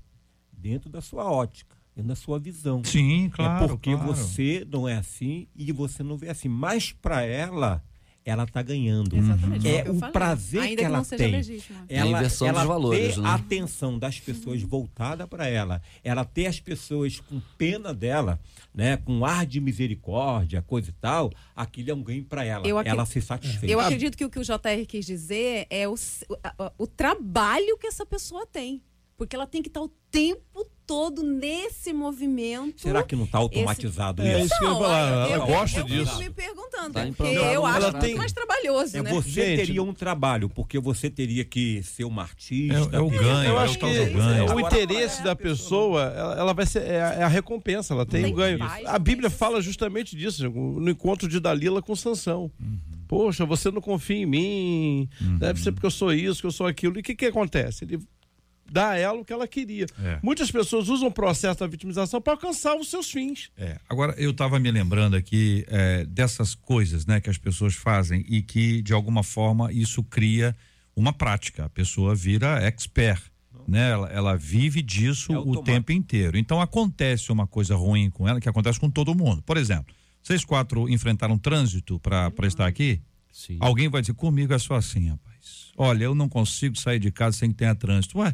dentro 0.53 0.89
da 0.89 1.01
sua 1.01 1.29
ótica, 1.29 1.75
dentro 1.93 2.07
da 2.07 2.15
sua 2.15 2.39
visão. 2.39 2.81
Sim, 2.85 3.29
claro. 3.29 3.65
é 3.65 3.67
porque 3.67 3.91
claro. 3.91 4.07
você 4.07 4.65
não 4.71 4.87
é 4.87 4.95
assim 4.95 5.47
e 5.53 5.73
você 5.73 6.01
não 6.01 6.17
vê 6.17 6.29
assim. 6.29 6.47
Mas 6.47 6.93
para 6.93 7.23
ela, 7.23 7.83
ela 8.29 8.43
está 8.43 8.61
ganhando. 8.61 9.15
Exatamente, 9.15 9.61
foi 9.61 9.71
É 9.71 9.81
o 9.89 9.95
falei. 9.95 10.11
prazer 10.11 10.61
Ainda 10.61 10.69
que 10.69 10.75
que 10.77 10.83
ela 10.85 10.97
não 10.97 11.03
seja 11.03 11.23
tem. 11.23 11.31
legítima. 11.31 11.85
É 11.87 11.99
a 12.01 12.05
inversão 12.05 12.47
ela 12.47 12.59
dos 12.59 12.67
valores, 12.67 13.15
ter 13.15 13.21
né? 13.21 13.27
a 13.29 13.33
atenção 13.35 13.97
das 13.99 14.19
pessoas 14.19 14.61
voltada 14.61 15.27
para 15.27 15.47
ela, 15.47 15.81
ela 16.03 16.25
ter 16.25 16.45
as 16.47 16.59
pessoas 16.59 17.19
com 17.19 17.39
pena 17.57 17.93
dela, 17.93 18.39
né, 18.73 18.97
com 18.97 19.25
ar 19.25 19.45
de 19.45 19.59
misericórdia, 19.61 20.61
coisa 20.61 20.89
e 20.89 20.93
tal, 20.93 21.31
aquilo 21.55 21.91
é 21.91 21.93
um 21.93 22.03
ganho 22.03 22.23
para 22.23 22.43
ela. 22.43 22.67
Eu 22.67 22.79
Ela 22.79 23.05
se 23.05 23.21
satisfez. 23.21 23.71
Eu 23.71 23.79
acredito 23.79 24.17
que 24.17 24.25
o 24.25 24.29
que 24.29 24.39
o 24.39 24.43
JR 24.43 24.85
quis 24.87 25.05
dizer 25.05 25.65
é 25.69 25.87
o, 25.87 25.93
o- 25.93 26.83
o 26.83 26.87
trabalho 26.87 27.77
que 27.77 27.87
essa 27.87 28.05
pessoa 28.05 28.45
tem. 28.45 28.81
Porque 29.15 29.35
ela 29.35 29.47
tem 29.47 29.61
que 29.63 29.67
estar 29.67 29.81
o 29.81 29.89
tempo 30.11 30.69
todo 30.87 31.21
nesse 31.21 31.91
movimento. 31.91 32.81
Será 32.81 33.03
que 33.03 33.15
não 33.15 33.25
está 33.25 33.37
automatizado 33.39 34.21
É 34.23 34.37
isso? 34.37 34.45
isso 34.45 34.57
que 34.57 34.63
eu 34.63 34.67
ia 34.69 34.73
Não, 34.73 34.81
falar. 34.81 35.29
eu- 35.29 35.35
eu- 35.35 35.45
gosta 35.45 35.79
eu 35.81 35.83
disso. 35.83 36.05
fico 36.11 36.17
me 36.23 36.29
perguntando, 36.29 36.93
Tá 36.93 36.99
porque 37.01 37.09
implantado 37.09 37.53
eu 37.53 37.65
acho 37.65 37.91
muito 37.97 38.17
mais 38.17 38.31
trabalhoso, 38.31 38.97
É, 38.97 39.03
né? 39.03 39.11
você 39.11 39.29
Gente, 39.29 39.57
teria 39.65 39.83
um 39.83 39.93
trabalho, 39.93 40.47
porque 40.49 40.79
você 40.79 41.09
teria 41.09 41.43
que 41.43 41.83
ser 41.83 42.05
uma 42.05 42.21
artista. 42.23 42.73
É- 42.93 42.95
é 42.95 42.99
o 43.01 43.09
ganho, 43.09 43.49
Eu 43.49 43.59
é 43.59 43.63
acho 43.63 43.77
que 43.77 43.85
ganho. 43.85 44.55
o 44.55 44.59
interesse 44.61 45.19
é 45.21 45.23
da 45.25 45.35
pessoa, 45.35 46.03
ela, 46.15 46.35
ela 46.39 46.53
vai 46.53 46.65
ser 46.65 46.83
é 46.83 47.01
a, 47.03 47.13
é 47.15 47.23
a 47.23 47.27
recompensa, 47.27 47.93
ela 47.93 48.05
tem 48.05 48.23
Tem 48.23 48.31
o 48.31 48.35
ganho. 48.35 48.57
paz, 48.59 48.85
A 48.85 48.97
Bíblia 48.97 49.29
tem 49.29 49.37
fala 49.37 49.59
justamente 49.61 50.15
disso, 50.15 50.49
no 50.49 50.89
encontro 50.89 51.27
de 51.27 51.39
Dalila 51.39 51.81
com 51.81 51.95
Sansão. 51.95 52.49
Poxa, 53.07 53.45
você 53.45 53.69
não 53.71 53.81
confia 53.81 54.17
em 54.17 54.25
mim, 54.25 55.09
deve 55.39 55.61
ser 55.61 55.71
porque 55.71 55.85
eu 55.85 55.91
sou 55.91 56.13
isso, 56.13 56.41
que 56.41 56.47
eu 56.47 56.51
sou 56.51 56.65
aquilo. 56.67 56.97
E 56.97 57.01
o 57.01 57.03
que, 57.03 57.15
que 57.15 57.25
acontece? 57.25 57.83
Ele 57.85 57.99
dá 58.71 58.89
a 58.89 58.97
ela 58.97 59.19
o 59.19 59.25
que 59.25 59.33
ela 59.33 59.47
queria. 59.47 59.85
É. 60.03 60.19
Muitas 60.21 60.51
pessoas 60.51 60.89
usam 60.89 61.07
o 61.07 61.11
processo 61.11 61.59
da 61.59 61.67
vitimização 61.67 62.21
para 62.21 62.33
alcançar 62.33 62.75
os 62.75 62.89
seus 62.89 63.09
fins. 63.09 63.49
É, 63.57 63.77
agora 63.89 64.13
eu 64.17 64.31
estava 64.31 64.59
me 64.59 64.71
lembrando 64.71 65.15
aqui 65.15 65.65
é, 65.67 66.05
dessas 66.05 66.55
coisas, 66.55 67.05
né, 67.05 67.19
que 67.19 67.29
as 67.29 67.37
pessoas 67.37 67.75
fazem 67.75 68.25
e 68.27 68.41
que 68.41 68.81
de 68.81 68.93
alguma 68.93 69.23
forma 69.23 69.71
isso 69.71 70.03
cria 70.03 70.55
uma 70.95 71.13
prática. 71.13 71.65
A 71.65 71.69
pessoa 71.69 72.15
vira 72.15 72.61
expert, 72.63 73.21
né? 73.67 73.91
Ela, 73.91 74.07
ela 74.09 74.37
vive 74.37 74.81
disso 74.81 75.33
É 75.33 75.37
o 75.37 75.61
tempo 75.61 75.91
inteiro. 75.91 76.37
Então 76.37 76.61
acontece 76.61 77.31
uma 77.31 77.45
coisa 77.45 77.75
ruim 77.75 78.09
com 78.09 78.27
ela 78.27 78.39
que 78.39 78.49
acontece 78.49 78.79
com 78.79 78.89
todo 78.89 79.13
mundo. 79.13 79.41
Por 79.43 79.57
exemplo, 79.57 79.93
vocês 80.23 80.43
quatro 80.43 80.89
enfrentaram 80.89 81.37
trânsito 81.37 81.99
para 81.99 82.31
estar 82.47 82.65
aqui? 82.65 83.01
Sim. 83.31 83.57
Alguém 83.59 83.87
vai 83.87 84.01
dizer 84.01 84.13
comigo 84.13 84.53
é 84.53 84.57
só 84.57 84.75
assim, 84.75 85.09
rapaz. 85.09 85.71
Olha, 85.77 86.05
eu 86.05 86.15
não 86.15 86.27
consigo 86.27 86.75
sair 86.75 86.99
de 86.99 87.11
casa 87.11 87.37
sem 87.37 87.51
que 87.51 87.57
tenha 87.57 87.75
trânsito. 87.75 88.17
Ué, 88.17 88.33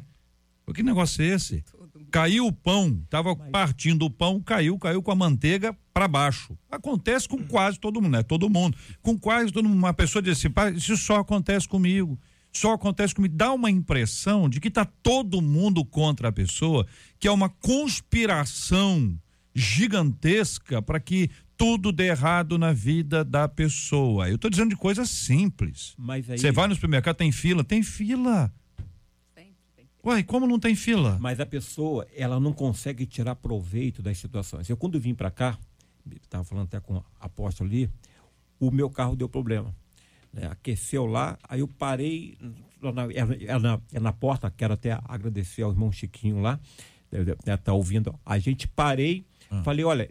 que 0.71 0.83
negócio 0.83 1.23
é 1.23 1.27
esse? 1.27 1.63
Caiu 2.11 2.45
o 2.45 2.51
pão, 2.51 3.03
tava 3.09 3.35
partindo 3.35 4.05
o 4.05 4.09
pão, 4.09 4.39
caiu, 4.39 4.77
caiu 4.77 5.01
com 5.01 5.11
a 5.11 5.15
manteiga 5.15 5.75
para 5.91 6.07
baixo. 6.07 6.55
Acontece 6.69 7.27
com 7.27 7.43
quase 7.43 7.79
todo 7.79 7.99
mundo, 7.99 8.11
não 8.11 8.19
é 8.19 8.23
todo 8.23 8.49
mundo. 8.49 8.77
Com 9.01 9.17
quase 9.17 9.51
todo 9.51 9.67
mundo. 9.67 9.79
Uma 9.79 9.93
pessoa 9.93 10.21
diz 10.21 10.37
assim, 10.37 10.49
"Pai, 10.49 10.73
isso 10.73 10.95
só 10.95 11.17
acontece 11.17 11.67
comigo. 11.67 12.19
Só 12.51 12.73
acontece 12.73 13.15
comigo. 13.15 13.35
Dá 13.35 13.51
uma 13.51 13.71
impressão 13.71 14.47
de 14.47 14.59
que 14.59 14.69
tá 14.69 14.85
todo 14.85 15.41
mundo 15.41 15.83
contra 15.83 16.29
a 16.29 16.31
pessoa, 16.31 16.85
que 17.19 17.27
é 17.27 17.31
uma 17.31 17.49
conspiração 17.49 19.17
gigantesca 19.55 20.81
para 20.81 20.99
que 20.99 21.29
tudo 21.57 21.91
dê 21.91 22.07
errado 22.07 22.57
na 22.57 22.73
vida 22.73 23.23
da 23.23 23.47
pessoa. 23.47 24.29
Eu 24.29 24.37
tô 24.37 24.49
dizendo 24.49 24.69
de 24.69 24.75
coisas 24.75 25.09
simples. 25.09 25.93
Mas 25.97 26.29
aí, 26.29 26.37
Você 26.37 26.51
vai 26.51 26.67
no 26.67 26.75
supermercado, 26.75 27.15
tem 27.15 27.31
fila? 27.31 27.63
Tem 27.63 27.81
fila. 27.81 28.51
E 30.17 30.23
como 30.23 30.45
não 30.45 30.59
tem 30.59 30.75
fila? 30.75 31.17
mas 31.19 31.39
a 31.39 31.45
pessoa, 31.45 32.05
ela 32.15 32.39
não 32.39 32.51
consegue 32.51 33.05
tirar 33.05 33.35
proveito 33.35 34.01
das 34.01 34.17
situações. 34.17 34.69
Eu, 34.69 34.75
quando 34.75 34.99
vim 34.99 35.15
para 35.15 35.31
cá, 35.31 35.57
estava 36.21 36.43
falando 36.43 36.65
até 36.65 36.79
com 36.79 36.95
o 36.97 37.05
apóstolo 37.19 37.69
ali, 37.69 37.89
o 38.59 38.69
meu 38.69 38.89
carro 38.89 39.15
deu 39.15 39.29
problema. 39.29 39.73
né? 40.31 40.47
Aqueceu 40.47 41.05
lá, 41.05 41.37
aí 41.47 41.61
eu 41.61 41.67
parei 41.67 42.37
na, 42.81 43.03
é, 43.05 43.45
é 43.45 43.59
na, 43.59 43.79
é 43.93 43.99
na 43.99 44.11
porta, 44.11 44.51
quero 44.51 44.73
até 44.73 44.99
agradecer 45.05 45.61
ao 45.61 45.71
irmão 45.71 45.91
Chiquinho 45.91 46.41
lá, 46.41 46.59
está 47.45 47.71
ouvindo. 47.73 48.13
A 48.25 48.37
gente 48.39 48.67
parei, 48.67 49.25
falei, 49.63 49.85
olha, 49.85 50.09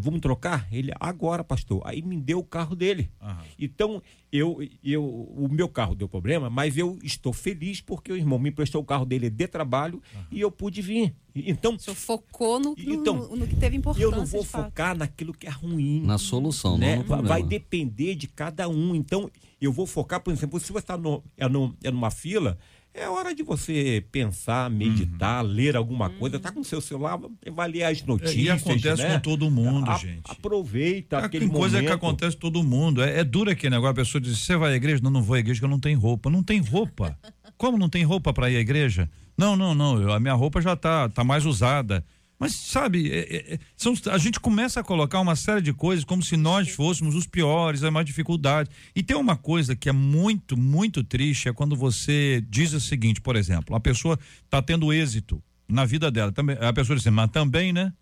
vamos 0.00 0.20
trocar? 0.20 0.66
Ele, 0.72 0.92
agora, 1.00 1.42
pastor. 1.42 1.80
Aí 1.84 2.02
me 2.02 2.16
deu 2.16 2.38
o 2.40 2.44
carro 2.44 2.74
dele. 2.76 3.10
Aham. 3.20 3.42
Então, 3.58 4.02
eu, 4.30 4.58
eu, 4.84 5.04
o 5.04 5.48
meu 5.50 5.68
carro 5.68 5.94
deu 5.94 6.08
problema, 6.08 6.50
mas 6.50 6.76
eu 6.76 6.98
estou 7.02 7.32
feliz 7.32 7.80
porque 7.80 8.12
o 8.12 8.16
irmão 8.16 8.38
me 8.38 8.50
emprestou 8.50 8.82
o 8.82 8.84
carro 8.84 9.04
dele 9.06 9.30
de 9.30 9.46
trabalho 9.48 10.02
e 10.30 10.40
eu 10.40 10.50
pude 10.50 10.82
vir. 10.82 11.14
Então, 11.34 11.74
O 11.74 11.78
senhor 11.78 11.94
focou 11.96 12.58
no, 12.60 12.70
no, 12.70 12.76
Então, 12.94 13.16
no- 13.28 13.36
no 13.36 13.46
que 13.46 13.56
teve 13.56 13.76
importância. 13.76 14.04
eu 14.04 14.10
não 14.10 14.26
vou 14.26 14.42
de 14.42 14.48
fato. 14.48 14.64
focar 14.66 14.96
naquilo 14.96 15.32
que 15.32 15.46
é 15.46 15.50
ruim. 15.50 16.02
Na 16.02 16.18
solução, 16.18 16.76
né? 16.76 16.96
não 16.96 17.02
no 17.02 17.08
Vai- 17.08 17.18
problema. 17.18 17.28
Vai 17.40 17.42
depender 17.42 18.14
de 18.14 18.26
cada 18.28 18.68
um. 18.68 18.94
Então, 18.94 19.30
eu 19.60 19.72
vou 19.72 19.86
focar, 19.86 20.20
por 20.20 20.32
exemplo, 20.32 20.58
se 20.60 20.70
você 20.72 20.78
está 20.80 20.96
no, 20.98 21.22
é, 21.36 21.48
no, 21.48 21.74
é 21.82 21.90
numa 21.90 22.10
fila, 22.10 22.58
é 23.00 23.08
hora 23.08 23.34
de 23.34 23.42
você 23.42 24.04
pensar, 24.12 24.70
meditar, 24.70 25.42
ler 25.44 25.76
alguma 25.76 26.10
coisa. 26.10 26.38
Tá 26.38 26.50
com 26.52 26.60
o 26.60 26.64
seu 26.64 26.80
celular, 26.80 27.18
vai 27.52 27.68
ler 27.70 27.84
as 27.84 28.02
notícias. 28.02 28.36
Uhum. 28.36 28.42
E 28.42 28.50
acontece 28.50 29.02
né? 29.02 29.14
com 29.14 29.20
todo 29.20 29.50
mundo, 29.50 29.90
A- 29.90 29.96
gente. 29.96 30.22
Aproveita 30.28 31.16
É, 31.18 31.24
aquele 31.24 31.46
tem 31.48 31.54
coisa 31.54 31.76
que 31.78 31.84
momento. 31.84 31.96
acontece 31.96 32.36
com 32.36 32.40
todo 32.40 32.62
mundo. 32.64 33.02
É, 33.02 33.20
é 33.20 33.24
duro 33.24 33.50
aquele 33.50 33.70
negócio. 33.70 33.90
A 33.92 33.94
pessoa 33.94 34.20
diz: 34.20 34.38
Você 34.38 34.56
vai 34.56 34.72
à 34.72 34.76
igreja? 34.76 35.00
Não, 35.02 35.10
não 35.10 35.22
vou 35.22 35.36
à 35.36 35.38
igreja, 35.38 35.60
que 35.60 35.64
eu 35.64 35.70
não 35.70 35.80
tenho 35.80 35.98
roupa. 35.98 36.28
Não 36.30 36.42
tem 36.42 36.60
roupa. 36.60 37.18
Como 37.56 37.76
não 37.78 37.88
tem 37.88 38.04
roupa 38.04 38.32
para 38.32 38.50
ir 38.50 38.56
à 38.56 38.60
igreja? 38.60 39.08
Não, 39.36 39.56
não, 39.56 39.74
não. 39.74 40.00
eu- 40.00 40.12
a 40.12 40.20
minha 40.20 40.34
roupa 40.34 40.60
já 40.60 40.74
tá, 40.76 41.08
tá 41.08 41.22
mais 41.24 41.44
usada. 41.46 42.04
Mas, 42.38 42.54
sabe, 42.54 43.10
é- 43.10 43.18
é- 43.18 43.54
é- 43.54 43.58
são, 43.76 43.94
a 44.12 44.18
gente 44.18 44.38
começa 44.38 44.78
a 44.80 44.84
colocar 44.84 45.20
uma 45.20 45.34
série 45.34 45.60
de 45.60 45.72
coisas 45.72 46.04
como 46.04 46.22
se 46.22 46.36
nós 46.36 46.68
fôssemos 46.68 47.14
os 47.14 47.26
piores, 47.26 47.82
a 47.82 47.90
mais 47.90 48.06
dificuldade. 48.06 48.70
E 48.94 49.02
tem 49.02 49.16
uma 49.16 49.36
coisa 49.36 49.74
que 49.74 49.88
é 49.88 49.92
muito, 49.92 50.56
muito 50.56 51.02
triste: 51.02 51.48
é 51.48 51.52
quando 51.52 51.74
você 51.74 52.44
diz 52.48 52.72
o 52.72 52.80
seguinte, 52.80 53.20
por 53.20 53.34
exemplo, 53.34 53.74
a 53.74 53.80
pessoa 53.80 54.18
está 54.44 54.62
tendo 54.62 54.92
êxito 54.92 55.42
na 55.68 55.84
vida 55.84 56.10
dela. 56.10 56.30
Também, 56.30 56.56
a 56.60 56.72
pessoa 56.72 56.96
diz 56.96 57.06
assim, 57.06 57.14
mas 57.14 57.30
também, 57.30 57.72
né? 57.72 57.92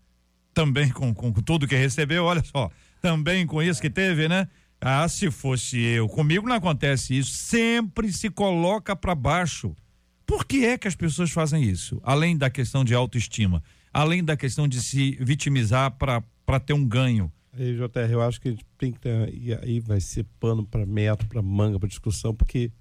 também 0.57 0.89
com, 0.89 1.13
com 1.13 1.31
tudo 1.33 1.67
que 1.67 1.75
recebeu, 1.75 2.23
olha 2.23 2.43
só, 2.43 2.71
também 2.99 3.45
com 3.45 3.61
isso 3.61 3.79
que 3.79 3.91
teve, 3.91 4.27
né? 4.27 4.47
Ah, 4.81 5.07
se 5.07 5.29
fosse 5.29 5.79
eu, 5.79 6.09
comigo 6.09 6.47
não 6.47 6.55
acontece 6.55 7.15
isso, 7.15 7.29
sempre 7.31 8.11
se 8.11 8.27
coloca 8.27 8.95
para 8.95 9.13
baixo. 9.13 9.75
Por 10.25 10.45
que 10.45 10.65
é 10.65 10.75
que 10.75 10.87
as 10.87 10.95
pessoas 10.95 11.29
fazem 11.29 11.61
isso? 11.61 12.01
Além 12.03 12.35
da 12.35 12.49
questão 12.49 12.83
de 12.83 12.95
autoestima, 12.95 13.63
além 14.01 14.23
da 14.23 14.37
questão 14.37 14.67
de 14.67 14.81
se 14.81 15.17
vitimizar 15.19 15.91
para 15.91 16.59
ter 16.59 16.73
um 16.73 16.85
ganho. 16.85 17.31
Aí, 17.53 17.75
JR, 17.75 18.11
eu 18.11 18.21
acho 18.21 18.39
que 18.39 18.49
a 18.49 18.51
gente 18.51 18.65
tem 18.77 18.91
que 18.91 18.99
ter, 18.99 19.33
e 19.33 19.53
aí 19.53 19.79
vai 19.79 19.99
ser 19.99 20.25
pano 20.39 20.63
para 20.65 20.85
método, 20.85 21.27
para 21.29 21.41
manga, 21.41 21.79
para 21.79 21.89
discussão, 21.89 22.33
porque 22.33 22.71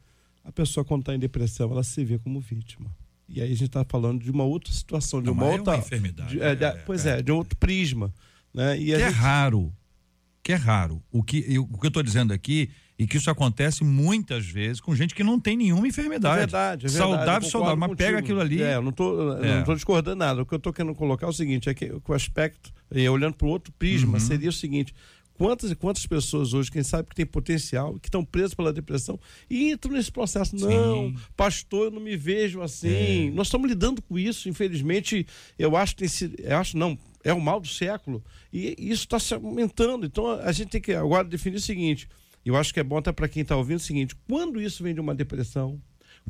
a 0.44 0.52
pessoa 0.52 0.84
quando 0.84 1.00
está 1.00 1.14
em 1.14 1.18
depressão, 1.18 1.70
ela 1.70 1.82
se 1.82 2.04
vê 2.04 2.18
como 2.18 2.38
vítima. 2.40 2.94
E 3.28 3.40
aí 3.40 3.46
a 3.50 3.54
gente 3.54 3.64
está 3.66 3.84
falando 3.88 4.22
de 4.22 4.30
uma 4.30 4.44
outra 4.44 4.72
situação, 4.72 5.20
de 5.20 5.26
Não, 5.26 5.32
uma 5.32 5.46
é 5.46 5.52
outra. 5.52 5.72
uma 5.74 5.78
enfermidade, 5.78 6.30
de- 6.30 6.40
é, 6.42 6.54
de- 6.54 6.64
é, 6.64 6.70
pois 6.84 7.06
é. 7.06 7.18
é, 7.18 7.22
de 7.22 7.32
um 7.32 7.36
outro 7.36 7.56
prisma. 7.56 8.12
Né? 8.52 8.78
E 8.78 8.84
Que 8.86 8.92
é 8.92 8.98
gente- 9.08 9.14
raro. 9.14 9.72
Que 10.42 10.52
é 10.52 10.56
raro. 10.56 11.02
O 11.10 11.22
que 11.22 11.44
eu, 11.48 11.62
o 11.64 11.78
que 11.78 11.86
eu 11.86 11.90
tô 11.90 12.02
dizendo 12.02 12.32
aqui 12.32 12.70
e 12.98 13.06
que 13.06 13.16
isso 13.18 13.30
acontece 13.30 13.84
muitas 13.84 14.46
vezes 14.46 14.80
com 14.80 14.94
gente 14.94 15.14
que 15.14 15.22
não 15.22 15.38
tem 15.38 15.56
nenhuma 15.56 15.86
enfermidade. 15.86 16.36
É 16.36 16.38
verdade, 16.40 16.86
é 16.86 16.88
verdade. 16.88 17.16
Saudável, 17.16 17.48
saudável. 17.50 17.76
Mas 17.76 17.94
pega 17.96 18.18
aquilo 18.18 18.40
ali. 18.40 18.62
É, 18.62 18.76
eu 18.76 18.82
não 18.82 18.94
eu 18.98 19.44
É. 19.44 19.64
não 19.66 19.74
discordando 19.74 20.16
nada. 20.16 20.42
O 20.42 20.46
que 20.46 20.54
eu 20.54 20.58
tô 20.58 20.72
querendo 20.72 20.94
colocar 20.94 21.26
é 21.26 21.28
o 21.28 21.32
seguinte, 21.32 21.68
é 21.68 21.74
que, 21.74 21.92
o 21.92 22.12
aspecto, 22.14 22.72
e 22.94 23.08
olhando 23.08 23.34
para 23.34 23.46
o 23.46 23.50
outro 23.50 23.72
prisma, 23.78 24.14
Uhum. 24.14 24.20
seria 24.20 24.48
o 24.48 24.52
seguinte. 24.52 24.94
Quantas 25.34 25.70
e 25.70 25.74
quantas 25.74 26.06
pessoas 26.06 26.54
hoje, 26.54 26.70
quem 26.70 26.82
sabe 26.82 27.10
que 27.10 27.14
tem 27.14 27.26
potencial, 27.26 27.98
que 28.00 28.08
estão 28.08 28.24
presas 28.24 28.54
pela 28.54 28.72
depressão 28.72 29.20
e 29.50 29.70
entram 29.70 29.92
nesse 29.92 30.10
processo. 30.10 30.56
Não, 30.56 31.14
pastor, 31.36 31.86
eu 31.86 31.90
não 31.90 32.00
me 32.00 32.16
vejo 32.16 32.62
assim. 32.62 33.28
É. 33.28 33.30
Nós 33.32 33.48
estamos 33.48 33.68
lidando 33.68 34.00
com 34.00 34.18
isso, 34.18 34.48
infelizmente. 34.48 35.26
Eu 35.58 35.76
acho 35.76 35.92
que 35.94 35.98
tem 35.98 36.08
sido, 36.08 36.36
eu 36.40 36.56
acho 36.56 36.78
não, 36.78 36.98
é 37.22 37.34
o 37.34 37.40
mal 37.40 37.60
do 37.60 37.68
século. 37.68 38.24
E 38.50 38.74
isso 38.78 39.02
está 39.04 39.18
se 39.18 39.34
aumentando. 39.34 40.06
Então 40.06 40.26
a 40.30 40.50
gente 40.52 40.70
tem 40.70 40.80
que 40.80 40.94
agora 40.94 41.24
definir 41.28 41.56
o 41.56 41.60
seguinte. 41.60 42.08
Eu 42.46 42.56
acho 42.56 42.72
que 42.72 42.80
é 42.80 42.84
bom 42.84 42.96
até 42.98 43.12
para 43.12 43.28
quem 43.28 43.42
está 43.42 43.56
ouvindo 43.56 43.78
o 43.78 43.82
seguinte: 43.82 44.14
quando 44.28 44.60
isso 44.60 44.82
vem 44.82 44.94
de 44.94 45.00
uma 45.00 45.14
depressão, 45.14 45.80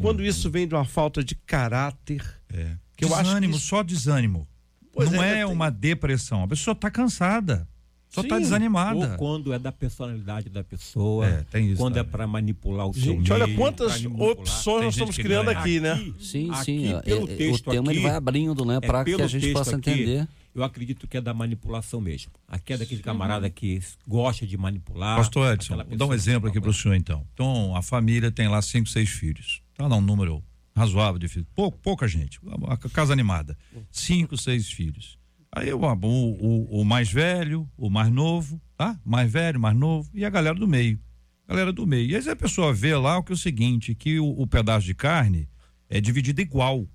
quando 0.00 0.24
isso 0.24 0.50
vem 0.50 0.66
de 0.66 0.74
uma 0.74 0.84
falta 0.84 1.22
de 1.22 1.34
caráter, 1.34 2.22
É. 2.52 2.76
Que 2.96 3.04
eu 3.04 3.14
acho 3.14 3.24
desânimo, 3.24 3.52
que 3.52 3.58
isso- 3.58 3.68
só 3.68 3.82
desânimo. 3.82 4.48
Pois 4.92 5.10
não 5.12 5.22
é, 5.22 5.30
é, 5.30 5.34
tem- 5.34 5.52
uma 5.52 5.70
depressão. 5.70 6.42
A 6.42 6.48
pessoa 6.48 6.72
está 6.72 6.90
cansada. 6.90 7.68
Só 8.08 8.22
tá 8.22 8.36
Sim. 8.36 8.42
desanimada. 8.42 9.10
Ou 9.12 9.18
quando 9.18 9.52
é 9.52 9.58
da 9.58 9.70
personalidade 9.70 10.48
da 10.48 10.64
pessoa, 10.64 11.26
É, 11.26 11.42
tem 11.50 11.66
isso 11.72 11.76
quando 11.76 11.96
é 11.96 11.98
também. 11.98 12.12
para 12.12 12.26
manipular 12.26 12.86
o 12.88 12.94
seu 12.94 13.02
Gente, 13.02 13.30
meio, 13.30 13.34
olha 13.44 13.54
quantas 13.54 14.02
opções 14.06 14.84
nós 14.84 14.94
estamos 14.94 15.16
criando 15.18 15.46
ganha. 15.46 15.58
aqui, 15.58 15.80
né? 15.80 16.12
Sim, 16.18 16.50
aqui, 16.50 16.64
sim. 16.64 16.94
é- 16.94 17.00
pelo 17.02 17.20
é- 17.20 17.24
o 17.24 17.36
texto 17.36 17.70
tema 17.70 17.90
ele 17.92 17.98
aqui, 17.98 18.08
vai 18.08 18.16
abrindo, 18.16 18.64
né? 18.64 18.76
é 18.76 18.80
Para 18.80 19.04
que 19.04 19.20
a 19.20 19.26
gente 19.26 19.52
possa 19.52 19.76
aqui, 19.76 19.90
entender. 19.90 20.28
Eu 20.56 20.64
acredito 20.64 21.06
que 21.06 21.18
é 21.18 21.20
da 21.20 21.34
manipulação 21.34 22.00
mesmo. 22.00 22.32
Aqui 22.48 22.72
é 22.72 22.78
daquele 22.78 23.02
camarada 23.02 23.50
que 23.50 23.78
gosta 24.08 24.46
de 24.46 24.56
manipular. 24.56 25.18
Pastor 25.18 25.52
Edson, 25.52 25.76
vou 25.76 25.96
dar 25.98 26.06
um 26.06 26.14
exemplo 26.14 26.50
que 26.50 26.56
aqui 26.56 26.60
para 26.62 26.70
o 26.70 26.72
senhor 26.72 26.94
então. 26.94 27.26
Então, 27.34 27.76
a 27.76 27.82
família 27.82 28.30
tem 28.30 28.48
lá 28.48 28.62
cinco, 28.62 28.88
seis 28.88 29.10
filhos. 29.10 29.60
Tá 29.74 29.86
lá 29.86 29.96
um 29.96 30.00
número 30.00 30.42
razoável 30.74 31.18
de 31.18 31.28
filhos. 31.28 31.46
Pou- 31.54 31.70
pouca 31.70 32.08
gente. 32.08 32.40
A 32.68 32.76
casa 32.88 33.12
animada. 33.12 33.54
Cinco, 33.92 34.34
seis 34.38 34.70
filhos. 34.72 35.18
Aí 35.52 35.70
o, 35.74 35.78
o, 35.78 36.80
o 36.80 36.84
mais 36.86 37.12
velho, 37.12 37.68
o 37.76 37.90
mais 37.90 38.10
novo, 38.10 38.58
tá? 38.78 38.98
Mais 39.04 39.30
velho, 39.30 39.60
mais 39.60 39.76
novo, 39.76 40.08
e 40.14 40.24
a 40.24 40.30
galera 40.30 40.58
do 40.58 40.66
meio. 40.66 40.98
Galera 41.46 41.70
do 41.70 41.86
meio. 41.86 42.08
E 42.10 42.16
aí 42.16 42.28
a 42.30 42.34
pessoa 42.34 42.72
vê 42.72 42.96
lá 42.96 43.18
o 43.18 43.22
que 43.22 43.30
é 43.32 43.34
o 43.34 43.38
seguinte, 43.38 43.94
que 43.94 44.18
o, 44.18 44.26
o 44.40 44.46
pedaço 44.46 44.86
de 44.86 44.94
carne 44.94 45.46
é 45.86 46.00
dividido 46.00 46.40
igual. 46.40 46.88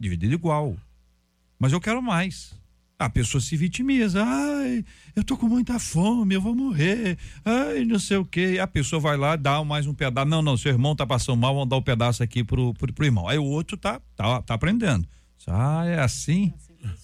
Dividido 0.00 0.34
igual. 0.34 0.76
Mas 1.60 1.72
eu 1.72 1.80
quero 1.80 2.02
mais. 2.02 2.57
A 2.98 3.08
pessoa 3.08 3.40
se 3.40 3.56
vitimiza. 3.56 4.24
Ai, 4.24 4.84
eu 5.14 5.22
tô 5.22 5.36
com 5.36 5.46
muita 5.46 5.78
fome, 5.78 6.34
eu 6.34 6.40
vou 6.40 6.52
morrer. 6.52 7.16
Ai, 7.44 7.84
não 7.84 7.96
sei 7.96 8.16
o 8.16 8.24
quê. 8.24 8.58
A 8.60 8.66
pessoa 8.66 8.98
vai 8.98 9.16
lá, 9.16 9.36
dá 9.36 9.62
mais 9.62 9.86
um 9.86 9.94
pedaço. 9.94 10.26
Não, 10.26 10.42
não, 10.42 10.56
seu 10.56 10.72
irmão 10.72 10.96
tá 10.96 11.06
passando 11.06 11.38
mal, 11.38 11.54
vamos 11.54 11.68
dar 11.68 11.76
um 11.76 11.82
pedaço 11.82 12.24
aqui 12.24 12.42
pro, 12.42 12.74
pro, 12.74 12.92
pro 12.92 13.04
irmão. 13.04 13.28
Aí 13.28 13.38
o 13.38 13.44
outro 13.44 13.76
tá, 13.76 14.00
tá, 14.16 14.42
tá 14.42 14.54
aprendendo. 14.54 15.06
Ah, 15.46 15.84
é 15.86 16.00
assim? 16.00 16.52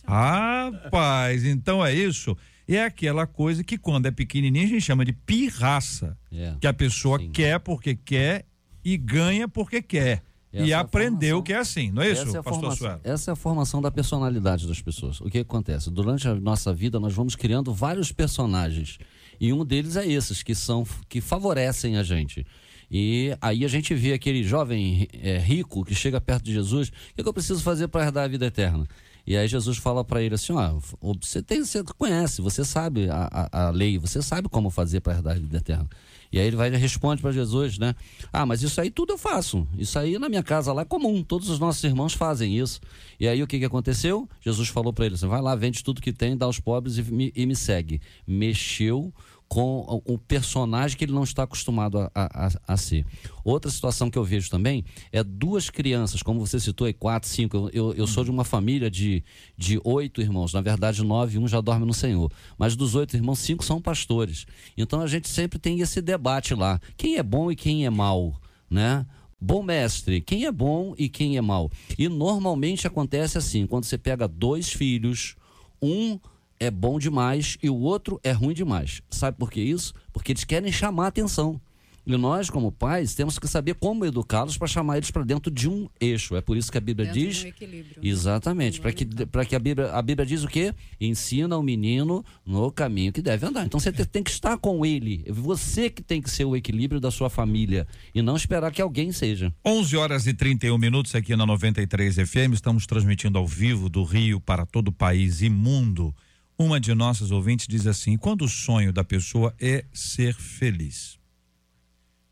Rapaz, 0.05 1.45
então 1.45 1.87
é 1.87 1.95
isso. 1.95 2.37
É 2.67 2.83
aquela 2.83 3.25
coisa 3.25 3.63
que 3.63 3.79
quando 3.79 4.07
é 4.07 4.11
pequenininha 4.11 4.65
a 4.65 4.69
gente 4.69 4.81
chama 4.81 5.05
de 5.05 5.13
pirraça. 5.13 6.19
É. 6.33 6.57
Que 6.61 6.67
a 6.67 6.73
pessoa 6.73 7.21
Sim. 7.21 7.31
quer 7.31 7.61
porque 7.61 7.95
quer 7.95 8.45
e 8.85 8.97
ganha 8.97 9.47
porque 9.47 9.81
quer. 9.81 10.25
Essa 10.55 10.67
e 10.67 10.71
é 10.71 10.75
aprendeu 10.75 11.43
que 11.43 11.53
é 11.53 11.59
assim, 11.59 11.91
não 11.91 12.01
é 12.01 12.13
isso, 12.13 12.23
essa, 12.23 12.39
é 12.39 12.43
pastor 12.43 12.61
formação, 12.61 12.77
Suelo? 12.77 13.01
essa 13.03 13.31
é 13.31 13.33
a 13.33 13.37
formação 13.37 13.83
da 13.83 13.91
personalidade 13.91 14.69
das 14.69 14.81
pessoas. 14.81 15.21
O 15.21 15.29
que 15.29 15.39
acontece? 15.39 15.91
Durante 15.91 16.29
a 16.29 16.35
nossa 16.37 16.73
vida, 16.73 17.01
nós 17.01 17.13
vamos 17.13 17.35
criando 17.35 17.75
vários 17.75 18.13
personagens. 18.13 18.99
E 19.41 19.53
um 19.53 19.65
deles 19.65 19.97
é 19.97 20.07
esses, 20.07 20.45
que 20.45 20.55
são 20.55 20.87
que 21.09 21.21
favorecem 21.21 21.97
a 21.97 22.05
gente. 22.05 22.47
E 22.89 23.37
aí 23.41 23.65
a 23.65 23.69
gente 23.69 23.93
vê 23.95 24.13
aquele 24.13 24.45
jovem 24.45 25.09
é, 25.13 25.39
rico 25.39 25.85
que 25.85 25.95
chega 25.95 26.21
perto 26.21 26.45
de 26.45 26.53
Jesus, 26.53 26.89
o 26.89 26.93
que, 27.17 27.23
que 27.25 27.29
eu 27.29 27.33
preciso 27.33 27.61
fazer 27.61 27.89
para 27.89 28.05
herdar 28.05 28.25
a 28.25 28.29
vida 28.29 28.47
eterna? 28.47 28.87
E 29.27 29.37
aí 29.37 29.49
Jesus 29.49 29.79
fala 29.79 30.05
para 30.05 30.23
ele 30.23 30.37
assim, 30.37 30.53
ó, 30.53 30.79
você 31.21 31.43
tem, 31.43 31.65
você 31.65 31.83
conhece, 31.99 32.41
você 32.43 32.65
sabe 32.65 33.09
a, 33.09 33.29
a, 33.33 33.67
a 33.67 33.71
lei, 33.71 33.99
você 33.99 34.23
sabe 34.23 34.49
como 34.49 34.71
fazer 34.71 35.01
para 35.01 35.15
herdar 35.15 35.35
a 35.35 35.39
vida 35.39 35.57
eterna. 35.57 35.89
E 36.35 36.41
aí 36.41 36.49
ele 36.49 36.57
vai 36.57 36.69
e 36.69 36.77
responde 36.77 37.23
para 37.23 37.31
Jesus, 37.31 37.79
né? 37.79 37.95
Ah, 38.33 38.45
mas 38.45 38.61
isso 38.61 38.81
aí 38.81 38.91
tudo 38.91 39.13
eu 39.13 39.19
faço. 39.19 39.69
Isso 39.79 39.97
aí 39.97 40.19
na 40.19 40.29
minha 40.29 40.43
casa 40.43 40.73
lá 40.73 40.83
é 40.83 40.85
comum. 40.85 41.23
Todos 41.23 41.49
os 41.49 41.61
nossos 41.61 41.85
irmãos 41.85 42.13
fazem 42.13 42.59
isso. 42.59 42.81
E 43.21 43.29
aí 43.29 43.41
o 43.41 43.47
que, 43.47 43.57
que 43.57 43.65
aconteceu? 43.65 44.29
Jesus 44.41 44.69
falou 44.69 44.93
para 44.93 45.07
ele 45.07 45.15
assim: 45.15 45.29
vai 45.29 45.41
lá, 45.41 45.55
vende 45.55 45.85
tudo 45.85 46.03
que 46.03 46.13
tem, 46.13 46.37
dá 46.37 46.47
aos 46.47 46.59
pobres 46.59 46.99
e 46.99 47.03
me, 47.05 47.33
e 47.37 47.47
me 47.47 47.55
segue. 47.55 48.01
Mexeu 48.27 49.15
com 49.49 50.03
o 50.05 50.19
personagem 50.19 50.97
que 50.97 51.05
ele 51.05 51.13
não 51.13 51.23
está 51.23 51.45
acostumado 51.45 51.99
a, 51.99 52.11
a, 52.15 52.49
a, 52.67 52.77
ser. 52.77 53.07
Outra 53.45 53.71
situação 53.71 54.11
que 54.11 54.19
eu 54.19 54.25
vejo 54.25 54.51
também 54.51 54.85
é 55.13 55.23
duas 55.23 55.71
crianças, 55.71 56.23
como 56.23 56.45
você 56.45 56.59
citou 56.59 56.87
aí, 56.87 56.93
quatro, 56.93 57.29
cinco. 57.29 57.57
Eu, 57.57 57.71
eu, 57.73 57.95
eu 57.95 58.07
sou 58.07 58.25
de 58.25 58.31
uma 58.31 58.45
família 58.45 58.91
de, 58.91 59.23
de 59.57 59.81
oito 59.85 60.21
irmãos, 60.21 60.53
na 60.53 60.61
verdade 60.61 61.05
nove, 61.05 61.39
um 61.39 61.47
já 61.47 61.61
dorme 61.61 61.87
no 61.87 61.95
Senhor. 61.95 62.33
Mas 62.59 62.75
dos 62.75 62.95
oito 62.95 63.17
irmãos, 63.17 63.39
cinco 63.39 63.65
são 63.65 63.81
pastores. 63.81 64.47
Então 64.77 65.01
a 65.01 65.07
gente 65.07 65.29
sempre 65.29 65.59
tem 65.59 65.81
esse 65.81 66.01
debate 66.01 66.55
lá: 66.55 66.81
quem 66.97 67.17
é 67.17 67.23
bom 67.23 67.53
e 67.53 67.57
quem 67.57 67.87
é 67.87 67.91
mal, 67.91 68.41
né? 68.69 69.07
Bom 69.41 69.63
mestre, 69.63 70.23
quem 70.23 70.47
é 70.47 70.53
bom 70.53 70.95
e 70.97 71.09
quem 71.09 71.37
é 71.37 71.41
mal? 71.41 71.71
E 71.99 72.09
normalmente 72.09 72.87
acontece 72.87 73.37
assim: 73.37 73.67
quando 73.67 73.85
você 73.85 73.99
pega 73.99 74.27
dois 74.27 74.73
filhos, 74.73 75.37
um 75.83 76.19
é 76.61 76.71
bom 76.71 76.99
demais 76.99 77.57
e 77.63 77.69
o 77.71 77.77
outro 77.77 78.21
é 78.23 78.33
ruim 78.33 78.55
demais. 78.55 79.03
Sabe 79.11 79.37
por 79.39 79.51
que 79.51 79.61
isso? 79.61 79.93
Porque 80.13 80.33
eles 80.33 80.45
querem 80.45 80.71
chamar 80.73 81.05
a 81.05 81.09
atenção. 81.09 81.61
E 82.07 82.15
nós, 82.19 82.51
como 82.51 82.71
pais, 82.71 83.15
temos 83.15 83.39
que 83.39 83.49
saber 83.49 83.77
como 83.77 84.05
educá-los 84.05 84.59
para 84.59 84.69
chamar 84.69 84.99
eles 84.99 85.11
para 85.11 85.25
dentro 85.25 85.51
de 85.51 85.71
um 85.71 85.89
eixo. 85.99 86.37
É 86.37 86.43
por 86.43 86.55
isso 86.55 86.71
que 86.71 86.77
a 86.77 86.81
Bíblia 86.81 87.07
Dentro 87.07 87.19
de 87.23 87.27
diz. 87.29 87.45
um 87.45 87.47
equilíbrio. 87.47 87.97
Exatamente. 88.03 88.79
Para 88.79 88.93
que, 88.93 89.07
pra 89.07 89.43
que 89.47 89.57
a, 89.57 89.59
Bíblia, 89.59 89.91
a 89.91 90.03
Bíblia 90.03 90.27
diz 90.27 90.45
o 90.45 90.49
quê? 90.49 90.75
Ensina 91.01 91.57
o 91.57 91.63
menino 91.63 92.23
no 92.45 92.71
caminho 92.71 93.11
que 93.11 93.23
deve 93.23 93.47
andar. 93.47 93.65
Então 93.65 93.81
você 93.81 93.91
te- 93.91 94.05
tem 94.05 94.23
que 94.23 94.29
estar 94.31 94.59
com 94.59 94.85
ele. 94.85 95.25
Você 95.31 95.89
que 95.89 96.03
tem 96.03 96.21
que 96.21 96.29
ser 96.31 96.45
o 96.45 96.55
equilíbrio 96.55 97.01
da 97.01 97.11
sua 97.11 97.31
família. 97.31 97.87
E 98.15 98.21
não 98.21 98.37
esperar 98.37 98.71
que 98.71 98.83
alguém 98.83 99.11
seja. 99.11 99.51
11 99.65 99.97
horas 99.97 100.27
e 100.27 100.35
31 100.35 100.77
minutos 100.77 101.15
aqui 101.15 101.35
na 101.35 101.47
93 101.47 102.17
FM. 102.17 102.53
Estamos 102.53 102.87
transmitindo 102.87 103.39
ao 103.39 103.47
vivo 103.47 103.89
do 103.89 104.05
Rio 104.05 104.39
para 104.41 104.67
todo 104.67 104.89
o 104.89 104.93
país 104.93 105.41
e 105.41 105.49
mundo. 105.49 106.15
Uma 106.59 106.79
de 106.79 106.95
nossas 106.95 107.31
ouvintes 107.31 107.67
diz 107.67 107.87
assim: 107.87 108.17
quando 108.17 108.43
o 108.43 108.49
sonho 108.49 108.93
da 108.93 109.03
pessoa 109.03 109.55
é 109.61 109.85
ser 109.93 110.35
feliz, 110.35 111.19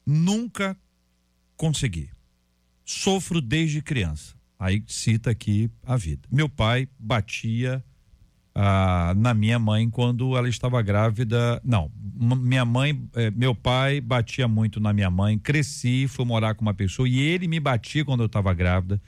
nunca 0.06 0.76
consegui. 1.56 2.11
Sofro 2.85 3.40
desde 3.40 3.80
criança. 3.82 4.35
Aí 4.58 4.82
cita 4.87 5.30
aqui 5.30 5.70
a 5.85 5.96
vida. 5.96 6.28
Meu 6.30 6.48
pai 6.48 6.88
batia 6.98 7.85
ah, 8.54 9.12
na 9.16 9.35
minha 9.35 9.58
mãe 9.58 9.90
quando 9.90 10.37
ela 10.37 10.48
estava 10.48 10.80
grávida. 10.82 11.61
Não, 11.64 11.90
minha 12.37 12.64
mãe, 12.64 13.08
eh, 13.14 13.30
meu 13.32 13.54
pai 13.56 14.00
batia 14.00 14.46
muito 14.46 14.78
na 14.78 14.92
minha 14.92 15.11
mãe. 15.11 15.37
Cresci, 15.38 16.06
fui 16.06 16.24
morar 16.24 16.54
com 16.54 16.62
uma 16.62 16.74
pessoa 16.74 17.08
e 17.08 17.18
ele 17.18 17.48
me 17.48 17.58
batia 17.58 18.04
quando 18.04 18.20
eu 18.20 18.26
estava 18.26 18.52
grávida. 18.54 19.00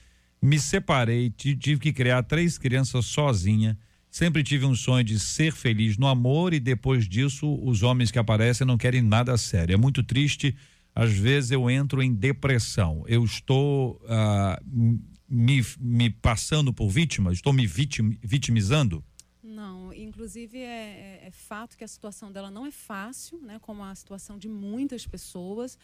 Me 0.43 0.59
separei, 0.59 1.31
ti- 1.31 1.57
tive 1.57 1.81
que 1.81 1.93
criar 1.93 2.23
três 2.25 2.59
crianças 2.59 3.07
sozinha. 3.07 3.79
Sempre 4.15 4.45
tive 4.45 4.65
um 4.65 4.77
sonho 4.77 5.03
de 5.03 5.19
ser 5.19 5.53
feliz 5.53 5.99
no 5.99 6.07
amor 6.07 6.55
e 6.55 6.61
depois 6.61 7.09
disso 7.09 7.59
os 7.65 7.83
homens 7.83 8.13
que 8.13 8.19
aparecem 8.21 8.65
não 8.65 8.79
querem 8.79 9.03
nada 9.03 9.37
sério. 9.37 9.75
É 9.75 9.77
muito 9.77 10.05
triste. 10.05 10.57
Às 10.95 11.13
vezes 11.13 11.51
eu 11.51 11.69
entro 11.69 12.01
em 12.01 12.15
depressão. 12.15 13.03
Eu 13.09 13.25
estou 13.25 14.01
ah, 14.09 14.63
me, 15.29 15.67
me 15.81 16.11
passando 16.11 16.73
por 16.73 16.89
vítima, 16.91 17.33
estou 17.33 17.53
me 17.53 17.67
vitim- 17.67 18.17
vitimizando. 18.23 19.03
Não, 19.43 19.93
inclusive 19.93 20.59
é, 20.59 20.63
é- 21.25 21.27
é 21.27 21.31
fato 21.33 21.77
que 21.77 21.83
a 21.83 21.89
situação 21.89 22.31
dela 22.31 22.53
não 22.53 22.65
é 22.65 22.71
fácil, 22.71 23.41
né, 23.43 23.59
como 23.61 23.83
a 23.83 23.93
situação 23.97 24.39
de 24.39 24.47
muitas 24.47 25.05
pessoas. 25.05 25.77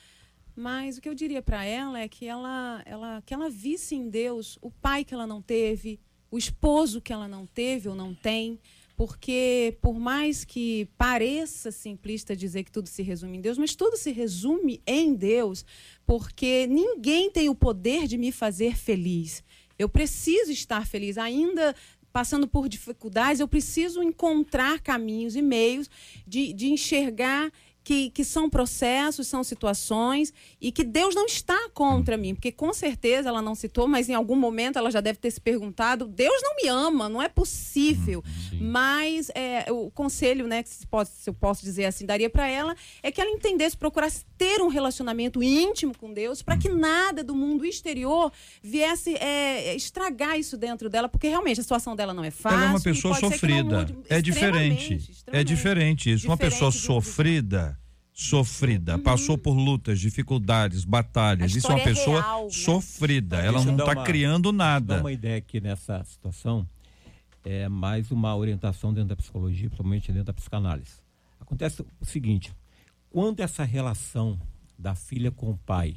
Mas 0.54 0.98
o 0.98 1.00
que 1.00 1.08
eu 1.08 1.16
diria 1.16 1.42
para 1.42 1.64
ela 1.64 1.98
é 1.98 2.06
que 2.06 2.26
ela, 2.26 2.80
ela, 2.86 3.20
que 3.26 3.34
ela 3.34 3.50
visse 3.50 3.96
em 3.96 4.08
Deus 4.08 4.56
o 4.62 4.70
pai 4.70 5.04
que 5.04 5.12
ela 5.12 5.26
não 5.26 5.42
teve, 5.42 5.98
o 6.30 6.38
esposo 6.38 7.00
que 7.00 7.12
ela 7.12 7.26
não 7.26 7.46
teve 7.46 7.88
ou 7.88 7.94
não 7.94 8.14
tem, 8.14 8.58
porque 8.96 9.78
por 9.80 9.98
mais 9.98 10.44
que 10.44 10.86
pareça 10.98 11.72
simplista 11.72 12.36
dizer 12.36 12.64
que 12.64 12.70
tudo 12.70 12.86
se 12.86 13.02
resume 13.02 13.38
em 13.38 13.40
Deus, 13.40 13.56
mas 13.56 13.74
tudo 13.74 13.96
se 13.96 14.12
resume 14.12 14.82
em 14.86 15.14
Deus, 15.14 15.64
porque 16.06 16.66
ninguém 16.66 17.30
tem 17.30 17.48
o 17.48 17.54
poder 17.54 18.06
de 18.06 18.18
me 18.18 18.30
fazer 18.30 18.76
feliz. 18.76 19.42
Eu 19.78 19.88
preciso 19.88 20.52
estar 20.52 20.86
feliz, 20.86 21.16
ainda 21.16 21.74
passando 22.12 22.46
por 22.46 22.68
dificuldades, 22.68 23.40
eu 23.40 23.48
preciso 23.48 24.02
encontrar 24.02 24.80
caminhos 24.80 25.36
e 25.36 25.42
meios 25.42 25.88
de, 26.26 26.52
de 26.52 26.68
enxergar 26.68 27.50
que, 27.90 28.08
que 28.10 28.24
são 28.24 28.48
processos, 28.48 29.26
são 29.26 29.42
situações 29.42 30.32
e 30.60 30.70
que 30.70 30.84
Deus 30.84 31.12
não 31.12 31.26
está 31.26 31.58
contra 31.74 32.16
mim, 32.16 32.36
porque 32.36 32.52
com 32.52 32.72
certeza 32.72 33.28
ela 33.28 33.42
não 33.42 33.56
citou, 33.56 33.88
mas 33.88 34.08
em 34.08 34.14
algum 34.14 34.36
momento 34.36 34.78
ela 34.78 34.92
já 34.92 35.00
deve 35.00 35.18
ter 35.18 35.28
se 35.32 35.40
perguntado: 35.40 36.06
Deus 36.06 36.40
não 36.40 36.54
me 36.54 36.68
ama, 36.68 37.08
não 37.08 37.20
é 37.20 37.28
possível. 37.28 38.22
Mas 38.60 39.28
é, 39.34 39.66
o 39.72 39.90
conselho, 39.90 40.46
né, 40.46 40.62
que 40.62 40.68
se, 40.68 40.86
pode, 40.86 41.08
se 41.08 41.28
eu 41.28 41.34
posso 41.34 41.64
dizer 41.64 41.86
assim, 41.86 42.06
daria 42.06 42.30
para 42.30 42.46
ela 42.46 42.76
é 43.02 43.10
que 43.10 43.20
ela 43.20 43.28
entendesse, 43.30 43.76
procurasse 43.76 44.24
ter 44.38 44.60
um 44.62 44.68
relacionamento 44.68 45.42
íntimo 45.42 45.92
com 45.98 46.12
Deus, 46.12 46.42
para 46.42 46.56
que 46.56 46.68
nada 46.68 47.24
do 47.24 47.34
mundo 47.34 47.64
exterior 47.64 48.30
viesse 48.62 49.16
é, 49.16 49.74
estragar 49.74 50.38
isso 50.38 50.56
dentro 50.56 50.88
dela, 50.88 51.08
porque 51.08 51.26
realmente 51.26 51.58
a 51.58 51.62
situação 51.64 51.96
dela 51.96 52.14
não 52.14 52.22
é 52.22 52.30
fácil. 52.30 52.56
Ela 52.56 52.66
é 52.66 52.70
uma 52.70 52.80
pessoa 52.80 53.14
sofrida. 53.16 53.78
mude 53.80 53.96
É 54.08 54.22
diferente. 54.22 54.94
extremamente, 54.94 55.24
É 55.32 55.42
diferente 55.42 56.12
isso. 56.12 56.26
Uma 56.28 56.36
Diferente 56.36 56.52
pessoa 56.54 56.70
de 56.70 56.78
um- 56.78 57.79
sofrida, 58.20 58.92
sofrida, 58.92 58.98
passou 58.98 59.38
por 59.38 59.54
lutas, 59.54 59.98
dificuldades, 59.98 60.84
batalhas. 60.84 61.56
Isso 61.56 61.68
é 61.68 61.70
uma 61.74 61.80
é 61.80 61.84
pessoa 61.84 62.20
real, 62.20 62.44
né? 62.44 62.50
sofrida. 62.50 63.36
Ela 63.38 63.52
Deixa 63.52 63.68
eu 63.70 63.76
não 63.76 63.78
está 63.78 64.04
criando 64.04 64.52
Dá 64.52 64.58
nada. 64.58 65.00
uma 65.00 65.12
ideia 65.12 65.38
aqui 65.38 65.58
nessa 65.58 66.04
situação, 66.04 66.68
é 67.42 67.66
mais 67.68 68.10
uma 68.10 68.36
orientação 68.36 68.92
dentro 68.92 69.08
da 69.08 69.16
psicologia, 69.16 69.70
principalmente 69.70 70.12
dentro 70.12 70.26
da 70.26 70.34
psicanálise. 70.34 71.00
Acontece 71.40 71.82
o 71.98 72.04
seguinte, 72.04 72.52
quando 73.08 73.40
essa 73.40 73.64
relação 73.64 74.38
da 74.78 74.94
filha 74.94 75.30
com 75.30 75.50
o 75.50 75.56
pai, 75.56 75.96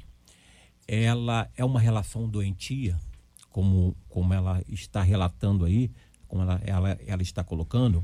ela 0.88 1.50
é 1.58 1.66
uma 1.66 1.80
relação 1.80 2.28
doentia, 2.28 2.98
como, 3.50 3.96
como 4.08 4.34
ela 4.34 4.64
está 4.70 5.02
relatando 5.02 5.66
aí, 5.66 5.92
como 6.28 6.42
ela, 6.42 6.62
ela, 6.66 7.00
ela 7.06 7.22
está 7.22 7.44
colocando, 7.44 8.04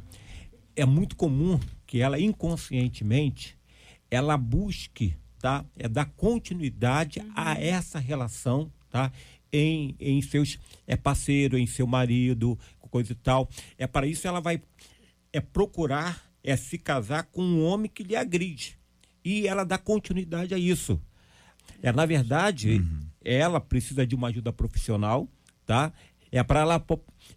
é 0.75 0.85
muito 0.85 1.15
comum 1.15 1.57
que 1.87 2.01
ela 2.01 2.19
inconscientemente 2.19 3.58
ela 4.11 4.37
busque, 4.37 5.15
tá? 5.39 5.65
É 5.77 5.87
dar 5.87 6.05
continuidade 6.05 7.21
a 7.35 7.53
essa 7.59 7.99
relação, 7.99 8.71
tá? 8.89 9.11
Em, 9.51 9.95
em 9.99 10.21
seus 10.21 10.59
é 10.85 10.95
parceiro, 10.95 11.57
em 11.57 11.65
seu 11.67 11.87
marido, 11.87 12.57
coisa 12.91 13.11
e 13.11 13.15
tal. 13.15 13.47
É 13.77 13.85
para 13.87 14.07
isso 14.07 14.27
ela 14.27 14.39
vai 14.41 14.61
é 15.31 15.39
procurar 15.39 16.27
é 16.43 16.55
se 16.55 16.77
casar 16.77 17.23
com 17.25 17.43
um 17.43 17.63
homem 17.63 17.89
que 17.93 18.01
lhe 18.03 18.15
agride. 18.15 18.77
E 19.23 19.45
ela 19.47 19.63
dá 19.63 19.77
continuidade 19.77 20.53
a 20.53 20.57
isso. 20.57 20.99
É, 21.83 21.91
na 21.91 22.05
verdade, 22.05 22.81
ela 23.23 23.59
precisa 23.59 24.07
de 24.07 24.15
uma 24.15 24.29
ajuda 24.29 24.51
profissional, 24.51 25.27
tá? 25.65 25.91
É 26.31 26.41
para 26.43 26.61
ela 26.61 26.83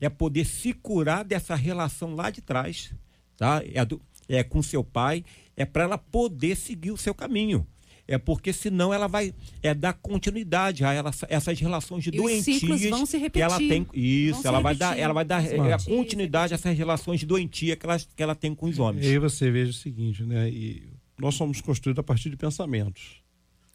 é 0.00 0.08
poder 0.08 0.44
se 0.46 0.72
curar 0.72 1.24
dessa 1.24 1.54
relação 1.54 2.14
lá 2.14 2.30
de 2.30 2.40
trás, 2.40 2.94
tá? 3.36 3.62
É, 3.74 3.84
do- 3.84 4.00
é 4.28 4.42
com 4.42 4.62
seu 4.62 4.82
pai, 4.84 5.24
é 5.56 5.64
para 5.64 5.84
ela 5.84 5.98
poder 5.98 6.56
seguir 6.56 6.90
o 6.90 6.96
seu 6.96 7.14
caminho. 7.14 7.66
É 8.08 8.18
porque 8.18 8.52
senão 8.52 8.92
ela 8.92 9.06
vai 9.06 9.32
é 9.62 9.72
dar 9.72 9.92
continuidade 9.92 10.84
a 10.84 10.92
ela, 10.92 11.12
essas 11.28 11.58
relações 11.60 12.02
de 12.02 12.10
E 12.10 12.12
doentias 12.16 12.60
vão 12.90 13.06
se 13.06 13.30
que 13.30 13.40
ela 13.40 13.56
repetir. 13.56 13.68
tem. 13.68 13.86
Isso, 13.94 14.32
Vão 14.34 14.42
se 14.42 14.48
ela 14.48 14.60
vai 14.60 14.74
dar, 14.74 14.86
repetir. 14.88 15.04
ela 15.04 15.14
vai 15.14 15.24
dar 15.24 15.42
se 15.42 15.54
é, 15.54 15.58
a 15.60 15.62
repetir, 15.62 15.94
continuidade 15.96 16.52
a 16.52 16.56
essas 16.56 16.76
relações 16.76 17.20
de 17.20 17.26
doentia 17.26 17.76
que 17.76 17.86
ela, 17.86 17.98
que 17.98 18.22
ela 18.22 18.34
tem 18.34 18.54
com 18.54 18.66
os 18.66 18.78
homens. 18.78 19.06
E 19.06 19.10
aí 19.10 19.18
você 19.18 19.50
veja 19.52 19.70
o 19.70 19.74
seguinte, 19.74 20.24
né? 20.24 20.50
E 20.50 20.88
nós 21.18 21.36
somos 21.36 21.60
construídos 21.60 22.00
a 22.00 22.02
partir 22.02 22.28
de 22.28 22.36
pensamentos. 22.36 23.22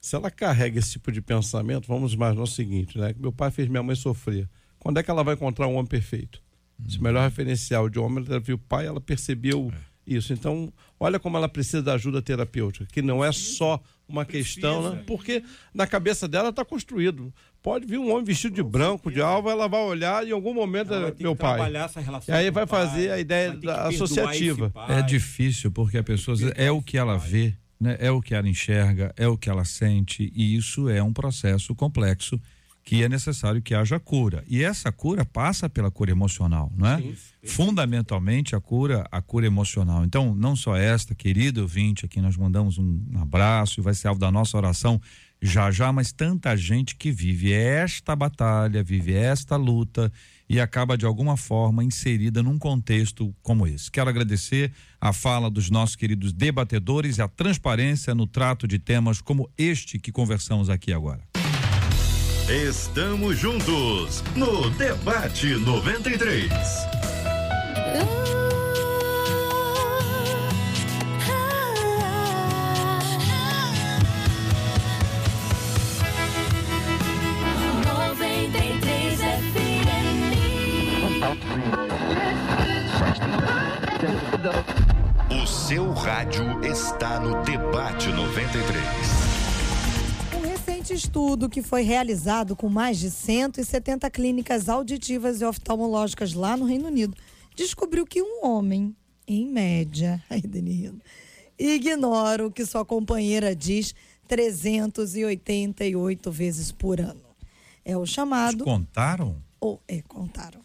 Se 0.02 0.16
ela 0.16 0.30
carrega 0.30 0.78
esse 0.78 0.92
tipo 0.92 1.12
de 1.12 1.22
pensamento, 1.22 1.88
vamos 1.88 2.14
imaginar 2.14 2.44
o 2.44 2.48
seguinte, 2.48 2.98
né? 3.00 3.14
Que 3.14 3.22
meu 3.22 3.32
pai 3.32 3.50
fez 3.50 3.68
minha 3.70 3.82
mãe 3.82 3.96
sofrer. 3.96 4.48
Quando 4.78 5.00
é 5.00 5.04
que 5.04 5.10
ela 5.10 5.24
vai 5.24 5.36
encontrar 5.36 5.68
um 5.68 5.74
homem 5.76 5.88
perfeito? 5.88 6.42
Esse 6.88 7.02
melhor 7.02 7.24
referencial 7.24 7.90
de 7.90 7.98
homem, 7.98 8.24
ela 8.28 8.40
viu 8.42 8.58
o 8.58 8.60
pai, 8.60 8.86
ela 8.86 9.02
percebeu 9.02 9.72
isso. 10.06 10.32
Então, 10.34 10.72
olha 11.00 11.20
como 11.20 11.38
ela 11.38 11.48
precisa 11.50 11.82
da 11.84 11.94
ajuda 11.94 12.22
terapêutica, 12.22 12.86
que 12.92 13.02
não 13.02 13.24
é 13.24 13.32
só 13.32 13.82
uma 14.08 14.26
questão, 14.26 14.92
né? 14.94 15.04
Porque 15.06 15.44
na 15.74 15.86
cabeça 15.86 16.28
dela 16.28 16.50
está 16.50 16.64
construído. 16.64 17.34
Pode 17.62 17.86
vir 17.86 17.98
um 17.98 18.12
homem 18.12 18.24
vestido 18.24 18.56
de 18.56 18.64
branco, 18.64 19.12
de 19.12 19.20
alva, 19.22 19.52
ela 19.52 19.68
vai 19.68 19.82
olhar 19.82 20.26
e 20.26 20.30
em 20.30 20.32
algum 20.32 20.54
momento 20.54 20.94
Ela 20.94 21.02
vai 21.02 21.10
é 21.10 21.14
ter 21.14 21.24
meu 21.24 21.36
que 21.36 21.42
pai. 21.42 21.56
trabalhar 21.56 21.86
essa 21.86 22.00
relação 22.00 22.34
E 22.34 22.38
aí 22.38 22.50
vai 22.50 22.66
pai, 22.66 22.86
fazer 22.86 23.12
a 23.12 23.20
ideia 23.20 23.58
associativa. 23.88 24.72
É 24.88 25.02
difícil 25.02 25.72
porque 25.72 25.98
a 25.98 26.04
pessoa 26.04 26.38
é 26.56 26.72
o 26.72 26.82
que 26.82 26.98
ela 26.98 27.18
vê, 27.18 27.54
né? 27.80 27.98
É 28.00 28.10
o 28.12 28.22
que 28.22 28.34
ela 28.34 28.48
enxerga, 28.48 29.14
é 29.18 29.28
o 29.28 29.38
que 29.38 29.50
ela 29.50 29.66
sente 29.66 30.32
e 30.34 30.56
isso 30.56 30.88
é 30.90 31.04
um 31.04 31.12
processo 31.12 31.76
complexo 31.76 32.40
que 32.88 33.04
é 33.04 33.10
necessário 33.10 33.62
que 33.62 33.76
haja 33.76 34.00
cura. 34.00 34.46
E 34.48 34.64
essa 34.64 34.94
cura 34.94 35.26
passa 35.26 35.70
pela 35.70 35.92
cura 35.92 36.10
emocional, 36.10 36.72
não 36.74 36.88
é? 36.88 37.04
Fundamentalmente 37.44 38.56
a 38.56 38.62
cura, 38.62 39.06
a 39.12 39.22
cura 39.22 39.46
emocional. 39.46 40.06
Então, 40.06 40.34
não 40.34 40.56
só 40.56 40.74
esta, 40.74 41.14
querido 41.14 41.64
ouvinte, 41.64 42.06
aqui 42.06 42.22
nós 42.22 42.38
mandamos 42.38 42.78
um 42.78 43.02
abraço 43.20 43.82
e 43.82 43.84
vai 43.84 43.94
ser 43.94 44.08
alvo 44.08 44.22
da 44.22 44.32
nossa 44.32 44.56
oração 44.56 45.02
já 45.42 45.70
já, 45.70 45.92
mas 45.92 46.14
tanta 46.14 46.56
gente 46.56 46.96
que 46.96 47.12
vive 47.12 47.52
esta 47.52 48.16
batalha, 48.16 48.82
vive 48.82 49.14
esta 49.14 49.58
luta 49.58 50.10
e 50.48 50.58
acaba 50.58 50.98
de 50.98 51.06
alguma 51.06 51.36
forma 51.36 51.84
inserida 51.84 52.42
num 52.42 52.58
contexto 52.58 53.36
como 53.44 53.68
esse. 53.68 53.92
Quero 53.92 54.10
agradecer 54.10 54.72
a 55.00 55.12
fala 55.12 55.52
dos 55.52 55.70
nossos 55.70 55.98
queridos 55.98 56.32
debatedores 56.32 57.18
e 57.18 57.22
a 57.22 57.28
transparência 57.28 58.16
no 58.16 58.26
trato 58.26 58.66
de 58.66 58.80
temas 58.80 59.20
como 59.20 59.52
este 59.58 60.00
que 60.00 60.10
conversamos 60.10 60.70
aqui 60.70 60.94
agora. 60.94 61.37
Estamos 62.50 63.42
juntos 63.42 64.24
no 64.34 64.70
Debate 64.70 65.48
93. 65.48 66.50
O 85.30 85.46
seu 85.46 85.92
rádio 85.92 86.62
está 86.64 87.20
no 87.20 87.44
Debate 87.44 88.08
93. 88.08 89.17
Recente 90.88 91.06
estudo 91.06 91.50
que 91.50 91.62
foi 91.62 91.82
realizado 91.82 92.56
com 92.56 92.70
mais 92.70 92.98
de 92.98 93.12
170 93.12 94.10
clínicas 94.10 94.70
auditivas 94.70 95.42
e 95.42 95.46
oftalmológicas 95.46 96.34
lá 96.34 96.56
no 96.56 96.64
Reino 96.64 96.88
Unido 96.88 97.14
descobriu 97.54 98.06
que 98.06 98.22
um 98.22 98.46
homem, 98.46 98.96
em 99.28 99.46
média, 99.46 100.24
aí 100.32 100.40
Dani 100.40 100.72
rindo, 100.72 101.02
ignora 101.60 102.48
o 102.48 102.52
que 102.52 102.66
sua 102.66 102.86
companheira 102.86 103.54
diz 103.54 103.94
388 104.30 106.32
vezes 106.32 106.72
por 106.72 107.02
ano. 107.02 107.20
É 107.84 107.98
o 107.98 108.06
chamado 108.06 108.64
Contaram? 108.64 109.36
ou 109.60 109.82
é, 109.90 110.02
contaram. 110.04 110.62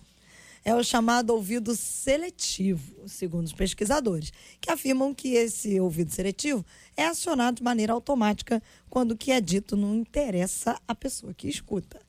É 0.65 0.75
o 0.75 0.85
chamado 0.85 1.31
ouvido 1.31 1.75
seletivo, 1.75 3.09
segundo 3.09 3.47
os 3.47 3.53
pesquisadores, 3.53 4.33
que 4.61 4.71
afirmam 4.71 5.13
que 5.13 5.35
esse 5.35 5.81
ouvido 5.81 6.13
seletivo 6.13 6.65
é 6.97 7.05
acionado 7.07 7.57
de 7.57 7.63
maneira 7.65 7.93
automática 7.93 8.63
quando 8.89 9.13
o 9.13 9.17
que 9.17 9.33
é 9.33 9.41
dito 9.41 9.77
não 9.77 9.97
interessa 9.97 10.81
à 10.87 10.95
pessoa 10.95 11.35
que 11.35 11.49
escuta. 11.49 12.01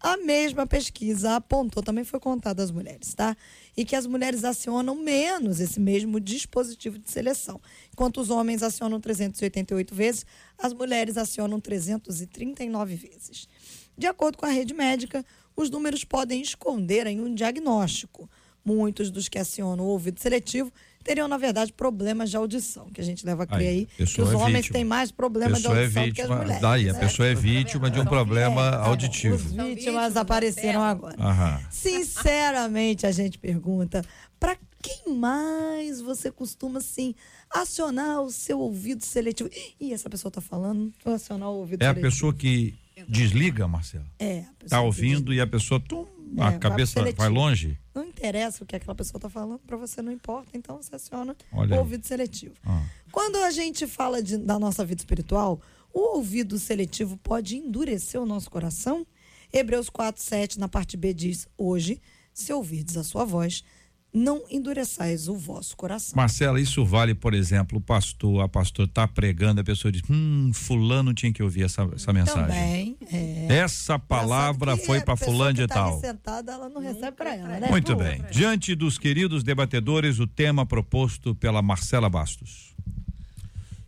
A 0.00 0.16
mesma 0.16 0.64
pesquisa 0.64 1.34
apontou, 1.34 1.82
também 1.82 2.04
foi 2.04 2.20
contada 2.20 2.62
às 2.62 2.70
mulheres, 2.70 3.14
tá? 3.14 3.36
E 3.76 3.84
que 3.84 3.96
as 3.96 4.06
mulheres 4.06 4.44
acionam 4.44 4.94
menos 4.94 5.58
esse 5.58 5.80
mesmo 5.80 6.20
dispositivo 6.20 6.98
de 6.98 7.10
seleção. 7.10 7.60
Enquanto 7.92 8.20
os 8.20 8.30
homens 8.30 8.62
acionam 8.62 9.00
388 9.00 9.92
vezes, 9.92 10.24
as 10.56 10.72
mulheres 10.72 11.16
acionam 11.16 11.60
339 11.60 12.94
vezes. 12.94 13.48
De 13.96 14.06
acordo 14.06 14.38
com 14.38 14.46
a 14.46 14.50
rede 14.50 14.72
médica, 14.72 15.26
os 15.60 15.70
números 15.70 16.04
podem 16.04 16.40
esconder 16.40 17.06
em 17.06 17.20
um 17.20 17.34
diagnóstico. 17.34 18.28
Muitos 18.64 19.10
dos 19.10 19.28
que 19.28 19.38
acionam 19.38 19.84
o 19.84 19.88
ouvido 19.88 20.20
seletivo 20.20 20.70
teriam, 21.02 21.26
na 21.26 21.38
verdade, 21.38 21.72
problemas 21.72 22.28
de 22.28 22.36
audição, 22.36 22.90
que 22.90 23.00
a 23.00 23.04
gente 23.04 23.24
leva 23.24 23.44
a 23.44 23.46
crer 23.46 23.58
Aí, 23.60 23.66
aí, 23.68 23.88
a 24.04 24.06
que 24.06 24.20
os 24.20 24.30
é 24.32 24.36
homens 24.36 24.56
vítima. 24.66 24.72
têm 24.74 24.84
mais 24.84 25.10
A 25.10 25.14
problemas 25.14 25.58
de 25.62 25.68
pessoa 25.68 25.78
é 25.78 25.82
audição 25.84 26.08
do 26.08 26.14
que 26.14 26.20
as 26.20 26.28
mulheres. 26.28 26.60
Daí, 26.60 26.90
a 26.90 26.92
né? 26.92 26.98
pessoa 26.98 27.28
é 27.28 27.34
vítima 27.34 27.90
de 27.90 27.98
um 27.98 28.04
problema 28.04 28.60
É, 28.62 28.86
auditivo. 28.88 29.36
Os 29.36 29.42
vítimas 29.52 30.16
apareceram 30.18 30.82
agora. 30.82 31.16
Aham. 31.18 31.60
Sinceramente, 31.70 33.06
a 33.06 33.10
gente 33.12 33.38
pergunta: 33.38 34.04
para 34.38 34.56
quem 34.82 35.14
mais 35.14 36.00
você 36.00 36.30
costuma, 36.30 36.78
assim, 36.78 37.14
acionar 37.50 38.20
o 38.22 38.30
seu 38.30 38.58
ouvido 38.60 39.02
seletivo? 39.04 39.48
Ih, 39.80 39.92
essa 39.94 40.10
pessoa 40.10 40.30
tá 40.30 40.40
falando, 40.42 40.92
vou 41.02 41.14
acionar 41.14 41.48
o 41.48 41.54
ouvido 41.54 41.82
É 41.82 41.86
a 41.86 41.94
seletivo. 41.94 42.12
pessoa 42.12 42.34
que 42.34 42.74
desliga, 43.06 43.68
Marcelo. 43.68 44.06
É, 44.18 44.44
Tá 44.68 44.80
ouvindo 44.80 45.32
e 45.32 45.40
a 45.40 45.46
pessoa, 45.46 45.78
tum, 45.80 46.06
É, 46.36 46.42
a 46.42 46.50
vai 46.50 46.58
cabeça 46.58 47.00
vai 47.02 47.12
seletivo. 47.12 47.28
longe. 47.34 47.78
Não 47.94 48.04
interessa 48.04 48.62
o 48.62 48.66
que 48.66 48.76
aquela 48.76 48.94
pessoa 48.94 49.18
está 49.18 49.28
falando, 49.30 49.58
para 49.60 49.76
você 49.76 50.00
não 50.02 50.12
importa, 50.12 50.50
então 50.56 50.76
você 50.82 50.94
aciona 50.94 51.36
Olha 51.52 51.70
o 51.70 51.74
aí. 51.74 51.78
ouvido 51.80 52.06
seletivo. 52.06 52.54
Ah. 52.64 52.82
Quando 53.10 53.36
a 53.36 53.50
gente 53.50 53.86
fala 53.86 54.22
de- 54.22 54.36
da 54.38 54.58
nossa 54.58 54.84
vida 54.84 55.00
espiritual, 55.00 55.60
o 55.92 56.16
ouvido 56.16 56.58
seletivo 56.58 57.16
pode 57.16 57.56
endurecer 57.56 58.20
o 58.20 58.26
nosso 58.26 58.50
coração? 58.50 59.06
Hebreus 59.52 59.88
4, 59.88 60.22
7, 60.22 60.58
na 60.58 60.68
parte 60.68 60.96
B, 60.96 61.14
diz: 61.14 61.48
Hoje, 61.56 62.00
se 62.32 62.52
ouvirdes 62.52 62.96
a 62.96 63.02
sua 63.04 63.24
voz, 63.24 63.64
não 64.12 64.42
endureçais 64.50 65.28
o 65.28 65.36
vosso 65.36 65.76
coração. 65.76 66.16
Marcela, 66.16 66.60
isso 66.60 66.84
vale, 66.84 67.14
por 67.14 67.34
exemplo, 67.34 67.78
o 67.78 67.80
pastor, 67.80 68.42
a 68.42 68.48
pastora 68.48 68.88
tá 68.88 69.06
pregando, 69.06 69.60
a 69.60 69.64
pessoa 69.64 69.92
diz, 69.92 70.02
hum, 70.08 70.50
fulano 70.54 71.12
tinha 71.12 71.32
que 71.32 71.42
ouvir 71.42 71.64
essa, 71.64 71.82
essa 71.94 72.12
mensagem. 72.12 72.46
Também. 72.46 72.96
É. 73.12 73.56
Essa 73.56 73.98
palavra 73.98 74.76
foi 74.76 75.00
para 75.00 75.16
fulano 75.16 75.54
de 75.54 75.66
tá 75.66 75.74
tal. 75.74 76.00
sentada, 76.00 76.52
ela 76.52 76.68
não 76.68 76.80
recebe 76.80 77.12
para 77.12 77.34
ela, 77.34 77.60
né? 77.60 77.68
Muito 77.68 77.94
bem. 77.94 78.22
Diante 78.30 78.74
dos 78.74 78.98
queridos 78.98 79.42
debatedores, 79.42 80.18
o 80.18 80.26
tema 80.26 80.64
proposto 80.64 81.34
pela 81.34 81.60
Marcela 81.60 82.08
Bastos. 82.08 82.74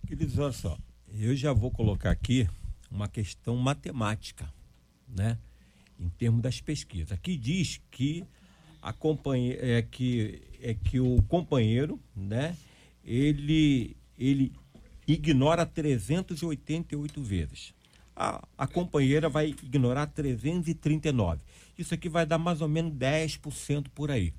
Queridos, 0.07 0.39
olha 0.39 0.53
só, 0.53 0.77
eu 1.15 1.35
já 1.35 1.53
vou 1.53 1.71
colocar 1.71 2.11
aqui 2.11 2.47
uma 2.91 3.09
questão 3.09 3.57
matemática, 3.57 4.53
né? 5.09 5.39
Em 5.99 6.09
termos 6.09 6.43
das 6.43 6.61
pesquisas. 6.61 7.13
Aqui 7.13 7.37
diz 7.37 7.81
que 7.91 8.25
a 8.83 8.95
é 9.59 9.83
que 9.83 10.43
é 10.63 10.75
que 10.75 11.01
o 11.01 11.23
companheiro, 11.23 11.99
né? 12.15 12.57
Ele 13.05 13.97
ele 14.19 14.53
ignora 15.07 15.65
388 15.65 17.23
vezes. 17.23 17.75
A, 18.15 18.47
a 18.57 18.67
companheira 18.67 19.29
vai 19.29 19.49
ignorar 19.49 20.07
339. 20.07 21.41
Isso 21.79 21.95
aqui 21.95 22.09
vai 22.09 22.27
dar 22.27 22.39
mais 22.39 22.61
ou 22.61 22.69
menos 22.69 22.93
10% 22.93 23.87
por 23.95 24.11
aí. 24.11 24.35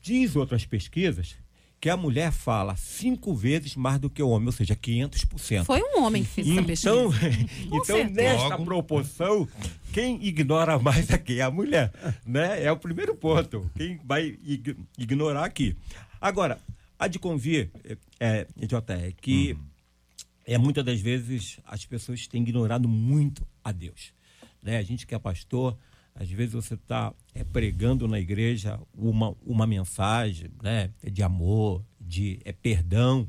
Diz 0.00 0.36
outras 0.36 0.64
pesquisas 0.64 1.36
que 1.82 1.90
a 1.90 1.96
mulher 1.96 2.30
fala 2.30 2.76
cinco 2.76 3.34
vezes 3.34 3.74
mais 3.74 3.98
do 3.98 4.08
que 4.08 4.22
o 4.22 4.28
homem, 4.28 4.46
ou 4.46 4.52
seja, 4.52 4.76
500%. 4.76 5.64
Foi 5.64 5.82
um 5.82 6.04
homem 6.04 6.22
que 6.22 6.30
fez 6.30 6.48
essa 6.48 6.62
pesquisa. 6.62 6.94
Então, 6.94 7.12
então 7.82 8.08
nesta 8.08 8.48
Logo. 8.50 8.64
proporção, 8.64 9.48
quem 9.92 10.24
ignora 10.24 10.78
mais 10.78 11.10
aqui 11.10 11.40
é 11.40 11.42
a 11.42 11.50
mulher, 11.50 11.92
né? 12.24 12.62
É 12.62 12.70
o 12.70 12.76
primeiro 12.76 13.16
ponto. 13.16 13.68
Quem 13.76 13.98
vai 14.04 14.38
ig- 14.44 14.76
ignorar 14.96 15.44
aqui. 15.44 15.76
Agora, 16.20 16.60
há 16.96 17.08
de 17.08 17.18
convir, 17.18 17.68
é, 17.84 17.96
é, 18.20 18.46
JR, 18.64 19.12
que 19.20 19.58
é, 20.46 20.56
muitas 20.58 20.84
das 20.84 21.00
vezes 21.00 21.58
as 21.66 21.84
pessoas 21.84 22.28
têm 22.28 22.42
ignorado 22.42 22.88
muito 22.88 23.44
a 23.64 23.72
Deus. 23.72 24.12
Né? 24.62 24.78
A 24.78 24.82
gente 24.82 25.04
que 25.04 25.16
é 25.16 25.18
pastor, 25.18 25.76
às 26.14 26.28
vezes 26.30 26.52
você 26.52 26.74
está 26.74 27.12
é, 27.34 27.42
pregando 27.42 28.06
na 28.06 28.20
igreja 28.20 28.78
uma, 28.94 29.34
uma 29.44 29.66
mensagem 29.66 30.50
né, 30.62 30.90
de 31.02 31.22
amor, 31.22 31.82
de 32.00 32.40
é, 32.44 32.52
perdão, 32.52 33.28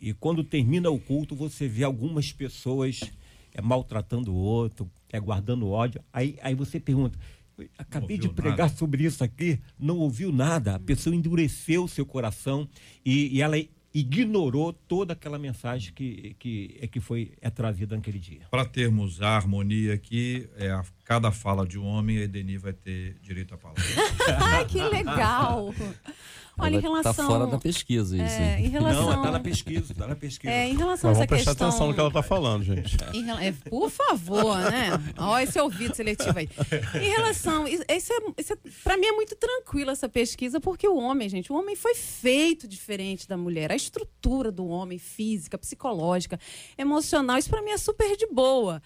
e 0.00 0.12
quando 0.12 0.44
termina 0.44 0.90
o 0.90 0.98
culto 0.98 1.34
você 1.34 1.66
vê 1.66 1.84
algumas 1.84 2.32
pessoas 2.32 3.00
é, 3.52 3.60
maltratando 3.60 4.32
o 4.32 4.36
outro, 4.36 4.90
é, 5.10 5.18
guardando 5.18 5.68
ódio. 5.68 6.02
Aí, 6.12 6.38
aí 6.42 6.54
você 6.54 6.78
pergunta, 6.78 7.18
acabei 7.76 8.18
de 8.18 8.28
pregar 8.28 8.68
nada. 8.68 8.76
sobre 8.76 9.04
isso 9.04 9.24
aqui, 9.24 9.60
não 9.78 9.98
ouviu 9.98 10.32
nada, 10.32 10.76
a 10.76 10.78
pessoa 10.78 11.14
endureceu 11.14 11.84
o 11.84 11.88
seu 11.88 12.06
coração 12.06 12.68
e, 13.04 13.36
e 13.36 13.42
ela 13.42 13.56
ignorou 13.98 14.72
toda 14.72 15.12
aquela 15.12 15.38
mensagem 15.38 15.92
que, 15.92 16.36
que, 16.38 16.78
é 16.80 16.86
que 16.86 17.00
foi 17.00 17.32
é 17.40 17.50
trazida 17.50 17.96
naquele 17.96 18.18
dia. 18.18 18.42
Para 18.50 18.64
termos 18.64 19.20
a 19.20 19.30
harmonia 19.30 19.94
aqui, 19.94 20.48
é, 20.56 20.70
a, 20.70 20.84
cada 21.04 21.32
fala 21.32 21.66
de 21.66 21.78
um 21.78 21.84
homem, 21.84 22.18
a 22.18 22.22
Edeni 22.22 22.56
vai 22.58 22.72
ter 22.72 23.18
direito 23.20 23.54
à 23.54 23.58
palavra. 23.58 23.82
Ai, 24.40 24.64
que 24.66 24.80
legal! 24.82 25.74
Olha, 26.58 26.76
em 26.76 26.80
relação. 26.80 27.14
Tá 27.14 27.26
fora 27.26 27.46
da 27.46 27.58
pesquisa 27.58 28.16
isso. 28.16 28.24
É, 28.24 28.60
em 28.60 28.68
relação... 28.68 29.10
Não, 29.10 29.22
tá 29.22 29.30
na 29.30 29.40
pesquisa, 29.40 29.94
tá 29.94 30.06
na 30.06 30.16
pesquisa. 30.16 30.52
É, 30.52 30.68
em 30.68 30.76
relação 30.76 31.10
Mas 31.10 31.18
a 31.18 31.22
essa 31.22 31.28
prestar 31.28 31.50
questão. 31.52 31.68
atenção 31.68 31.86
no 31.88 31.94
que 31.94 32.00
ela 32.00 32.10
tá 32.10 32.22
falando, 32.22 32.64
gente. 32.64 32.96
Em, 33.14 33.30
é, 33.30 33.52
por 33.68 33.90
favor, 33.90 34.58
né? 34.58 34.90
Olha 35.16 35.42
esse 35.44 35.58
ouvido 35.60 35.94
seletivo 35.94 36.38
aí. 36.38 36.48
Em 36.94 37.08
relação. 37.10 37.66
Isso 37.66 37.84
é, 37.88 37.96
isso 37.96 38.52
é, 38.52 38.56
pra 38.82 38.96
mim 38.96 39.06
é 39.06 39.12
muito 39.12 39.34
tranquilo 39.36 39.90
essa 39.90 40.08
pesquisa, 40.08 40.60
porque 40.60 40.86
o 40.86 40.96
homem, 40.96 41.28
gente, 41.28 41.52
o 41.52 41.56
homem 41.56 41.76
foi 41.76 41.94
feito 41.94 42.66
diferente 42.66 43.28
da 43.28 43.36
mulher. 43.36 43.70
A 43.72 43.76
estrutura 43.76 44.50
do 44.50 44.66
homem, 44.66 44.98
física, 44.98 45.56
psicológica, 45.56 46.38
emocional, 46.76 47.38
isso 47.38 47.50
pra 47.50 47.62
mim 47.62 47.70
é 47.70 47.78
super 47.78 48.16
de 48.16 48.26
boa. 48.26 48.82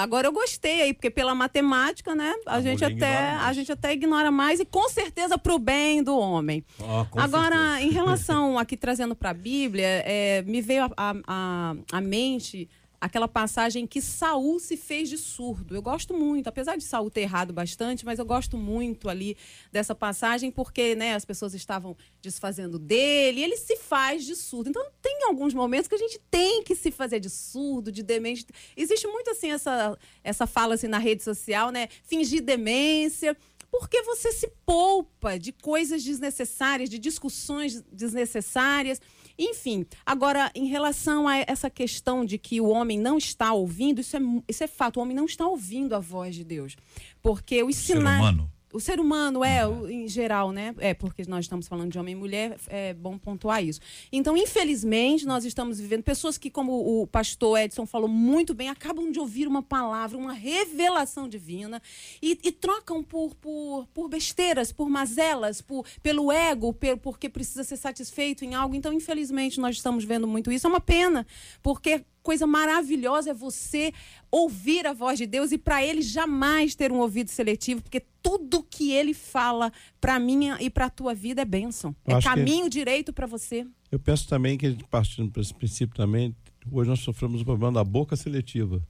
Agora 0.00 0.28
eu 0.28 0.32
gostei 0.32 0.82
aí, 0.82 0.94
porque 0.94 1.10
pela 1.10 1.34
matemática, 1.34 2.14
né? 2.14 2.32
A, 2.46 2.60
gente 2.60 2.84
até 2.84 3.30
a 3.30 3.52
gente 3.52 3.72
até 3.72 3.92
ignora 3.92 4.30
mais 4.30 4.60
e 4.60 4.64
com 4.64 4.88
certeza 4.88 5.38
pro 5.38 5.58
bem 5.58 6.02
do 6.02 6.16
homem. 6.16 6.64
Oh, 6.78 7.06
Agora, 7.18 7.56
certeza. 7.56 7.80
em 7.80 7.90
relação 7.92 8.58
aqui 8.58 8.76
trazendo 8.76 9.16
para 9.16 9.30
a 9.30 9.34
Bíblia, 9.34 10.02
é, 10.04 10.42
me 10.42 10.60
veio 10.60 10.84
a, 10.96 11.14
a, 11.26 11.74
a 11.90 12.00
mente 12.00 12.68
aquela 13.02 13.26
passagem 13.26 13.84
que 13.84 14.00
Saul 14.00 14.60
se 14.60 14.76
fez 14.76 15.08
de 15.08 15.18
surdo. 15.18 15.74
Eu 15.74 15.82
gosto 15.82 16.14
muito, 16.14 16.46
apesar 16.46 16.76
de 16.76 16.84
Saul 16.84 17.10
ter 17.10 17.22
errado 17.22 17.52
bastante, 17.52 18.04
mas 18.04 18.20
eu 18.20 18.24
gosto 18.24 18.56
muito 18.56 19.08
ali 19.08 19.36
dessa 19.72 19.92
passagem 19.92 20.52
porque, 20.52 20.94
né, 20.94 21.16
as 21.16 21.24
pessoas 21.24 21.52
estavam 21.52 21.96
desfazendo 22.22 22.78
dele, 22.78 23.42
ele 23.42 23.56
se 23.56 23.76
faz 23.76 24.24
de 24.24 24.36
surdo. 24.36 24.70
Então 24.70 24.86
tem 25.02 25.24
alguns 25.24 25.52
momentos 25.52 25.88
que 25.88 25.96
a 25.96 25.98
gente 25.98 26.20
tem 26.30 26.62
que 26.62 26.76
se 26.76 26.92
fazer 26.92 27.18
de 27.18 27.28
surdo, 27.28 27.90
de 27.90 28.04
demente. 28.04 28.46
Existe 28.76 29.08
muito 29.08 29.32
assim 29.32 29.50
essa 29.50 29.98
essa 30.22 30.46
fala 30.46 30.74
assim 30.74 30.86
na 30.86 30.98
rede 30.98 31.24
social, 31.24 31.72
né? 31.72 31.88
Fingir 32.04 32.40
demência 32.40 33.36
porque 33.68 34.02
você 34.02 34.30
se 34.30 34.46
poupa 34.64 35.38
de 35.38 35.50
coisas 35.50 36.04
desnecessárias, 36.04 36.90
de 36.90 36.98
discussões 36.98 37.82
desnecessárias. 37.90 39.00
Enfim, 39.38 39.86
agora, 40.04 40.50
em 40.54 40.66
relação 40.66 41.26
a 41.26 41.38
essa 41.38 41.70
questão 41.70 42.24
de 42.24 42.38
que 42.38 42.60
o 42.60 42.68
homem 42.68 42.98
não 42.98 43.18
está 43.18 43.52
ouvindo, 43.52 44.00
isso 44.00 44.16
é, 44.16 44.20
isso 44.48 44.64
é 44.64 44.66
fato, 44.66 44.98
o 44.98 45.02
homem 45.02 45.16
não 45.16 45.24
está 45.24 45.46
ouvindo 45.46 45.94
a 45.94 46.00
voz 46.00 46.34
de 46.34 46.44
Deus. 46.44 46.76
Porque 47.22 47.62
os 47.62 47.76
sinais 47.76 48.36
o 48.72 48.80
ser 48.80 48.98
humano 48.98 49.44
é, 49.44 49.66
uhum. 49.66 49.88
em 49.88 50.08
geral, 50.08 50.50
né? 50.50 50.74
É, 50.78 50.94
porque 50.94 51.24
nós 51.28 51.44
estamos 51.44 51.68
falando 51.68 51.90
de 51.90 51.98
homem 51.98 52.12
e 52.12 52.18
mulher, 52.18 52.56
é 52.68 52.94
bom 52.94 53.18
pontuar 53.18 53.62
isso. 53.62 53.80
Então, 54.10 54.36
infelizmente, 54.36 55.26
nós 55.26 55.44
estamos 55.44 55.78
vivendo 55.78 56.02
pessoas 56.02 56.38
que, 56.38 56.50
como 56.50 57.02
o 57.02 57.06
pastor 57.06 57.58
Edson 57.58 57.86
falou 57.86 58.08
muito 58.08 58.54
bem, 58.54 58.68
acabam 58.68 59.10
de 59.10 59.20
ouvir 59.20 59.46
uma 59.46 59.62
palavra, 59.62 60.16
uma 60.16 60.32
revelação 60.32 61.28
divina 61.28 61.80
e, 62.20 62.38
e 62.42 62.52
trocam 62.52 63.02
por, 63.02 63.34
por, 63.34 63.86
por 63.92 64.08
besteiras, 64.08 64.72
por 64.72 64.88
mazelas, 64.88 65.60
por, 65.60 65.84
pelo 66.02 66.32
ego, 66.32 66.72
por, 66.72 66.96
porque 66.98 67.28
precisa 67.28 67.64
ser 67.64 67.76
satisfeito 67.76 68.44
em 68.44 68.54
algo. 68.54 68.74
Então, 68.74 68.92
infelizmente, 68.92 69.60
nós 69.60 69.76
estamos 69.76 70.04
vendo 70.04 70.26
muito 70.26 70.50
isso. 70.50 70.66
É 70.66 70.70
uma 70.70 70.80
pena, 70.80 71.26
porque 71.62 72.04
coisa 72.22 72.46
maravilhosa 72.46 73.30
é 73.30 73.34
você 73.34 73.92
ouvir 74.30 74.86
a 74.86 74.92
voz 74.92 75.18
de 75.18 75.26
Deus 75.26 75.52
e 75.52 75.58
para 75.58 75.84
ele 75.84 76.00
jamais 76.00 76.74
ter 76.74 76.92
um 76.92 76.98
ouvido 76.98 77.28
seletivo, 77.28 77.82
porque 77.82 78.02
tudo 78.22 78.62
que 78.62 78.92
ele 78.92 79.12
fala 79.12 79.72
para 80.00 80.18
mim 80.18 80.50
e 80.60 80.70
para 80.70 80.86
a 80.86 80.90
tua 80.90 81.14
vida 81.14 81.42
é 81.42 81.44
bênção. 81.44 81.94
Eu 82.06 82.18
é 82.18 82.22
caminho 82.22 82.64
que... 82.64 82.70
direito 82.70 83.12
para 83.12 83.26
você. 83.26 83.66
Eu 83.90 83.98
penso 83.98 84.28
também 84.28 84.56
que, 84.56 84.76
partindo 84.88 85.30
para 85.30 85.42
esse 85.42 85.52
princípio 85.52 85.94
também, 85.94 86.34
hoje 86.70 86.88
nós 86.88 87.00
sofremos 87.00 87.42
o 87.42 87.44
problema 87.44 87.72
da 87.72 87.84
boca 87.84 88.16
seletiva. 88.16 88.82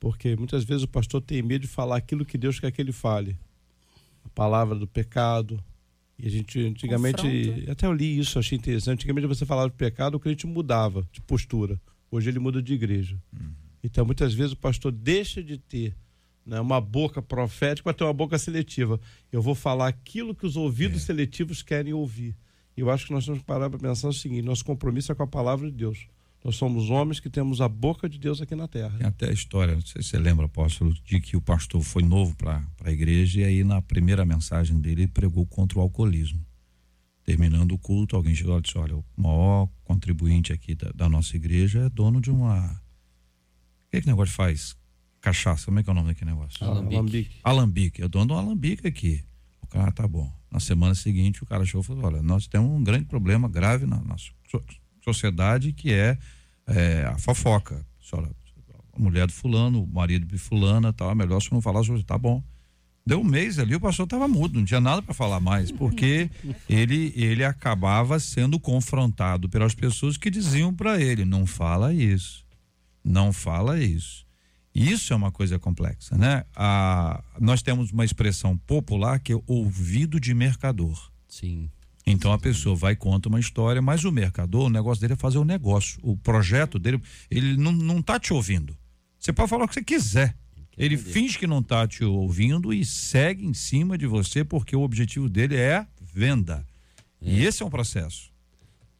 Porque 0.00 0.36
muitas 0.36 0.64
vezes 0.64 0.82
o 0.82 0.88
pastor 0.88 1.20
tem 1.20 1.42
medo 1.42 1.62
de 1.62 1.68
falar 1.68 1.96
aquilo 1.96 2.24
que 2.24 2.36
Deus 2.36 2.58
quer 2.58 2.70
que 2.70 2.80
ele 2.80 2.92
fale. 2.92 3.38
A 4.24 4.28
palavra 4.30 4.74
do 4.74 4.86
pecado. 4.86 5.62
E 6.18 6.26
a 6.26 6.30
gente, 6.30 6.58
antigamente, 6.66 7.22
Confronto. 7.22 7.70
até 7.70 7.86
eu 7.86 7.92
li 7.92 8.18
isso, 8.18 8.38
achei 8.38 8.56
interessante. 8.56 8.94
Antigamente 8.94 9.26
você 9.26 9.44
falava 9.44 9.68
de 9.68 9.76
pecado, 9.76 10.16
o 10.16 10.20
crente 10.20 10.46
mudava 10.46 11.06
de 11.12 11.20
postura. 11.20 11.80
Hoje 12.10 12.30
ele 12.30 12.38
muda 12.38 12.62
de 12.62 12.74
igreja. 12.74 13.18
Uhum. 13.32 13.52
Então, 13.82 14.04
muitas 14.04 14.34
vezes 14.34 14.52
o 14.52 14.56
pastor 14.56 14.92
deixa 14.92 15.42
de 15.42 15.58
ter 15.58 15.96
né, 16.44 16.60
uma 16.60 16.80
boca 16.80 17.20
profética 17.20 17.84
para 17.84 17.94
ter 17.94 18.04
uma 18.04 18.12
boca 18.12 18.38
seletiva. 18.38 19.00
Eu 19.32 19.42
vou 19.42 19.54
falar 19.54 19.88
aquilo 19.88 20.34
que 20.34 20.46
os 20.46 20.56
ouvidos 20.56 21.02
é. 21.02 21.06
seletivos 21.06 21.62
querem 21.62 21.92
ouvir. 21.92 22.36
E 22.76 22.80
eu 22.80 22.90
acho 22.90 23.06
que 23.06 23.12
nós 23.12 23.24
temos 23.24 23.40
que 23.40 23.46
parar 23.46 23.70
para 23.70 23.78
pensar 23.78 24.08
o 24.08 24.12
seguinte: 24.12 24.42
nosso 24.42 24.64
compromisso 24.64 25.10
é 25.10 25.14
com 25.14 25.22
a 25.22 25.26
palavra 25.26 25.70
de 25.70 25.76
Deus. 25.76 26.06
Nós 26.44 26.54
somos 26.54 26.90
homens 26.90 27.18
que 27.18 27.28
temos 27.28 27.60
a 27.60 27.68
boca 27.68 28.08
de 28.08 28.18
Deus 28.18 28.40
aqui 28.40 28.54
na 28.54 28.68
terra. 28.68 28.96
Tem 28.98 29.06
até 29.06 29.28
a 29.28 29.32
história, 29.32 29.74
não 29.74 29.80
sei 29.80 30.00
se 30.00 30.10
você 30.10 30.18
lembra, 30.18 30.46
apóstolo, 30.46 30.94
de 31.04 31.20
que 31.20 31.36
o 31.36 31.40
pastor 31.40 31.82
foi 31.82 32.04
novo 32.04 32.36
para 32.36 32.62
a 32.84 32.92
igreja 32.92 33.40
e 33.40 33.44
aí 33.44 33.64
na 33.64 33.82
primeira 33.82 34.24
mensagem 34.24 34.78
dele 34.78 35.02
ele 35.02 35.08
pregou 35.08 35.44
contra 35.44 35.78
o 35.78 35.82
alcoolismo. 35.82 36.40
Terminando 37.26 37.72
o 37.72 37.78
culto, 37.78 38.14
alguém 38.14 38.36
chegou 38.36 38.56
e 38.56 38.62
disse: 38.62 38.78
Olha, 38.78 38.96
o 38.96 39.04
maior 39.16 39.68
contribuinte 39.82 40.52
aqui 40.52 40.76
da, 40.76 40.92
da 40.92 41.08
nossa 41.08 41.34
igreja 41.34 41.80
é 41.80 41.88
dono 41.88 42.20
de 42.20 42.30
uma. 42.30 42.70
O 42.70 43.90
que, 43.90 43.96
é 43.96 44.00
que 44.00 44.06
negócio 44.06 44.32
faz? 44.32 44.76
Cachaça, 45.20 45.64
como 45.66 45.80
é 45.80 45.82
que 45.82 45.90
é 45.90 45.92
o 45.92 45.94
nome 45.94 46.10
daquele 46.10 46.30
negócio? 46.30 46.64
Alambique. 46.64 47.40
Alambique. 47.42 48.02
É 48.02 48.06
dono 48.06 48.26
de 48.26 48.32
um 48.32 48.36
alambique 48.36 48.86
aqui. 48.86 49.24
O 49.60 49.66
cara, 49.66 49.90
tá 49.90 50.06
bom. 50.06 50.32
Na 50.52 50.60
semana 50.60 50.94
seguinte, 50.94 51.42
o 51.42 51.46
cara 51.46 51.64
chegou 51.64 51.80
e 51.80 51.84
falou: 51.84 52.04
Olha, 52.04 52.22
nós 52.22 52.46
temos 52.46 52.70
um 52.70 52.84
grande 52.84 53.06
problema 53.06 53.48
grave 53.48 53.86
na 53.86 53.98
nossa 53.98 54.30
sociedade 55.02 55.72
que 55.72 55.92
é, 55.92 56.16
é 56.64 57.06
a 57.06 57.18
fofoca. 57.18 57.84
Senhora, 58.00 58.30
a 58.92 59.00
mulher 59.00 59.26
do 59.26 59.32
fulano, 59.32 59.82
o 59.82 59.86
marido 59.86 60.24
de 60.26 60.38
fulana, 60.38 60.92
tal, 60.92 61.10
é 61.10 61.14
melhor 61.16 61.40
se 61.42 61.50
não 61.50 61.60
falar 61.60 61.82
sobre. 61.82 62.04
Tá 62.04 62.16
bom. 62.16 62.40
Deu 63.06 63.20
um 63.20 63.24
mês 63.24 63.60
ali, 63.60 63.76
o 63.76 63.80
pastor 63.80 64.04
estava 64.04 64.26
mudo, 64.26 64.58
não 64.58 64.64
tinha 64.64 64.80
nada 64.80 65.00
para 65.00 65.14
falar 65.14 65.38
mais, 65.38 65.70
porque 65.70 66.28
ele 66.68 67.12
ele 67.14 67.44
acabava 67.44 68.18
sendo 68.18 68.58
confrontado 68.58 69.48
pelas 69.48 69.76
pessoas 69.76 70.16
que 70.16 70.28
diziam 70.28 70.74
para 70.74 71.00
ele: 71.00 71.24
não 71.24 71.46
fala 71.46 71.94
isso, 71.94 72.44
não 73.04 73.32
fala 73.32 73.78
isso. 73.80 74.26
Isso 74.74 75.12
é 75.12 75.16
uma 75.16 75.30
coisa 75.30 75.58
complexa, 75.58 76.18
né? 76.18 76.44
A, 76.54 77.22
nós 77.40 77.62
temos 77.62 77.92
uma 77.92 78.04
expressão 78.04 78.58
popular 78.58 79.20
que 79.20 79.32
é 79.32 79.40
ouvido 79.46 80.20
de 80.20 80.34
mercador. 80.34 81.10
Sim. 81.28 81.70
Então 82.06 82.32
a 82.32 82.38
pessoa 82.38 82.76
vai 82.76 82.92
e 82.92 82.96
conta 82.96 83.28
uma 83.28 83.40
história, 83.40 83.80
mas 83.80 84.04
o 84.04 84.12
mercador, 84.12 84.66
o 84.66 84.70
negócio 84.70 85.00
dele 85.00 85.14
é 85.14 85.16
fazer 85.16 85.38
o 85.38 85.44
negócio. 85.44 85.98
O 86.02 86.16
projeto 86.16 86.78
dele, 86.78 87.00
ele 87.30 87.56
não, 87.56 87.72
não 87.72 88.02
tá 88.02 88.18
te 88.20 88.34
ouvindo. 88.34 88.76
Você 89.18 89.32
pode 89.32 89.48
falar 89.48 89.64
o 89.64 89.68
que 89.68 89.74
você 89.74 89.82
quiser. 89.82 90.36
Ele 90.76 90.96
finge 90.98 91.38
que 91.38 91.46
não 91.46 91.60
está 91.60 91.86
te 91.88 92.04
ouvindo 92.04 92.72
e 92.72 92.84
segue 92.84 93.46
em 93.46 93.54
cima 93.54 93.96
de 93.96 94.06
você 94.06 94.44
porque 94.44 94.76
o 94.76 94.82
objetivo 94.82 95.28
dele 95.28 95.56
é 95.56 95.86
venda. 96.00 96.66
É. 97.22 97.30
E 97.30 97.44
esse 97.44 97.62
é 97.62 97.66
um 97.66 97.70
processo. 97.70 98.30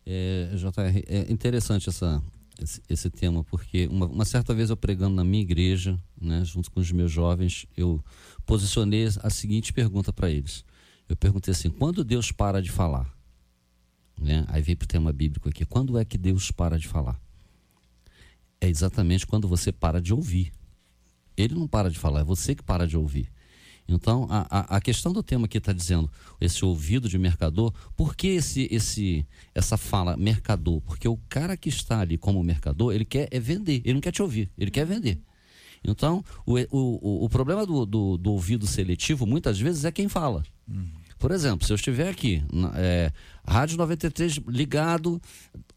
É, 0.06 0.52
JR, 0.54 1.04
é 1.06 1.30
interessante 1.30 1.88
essa, 1.88 2.22
esse, 2.62 2.80
esse 2.88 3.10
tema, 3.10 3.44
porque 3.44 3.88
uma, 3.88 4.06
uma, 4.06 4.24
certa 4.24 4.54
vez 4.54 4.70
eu 4.70 4.76
pregando 4.76 5.16
na 5.16 5.24
minha 5.24 5.42
igreja, 5.42 6.00
né, 6.18 6.44
junto 6.44 6.70
com 6.70 6.80
os 6.80 6.90
meus 6.92 7.10
jovens, 7.10 7.66
eu 7.76 8.02
posicionei 8.46 9.06
a 9.22 9.28
seguinte 9.28 9.72
pergunta 9.72 10.12
para 10.12 10.30
eles. 10.30 10.64
Eu 11.08 11.16
perguntei 11.16 11.52
assim: 11.52 11.68
quando 11.68 12.04
Deus 12.04 12.32
para 12.32 12.62
de 12.62 12.70
falar? 12.70 13.12
Né? 14.18 14.44
Aí 14.48 14.62
veio 14.62 14.78
para 14.78 14.84
o 14.84 14.88
tema 14.88 15.12
bíblico 15.12 15.48
aqui: 15.48 15.64
quando 15.66 15.98
é 15.98 16.04
que 16.04 16.16
Deus 16.16 16.50
para 16.50 16.78
de 16.78 16.88
falar? 16.88 17.20
É 18.60 18.68
exatamente 18.68 19.26
quando 19.26 19.46
você 19.46 19.70
para 19.70 20.00
de 20.00 20.14
ouvir. 20.14 20.52
Ele 21.36 21.54
não 21.54 21.66
para 21.66 21.90
de 21.90 21.98
falar, 21.98 22.20
é 22.20 22.24
você 22.24 22.54
que 22.54 22.62
para 22.62 22.86
de 22.86 22.96
ouvir. 22.96 23.30
Então, 23.88 24.26
a, 24.28 24.46
a, 24.50 24.76
a 24.76 24.80
questão 24.80 25.12
do 25.12 25.22
tema 25.22 25.46
que 25.46 25.58
está 25.58 25.72
dizendo, 25.72 26.10
esse 26.40 26.64
ouvido 26.64 27.08
de 27.08 27.18
mercador, 27.18 27.72
por 27.96 28.16
que 28.16 28.28
esse, 28.28 28.68
esse, 28.70 29.24
essa 29.54 29.76
fala 29.76 30.16
mercador? 30.16 30.80
Porque 30.80 31.06
o 31.06 31.18
cara 31.28 31.56
que 31.56 31.68
está 31.68 32.00
ali 32.00 32.18
como 32.18 32.42
mercador, 32.42 32.92
ele 32.92 33.04
quer 33.04 33.28
é 33.30 33.38
vender, 33.38 33.82
ele 33.84 33.94
não 33.94 34.00
quer 34.00 34.12
te 34.12 34.22
ouvir, 34.22 34.50
ele 34.58 34.70
quer 34.70 34.84
vender. 34.84 35.20
Então, 35.84 36.24
o, 36.44 36.54
o, 36.70 37.24
o 37.24 37.28
problema 37.28 37.64
do, 37.64 37.86
do, 37.86 38.16
do 38.16 38.32
ouvido 38.32 38.66
seletivo, 38.66 39.24
muitas 39.24 39.58
vezes, 39.58 39.84
é 39.84 39.92
quem 39.92 40.08
fala. 40.08 40.42
Uhum. 40.66 40.88
Por 41.18 41.30
exemplo, 41.30 41.66
se 41.66 41.72
eu 41.72 41.76
estiver 41.76 42.08
aqui, 42.08 42.42
é, 42.74 43.10
Rádio 43.46 43.78
93 43.78 44.40
ligado, 44.46 45.20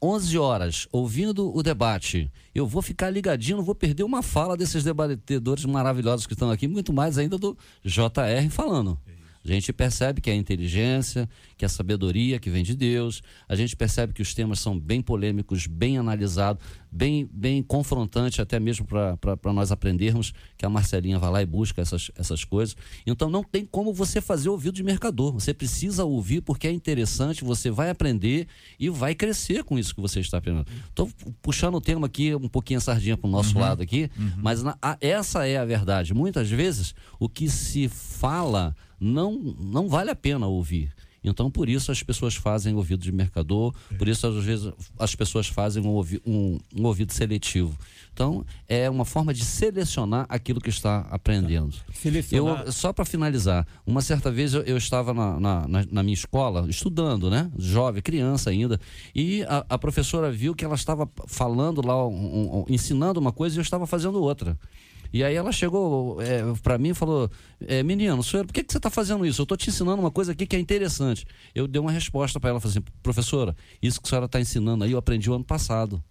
11 0.01 0.37
horas, 0.37 0.87
ouvindo 0.91 1.55
o 1.55 1.63
debate, 1.63 2.31
eu 2.53 2.67
vou 2.67 2.81
ficar 2.81 3.09
ligadinho, 3.09 3.57
não 3.57 3.63
vou 3.63 3.75
perder 3.75 4.03
uma 4.03 4.21
fala 4.21 4.57
desses 4.57 4.83
debatedores 4.83 5.65
maravilhosos 5.65 6.27
que 6.27 6.33
estão 6.33 6.51
aqui, 6.51 6.67
muito 6.67 6.91
mais 6.91 7.17
ainda 7.17 7.37
do 7.37 7.57
JR 7.83 8.49
falando. 8.49 8.99
A 9.43 9.47
gente 9.47 9.71
percebe 9.71 10.19
que 10.21 10.29
é 10.29 10.33
a 10.33 10.35
inteligência, 10.35 11.29
que 11.57 11.63
é 11.63 11.67
a 11.67 11.69
sabedoria 11.69 12.39
que 12.39 12.49
vem 12.49 12.63
de 12.63 12.75
Deus. 12.75 13.21
A 13.47 13.55
gente 13.55 13.75
percebe 13.75 14.13
que 14.13 14.21
os 14.21 14.33
temas 14.33 14.59
são 14.59 14.77
bem 14.77 15.01
polêmicos, 15.01 15.65
bem 15.65 15.97
analisados, 15.97 16.61
bem, 16.91 17.27
bem 17.31 17.63
confrontantes, 17.63 18.39
até 18.39 18.59
mesmo 18.59 18.85
para 18.85 19.53
nós 19.53 19.71
aprendermos 19.71 20.33
que 20.57 20.65
a 20.65 20.69
Marcelinha 20.69 21.17
vai 21.17 21.31
lá 21.31 21.41
e 21.41 21.45
busca 21.45 21.81
essas, 21.81 22.11
essas 22.17 22.43
coisas. 22.43 22.75
Então 23.07 23.29
não 23.29 23.43
tem 23.43 23.65
como 23.65 23.93
você 23.93 24.19
fazer 24.19 24.49
ouvido 24.49 24.73
de 24.75 24.83
mercador. 24.83 25.31
Você 25.33 25.53
precisa 25.53 26.03
ouvir 26.03 26.41
porque 26.41 26.67
é 26.67 26.71
interessante, 26.71 27.43
você 27.43 27.71
vai 27.71 27.89
aprender 27.89 28.47
e 28.79 28.89
vai 28.89 29.15
crescer 29.15 29.63
com 29.63 29.79
isso 29.79 29.95
que 29.95 30.01
você 30.01 30.19
está 30.19 30.37
aprendendo. 30.39 30.67
Estou 30.89 31.09
puxando 31.41 31.75
o 31.75 31.81
tema 31.81 32.07
aqui, 32.07 32.35
um 32.35 32.49
pouquinho 32.49 32.77
a 32.79 32.81
sardinha 32.81 33.15
para 33.15 33.27
o 33.27 33.31
nosso 33.31 33.57
lado 33.57 33.81
aqui, 33.81 34.09
mas 34.37 34.61
na- 34.63 34.77
a- 34.81 34.97
essa 34.99 35.47
é 35.47 35.57
a 35.57 35.63
verdade. 35.65 36.13
Muitas 36.13 36.49
vezes 36.49 36.93
o 37.19 37.29
que 37.29 37.49
se 37.49 37.87
fala 37.87 38.75
não, 38.99 39.33
não 39.59 39.87
vale 39.87 40.09
a 40.11 40.15
pena 40.15 40.47
ouvir. 40.47 40.91
Então, 41.21 41.51
por 41.51 41.67
isso 41.67 41.91
as 41.91 42.01
pessoas 42.01 42.33
fazem 42.35 42.73
ouvido 42.75 43.03
de 43.03 43.11
mercador, 43.11 43.73
por 43.97 44.07
isso 44.07 44.25
às 44.25 44.41
vezes 44.41 44.71
as 44.97 45.13
pessoas 45.15 45.47
fazem 45.47 45.83
um, 45.83 45.89
ouvi- 45.89 46.21
um- 46.25 46.57
um 46.73 46.85
ouvido 46.85 47.11
seletivo. 47.11 47.77
Então, 48.13 48.45
é 48.69 48.89
uma 48.89 49.03
forma 49.03 49.33
de 49.33 49.43
selecionar 49.43 50.25
aquilo 50.29 50.61
que 50.61 50.69
está 50.69 51.01
aprendendo. 51.11 51.75
Selecionar. 51.93 52.63
Eu, 52.65 52.71
só 52.71 52.93
para 52.93 53.03
finalizar, 53.03 53.67
uma 53.85 54.01
certa 54.01 54.31
vez 54.31 54.53
eu, 54.53 54.61
eu 54.61 54.77
estava 54.77 55.13
na, 55.13 55.37
na, 55.39 55.67
na- 55.91 56.03
minha 56.03 56.13
escola, 56.13 56.65
estudando, 56.69 57.29
né? 57.29 57.51
Jovem, 57.57 58.01
criança 58.01 58.49
ainda, 58.49 58.79
e 59.13 59.43
a, 59.43 59.65
a 59.69 59.77
professora 59.77 60.31
viu 60.31 60.55
que 60.55 60.63
ela 60.63 60.75
estava 60.75 61.09
falando 61.27 61.85
lá, 61.85 62.07
um- 62.07 62.65
ensinando 62.69 63.19
uma 63.19 63.33
coisa 63.33 63.57
e 63.57 63.59
eu 63.59 63.63
estava 63.63 63.85
fazendo 63.85 64.21
outra. 64.21 64.57
E 65.11 65.23
aí 65.23 65.35
ela 65.35 65.51
chegou 65.51 66.17
para 66.61 66.77
mim 66.77 66.89
e 66.89 66.93
falou: 66.93 67.29
é, 67.67 67.81
Menino, 67.83 68.21
senhor, 68.23 68.45
por 68.45 68.53
que, 68.53 68.63
que 68.63 68.71
você 68.71 68.77
está 68.77 68.89
fazendo 68.89 69.25
isso? 69.25 69.41
Eu 69.41 69.43
estou 69.43 69.57
te 69.57 69.69
ensinando 69.69 70.01
uma 70.01 70.11
coisa 70.11 70.31
aqui 70.33 70.45
que 70.45 70.55
é 70.55 70.59
interessante. 70.59 71.25
Eu 71.53 71.67
dei 71.67 71.81
uma 71.81 71.91
resposta 71.91 72.39
para 72.39 72.51
ela, 72.51 72.59
falei 72.59 72.77
assim: 72.77 72.85
Professora, 73.01 73.55
isso 73.81 73.99
que 74.01 74.07
a 74.07 74.09
senhora 74.09 74.25
está 74.27 74.39
ensinando 74.39 74.83
aí 74.83 74.91
eu 74.91 74.97
aprendi 74.97 75.29
o 75.29 75.33
ano 75.33 75.43
passado. 75.43 76.01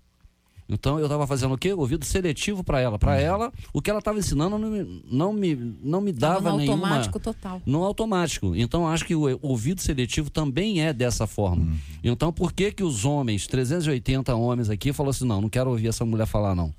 Então 0.70 0.98
eu 0.98 1.06
estava 1.06 1.26
fazendo 1.26 1.54
o 1.54 1.58
quê? 1.58 1.72
Ouvido 1.72 2.04
seletivo 2.04 2.62
para 2.62 2.78
ela. 2.78 2.98
Para 2.98 3.18
ela, 3.18 3.50
o 3.72 3.80
que 3.80 3.88
ela 3.88 4.00
estava 4.00 4.18
ensinando 4.18 4.58
não 4.58 4.70
me, 4.70 5.02
não 5.10 5.32
me, 5.32 5.54
não 5.82 6.00
me 6.02 6.12
Tava 6.12 6.34
dava 6.34 6.50
no 6.50 6.58
nenhuma. 6.58 6.88
automático 6.88 7.18
total. 7.18 7.62
No 7.64 7.84
automático. 7.84 8.54
Então 8.54 8.86
acho 8.86 9.06
que 9.06 9.14
o 9.14 9.38
ouvido 9.40 9.80
seletivo 9.80 10.28
também 10.28 10.82
é 10.82 10.92
dessa 10.92 11.26
forma. 11.26 11.72
Então 12.04 12.30
por 12.30 12.52
que 12.52 12.70
que 12.70 12.84
os 12.84 13.06
homens, 13.06 13.46
380 13.46 14.34
homens 14.34 14.68
aqui, 14.68 14.92
falou 14.92 15.08
assim: 15.08 15.24
não, 15.24 15.40
não 15.40 15.48
quero 15.48 15.70
ouvir 15.70 15.88
essa 15.88 16.04
mulher 16.04 16.26
falar, 16.26 16.54
não. 16.54 16.74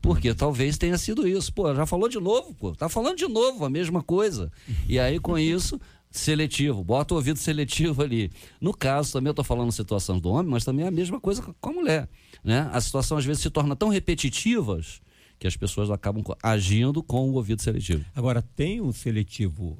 Porque 0.00 0.34
talvez 0.34 0.78
tenha 0.78 0.96
sido 0.96 1.26
isso. 1.26 1.52
Pô, 1.52 1.74
já 1.74 1.84
falou 1.84 2.08
de 2.08 2.18
novo, 2.18 2.54
pô. 2.54 2.74
Tá 2.74 2.88
falando 2.88 3.16
de 3.16 3.28
novo 3.28 3.64
a 3.64 3.70
mesma 3.70 4.02
coisa. 4.02 4.50
E 4.88 4.98
aí, 4.98 5.18
com 5.18 5.38
isso, 5.38 5.78
seletivo. 6.10 6.82
Bota 6.82 7.14
o 7.14 7.16
ouvido 7.16 7.38
seletivo 7.38 8.02
ali. 8.02 8.30
No 8.60 8.72
caso, 8.72 9.12
também 9.12 9.30
eu 9.30 9.34
tô 9.34 9.44
falando 9.44 9.70
situação 9.72 10.18
do 10.18 10.30
homem, 10.30 10.50
mas 10.50 10.64
também 10.64 10.84
é 10.84 10.88
a 10.88 10.92
mesma 10.92 11.20
coisa 11.20 11.42
com 11.60 11.70
a 11.70 11.72
mulher. 11.72 12.08
Né? 12.42 12.68
A 12.72 12.80
situação 12.80 13.18
às 13.18 13.24
vezes 13.24 13.42
se 13.42 13.50
torna 13.50 13.76
tão 13.76 13.88
repetitivas 13.88 15.00
que 15.38 15.46
as 15.46 15.56
pessoas 15.56 15.90
acabam 15.90 16.22
agindo 16.42 17.02
com 17.02 17.30
o 17.30 17.34
ouvido 17.34 17.62
seletivo. 17.62 18.04
Agora, 18.14 18.42
tem 18.42 18.80
um 18.80 18.92
seletivo 18.92 19.78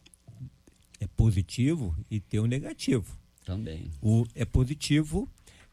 é 1.01 1.07
positivo 1.07 1.97
e 2.11 2.21
tem 2.21 2.39
o 2.39 2.47
negativo. 2.47 3.19
Também. 3.45 3.91
O 4.03 4.27
é 4.35 4.45
positivo 4.45 5.29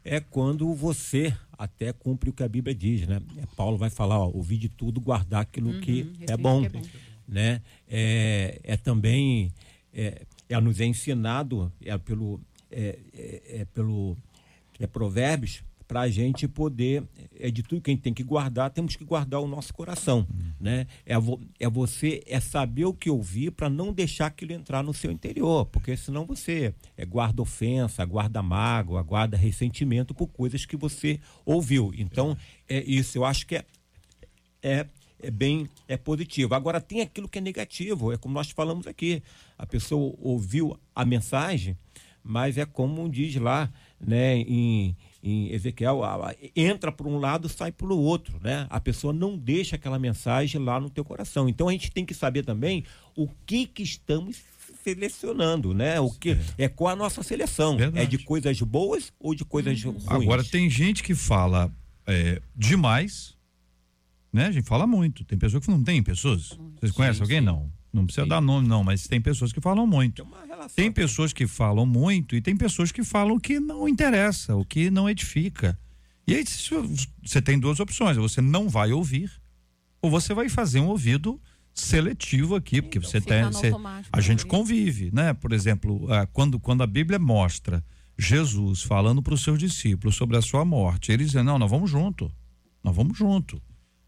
é 0.07 0.19
quando 0.19 0.73
você 0.73 1.35
até 1.57 1.91
cumpre 1.91 2.29
o 2.29 2.33
que 2.33 2.43
a 2.43 2.47
Bíblia 2.47 2.73
diz, 2.73 3.07
né? 3.07 3.19
É, 3.37 3.45
Paulo 3.55 3.77
vai 3.77 3.89
falar, 3.89 4.19
ó, 4.19 4.29
ouvir 4.29 4.57
de 4.57 4.69
tudo, 4.69 5.01
guardar 5.01 5.41
aquilo 5.41 5.79
que, 5.81 6.01
Uhum, 6.03 6.13
é 6.13 6.19
retenha 6.21 6.37
bom, 6.37 6.61
que 6.61 6.65
é 6.67 6.69
bom. 6.69 6.81
né? 7.27 7.61
É, 7.89 8.59
é 8.63 8.77
também 8.77 9.51
é, 9.93 10.25
é 10.49 10.59
nos 10.61 10.79
é 10.79 10.85
ensinado 10.85 11.71
é 11.83 11.97
pelo 11.97 12.39
é, 12.71 12.99
é, 13.13 13.41
é 13.61 13.65
pelo 13.65 14.17
é 14.79 14.87
provérbios 14.87 15.63
para 15.87 16.01
a 16.01 16.09
gente 16.09 16.47
poder, 16.47 17.03
é 17.39 17.49
de 17.49 17.63
tudo 17.63 17.81
que 17.81 17.89
a 17.89 17.93
gente 17.93 18.03
tem 18.03 18.13
que 18.13 18.23
guardar, 18.23 18.69
temos 18.69 18.95
que 18.95 19.05
guardar 19.05 19.39
o 19.39 19.47
nosso 19.47 19.73
coração, 19.73 20.27
né? 20.59 20.85
É, 21.05 21.17
vo, 21.17 21.39
é 21.59 21.69
você, 21.69 22.21
é 22.27 22.39
saber 22.39 22.85
o 22.85 22.93
que 22.93 23.09
ouvir 23.09 23.51
para 23.51 23.69
não 23.69 23.93
deixar 23.93 24.27
aquilo 24.27 24.51
entrar 24.51 24.83
no 24.83 24.93
seu 24.93 25.11
interior, 25.11 25.65
porque 25.65 25.95
senão 25.95 26.25
você 26.25 26.73
é, 26.97 27.05
guarda 27.05 27.41
ofensa, 27.41 28.03
guarda 28.03 28.43
mágoa, 28.43 29.01
guarda 29.01 29.37
ressentimento 29.37 30.13
por 30.13 30.27
coisas 30.27 30.65
que 30.65 30.75
você 30.75 31.19
ouviu. 31.45 31.93
Então, 31.97 32.37
é 32.67 32.83
isso, 32.83 33.17
eu 33.17 33.23
acho 33.23 33.47
que 33.47 33.55
é, 33.55 33.65
é 34.61 34.85
é 35.19 35.31
bem 35.31 35.67
é 35.87 35.97
positivo. 35.97 36.53
Agora 36.53 36.79
tem 36.79 37.01
aquilo 37.01 37.27
que 37.27 37.39
é 37.39 37.41
negativo, 37.41 38.13
é 38.13 38.17
como 38.17 38.33
nós 38.33 38.51
falamos 38.51 38.85
aqui. 38.85 39.23
A 39.57 39.65
pessoa 39.65 40.15
ouviu 40.19 40.79
a 40.93 41.03
mensagem, 41.03 41.75
mas 42.23 42.57
é 42.57 42.65
como 42.65 43.09
diz 43.09 43.35
lá, 43.35 43.71
né, 43.99 44.37
em, 44.37 44.95
em 45.23 45.51
Ezequiel, 45.51 46.01
entra 46.55 46.91
por 46.91 47.07
um 47.07 47.17
lado, 47.17 47.49
sai 47.49 47.71
pelo 47.71 47.97
outro, 47.97 48.39
né? 48.41 48.67
A 48.69 48.79
pessoa 48.79 49.11
não 49.11 49.37
deixa 49.37 49.75
aquela 49.75 49.99
mensagem 49.99 50.61
lá 50.61 50.79
no 50.79 50.89
teu 50.89 51.03
coração. 51.03 51.49
Então 51.49 51.67
a 51.67 51.71
gente 51.71 51.91
tem 51.91 52.05
que 52.05 52.13
saber 52.13 52.43
também 52.43 52.83
o 53.15 53.27
que 53.45 53.65
que 53.65 53.83
estamos 53.83 54.37
selecionando, 54.83 55.73
né? 55.73 55.99
O 55.99 56.09
que 56.11 56.37
é 56.57 56.67
qual 56.69 56.93
a 56.93 56.95
nossa 56.95 57.23
seleção? 57.23 57.77
Verdade. 57.77 58.05
É 58.05 58.07
de 58.07 58.19
coisas 58.19 58.59
boas 58.61 59.11
ou 59.19 59.35
de 59.35 59.43
coisas 59.43 59.81
ruins? 59.83 60.07
Agora 60.07 60.43
tem 60.43 60.69
gente 60.69 61.03
que 61.03 61.15
fala 61.15 61.71
é, 62.05 62.41
demais, 62.55 63.35
né? 64.31 64.47
A 64.47 64.51
gente 64.51 64.67
fala 64.67 64.87
muito. 64.87 65.25
Tem 65.25 65.37
pessoas 65.37 65.65
que 65.65 65.71
não 65.71 65.83
tem 65.83 66.01
pessoas. 66.01 66.57
Vocês 66.79 66.91
conhecem 66.91 67.21
alguém? 67.21 67.41
Não. 67.41 67.69
Não 67.91 68.05
precisa 68.05 68.25
dar 68.27 68.41
nome, 68.41 68.67
não, 68.67 68.83
mas 68.83 69.07
tem 69.07 69.19
pessoas 69.21 69.51
que 69.51 69.61
falam 69.61 69.87
muito. 69.87 70.25
Tem. 70.25 70.75
Tem 70.75 70.91
pessoas 70.91 71.33
que 71.33 71.47
falam 71.47 71.85
muito 71.85 72.35
e 72.35 72.41
tem 72.41 72.55
pessoas 72.55 72.91
que 72.91 73.03
falam 73.03 73.35
o 73.35 73.39
que 73.39 73.59
não 73.59 73.87
interessa, 73.87 74.55
o 74.55 74.65
que 74.65 74.89
não 74.91 75.09
edifica. 75.09 75.77
E 76.27 76.35
aí 76.35 76.43
você 77.23 77.41
tem 77.41 77.57
duas 77.57 77.79
opções: 77.79 78.17
você 78.17 78.41
não 78.41 78.67
vai 78.67 78.91
ouvir, 78.91 79.31
ou 80.01 80.11
você 80.11 80.33
vai 80.33 80.49
fazer 80.49 80.79
um 80.79 80.87
ouvido 80.87 81.41
seletivo 81.73 82.55
aqui, 82.55 82.81
porque 82.81 82.99
você 82.99 83.21
tem. 83.21 83.43
você- 83.45 83.71
a 84.11 84.19
gente 84.21 84.43
né? 84.43 84.49
convive, 84.49 85.09
né? 85.13 85.33
Por 85.33 85.53
exemplo, 85.53 86.07
quando, 86.33 86.59
quando 86.59 86.83
a 86.83 86.87
Bíblia 86.87 87.17
mostra 87.19 87.83
Jesus 88.17 88.81
falando 88.81 89.21
para 89.21 89.33
os 89.33 89.41
seus 89.43 89.59
discípulos 89.59 90.15
sobre 90.15 90.35
a 90.37 90.41
sua 90.41 90.65
morte, 90.65 91.11
eles 91.11 91.27
dizem: 91.27 91.43
não, 91.43 91.57
nós 91.57 91.69
vamos 91.69 91.89
junto, 91.89 92.31
nós 92.83 92.95
vamos 92.95 93.17
junto. 93.17 93.61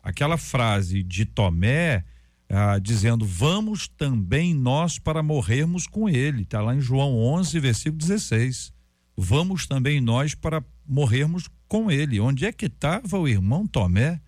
Aquela 0.03 0.37
frase 0.37 1.03
de 1.03 1.25
Tomé. 1.25 2.03
Ah, 2.49 2.79
dizendo, 2.79 3.25
vamos 3.25 3.87
também 3.87 4.53
nós 4.55 4.97
para 4.97 5.21
morrermos 5.21 5.85
com 5.85 6.09
ele. 6.09 6.41
Está 6.41 6.61
lá 6.61 6.75
em 6.75 6.81
João 6.81 7.15
11, 7.17 7.59
versículo 7.59 7.97
16. 7.97 8.73
Vamos 9.15 9.67
também 9.67 10.01
nós 10.01 10.33
para 10.33 10.63
morrermos 10.87 11.47
com 11.67 11.91
ele. 11.91 12.19
Onde 12.19 12.45
é 12.45 12.51
que 12.51 12.65
estava 12.65 13.19
o 13.19 13.27
irmão 13.27 13.67
Tomé 13.67 14.19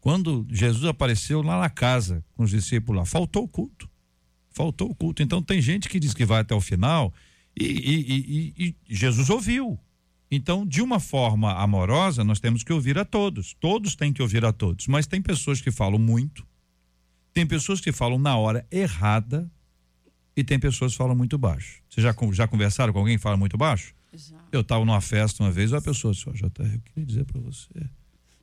quando 0.00 0.46
Jesus 0.50 0.84
apareceu 0.84 1.40
lá 1.40 1.58
na 1.58 1.70
casa 1.70 2.22
com 2.34 2.44
os 2.44 2.50
discípulos 2.50 2.98
lá? 3.00 3.06
Faltou 3.06 3.44
o 3.44 3.48
culto. 3.48 3.88
Faltou 4.50 4.90
o 4.90 4.94
culto. 4.94 5.22
Então 5.22 5.42
tem 5.42 5.62
gente 5.62 5.88
que 5.88 5.98
diz 5.98 6.12
que 6.12 6.24
vai 6.26 6.40
até 6.42 6.54
o 6.54 6.60
final 6.60 7.12
e, 7.58 7.64
e- 7.64 8.12
e- 8.12 8.54
e- 8.58 8.76
e 8.88 8.94
Jesus 8.94 9.30
ouviu. 9.30 9.78
Então, 10.30 10.66
de 10.66 10.82
uma 10.82 10.98
forma 10.98 11.52
amorosa, 11.54 12.24
nós 12.24 12.40
temos 12.40 12.62
que 12.64 12.72
ouvir 12.72 12.98
a 12.98 13.04
todos. 13.04 13.54
Todos 13.60 13.94
têm 13.94 14.12
que 14.12 14.20
ouvir 14.20 14.44
a 14.44 14.52
todos. 14.52 14.86
Mas 14.88 15.06
tem 15.06 15.22
pessoas 15.22 15.60
que 15.60 15.70
falam 15.70 15.98
muito, 15.98 16.44
tem 17.34 17.44
pessoas 17.44 17.80
que 17.80 17.90
falam 17.90 18.18
na 18.18 18.36
hora 18.36 18.64
errada 18.70 19.50
e 20.36 20.44
tem 20.44 20.58
pessoas 20.58 20.92
que 20.92 20.98
falam 20.98 21.16
muito 21.16 21.36
baixo. 21.36 21.82
Vocês 21.90 22.04
já, 22.04 22.14
já 22.32 22.48
conversaram 22.48 22.92
com 22.92 23.00
alguém 23.00 23.16
que 23.16 23.22
fala 23.22 23.36
muito 23.36 23.58
baixo? 23.58 23.92
Já. 24.12 24.38
Eu 24.52 24.60
estava 24.60 24.84
numa 24.84 25.00
festa 25.00 25.42
uma 25.42 25.50
vez, 25.50 25.72
uma 25.72 25.82
pessoa 25.82 26.14
disse, 26.14 26.28
ó, 26.28 26.32
JR, 26.32 26.46
eu 26.46 26.80
queria 26.80 27.04
dizer 27.04 27.24
para 27.24 27.40
você. 27.40 27.68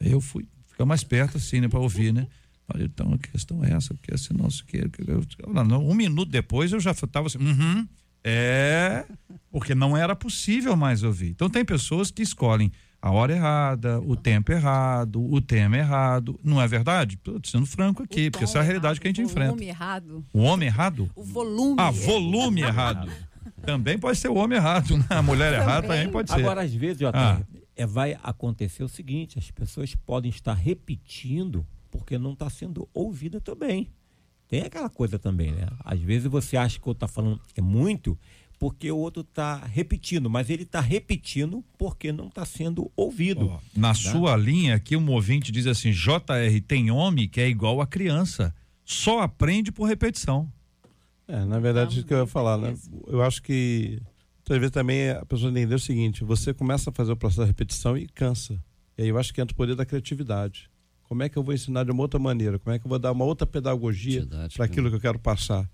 Eu 0.02 0.20
fui 0.20 0.46
ficar 0.68 0.86
mais 0.86 1.04
perto 1.04 1.38
assim, 1.38 1.62
né, 1.62 1.70
para 1.70 1.80
ouvir, 1.80 2.14
né? 2.14 2.28
Falei, 2.68 2.86
então 2.86 3.14
a 3.14 3.18
questão 3.18 3.64
é 3.64 3.72
essa, 3.72 3.94
porque 3.94 4.14
assim, 4.14 4.34
não 4.34 4.50
sei 4.50 4.64
o 4.64 4.89
que. 4.89 5.76
Um 5.76 5.96
minuto 5.96 6.30
depois 6.30 6.74
eu 6.74 6.80
já 6.80 6.92
estava 6.92 7.28
assim, 7.28 7.38
uhum, 7.38 7.88
é, 8.24 9.06
porque 9.50 9.74
não 9.74 9.96
era 9.96 10.16
possível 10.16 10.76
mais 10.76 11.04
ouvir. 11.04 11.30
Então 11.30 11.50
tem 11.50 11.64
pessoas 11.64 12.12
que 12.12 12.22
escolhem 12.22 12.72
a 13.02 13.12
hora 13.12 13.34
errada, 13.34 13.99
o 14.02 14.16
tempo 14.16 14.52
errado, 14.52 15.22
o 15.24 15.41
tema 15.41 15.78
errado. 15.78 16.39
Não 16.43 16.62
é 16.62 16.68
verdade? 16.68 17.18
Tô 17.18 17.39
sendo 17.43 17.66
franco 17.66 18.04
aqui, 18.04 18.28
O 18.28 18.32
porque 18.32 18.43
essa 18.43 18.60
é 18.60 18.62
a 18.62 18.64
realidade 18.64 18.93
errado, 18.93 19.02
que 19.02 19.08
a 19.08 19.10
gente 19.10 19.22
o 19.22 19.26
enfrenta. 19.26 19.49
volume 19.52 19.68
errado. 19.68 20.26
O 20.34 20.39
homem 20.41 20.68
errado? 20.68 21.10
O 21.16 21.24
volume. 21.24 21.76
Ah, 21.80 21.91
volume 21.91 22.62
errado. 22.62 23.10
Também 23.64 23.97
pode 23.97 24.18
ser 24.18 24.28
o 24.30 24.36
homem 24.36 24.58
errado, 24.58 24.97
né? 24.97 25.06
A 25.10 25.22
mulher 25.22 25.54
errada 25.54 25.88
também 25.88 26.10
pode 26.12 26.30
ser. 26.30 26.39
Agora, 26.39 26.62
às 26.62 26.74
vezes, 26.74 27.02
Ah. 27.14 27.41
é, 27.76 27.86
vai 27.86 28.18
acontecer 28.24 28.84
o 28.84 28.88
seguinte: 28.89 29.38
as 29.39 29.49
pessoas 29.52 29.95
podem 29.95 30.30
estar 30.30 30.54
repetindo 30.54 31.66
porque 31.89 32.18
não 32.18 32.34
está 32.34 32.49
sendo 32.49 32.88
ouvida 32.93 33.41
também. 33.41 33.89
Tem 34.47 34.62
aquela 34.64 34.89
coisa 34.89 35.18
também, 35.18 35.52
né? 35.52 35.68
Às 35.84 35.99
vezes 36.02 36.28
você 36.28 36.58
acha 36.58 36.80
que 36.80 36.88
o 36.88 36.91
está 36.91 37.08
falando 37.08 37.39
é 37.56 37.62
muito, 37.62 38.18
porque 38.62 38.91
o 38.91 38.97
outro 38.97 39.24
está 39.24 39.57
repetindo, 39.57 40.30
mas 40.30 40.51
ele 40.51 40.62
está 40.62 40.80
repetindo 40.80 41.66
porque 41.80 42.12
não 42.12 42.28
está 42.28 42.45
sendo 42.45 42.91
ouvido. 42.95 43.49
Ó, 43.49 43.59
na 43.76 43.95
sua 43.95 44.38
linha 44.38 44.76
aqui, 44.76 44.95
um 44.95 45.09
ouvinte 45.09 45.51
diz 45.51 45.66
assim: 45.66 45.89
JR 45.89 46.62
tem 46.68 46.91
homem 46.91 47.28
que 47.28 47.41
é 47.41 47.49
igual 47.49 47.82
a 47.82 47.88
criança, 47.88 48.53
só 48.86 49.22
aprende 49.22 49.72
por 49.72 49.86
repetição. 49.86 50.47
É, 51.28 51.43
na 51.43 51.59
verdade, 51.59 51.97
isso 51.97 52.05
que 52.05 52.14
eu 52.14 52.20
ia 52.20 52.28
falar, 52.28 52.59
né? 52.59 52.76
Eu 53.07 53.24
acho 53.24 53.41
que 53.41 53.99
vezes 54.47 54.70
também 54.70 55.09
a 55.09 55.26
pessoa 55.26 55.49
entender 55.49 55.74
o 55.74 55.80
seguinte: 55.80 56.24
você 56.24 56.53
começa 56.53 56.91
a 56.91 56.93
fazer 56.93 57.12
o 57.12 57.18
processo 57.18 57.41
de 57.41 57.47
repetição 57.47 57.97
e 57.97 58.07
cansa. 58.07 58.64
E 58.95 59.01
aí 59.01 59.07
eu 59.07 59.18
acho 59.18 59.34
que 59.34 59.41
entra 59.41 59.53
o 59.55 59.57
poder 59.57 59.76
da 59.76 59.88
criatividade. 59.88 60.70
Como 61.12 61.24
é 61.24 61.28
que 61.28 61.38
eu 61.38 61.43
vou 61.43 61.53
ensinar 61.53 61.84
de 61.84 61.91
uma 61.91 62.03
outra 62.03 62.18
maneira? 62.18 62.57
Como 62.57 62.74
é 62.74 62.80
que 62.80 62.86
eu 62.86 62.89
vou 62.89 62.97
dar 62.97 63.12
uma 63.12 63.26
outra 63.26 63.45
pedagogia 63.45 64.26
para 64.55 64.64
aquilo 64.64 64.89
que 64.89 64.95
eu 64.95 64.99
quero 65.01 65.20
passar? 65.20 65.70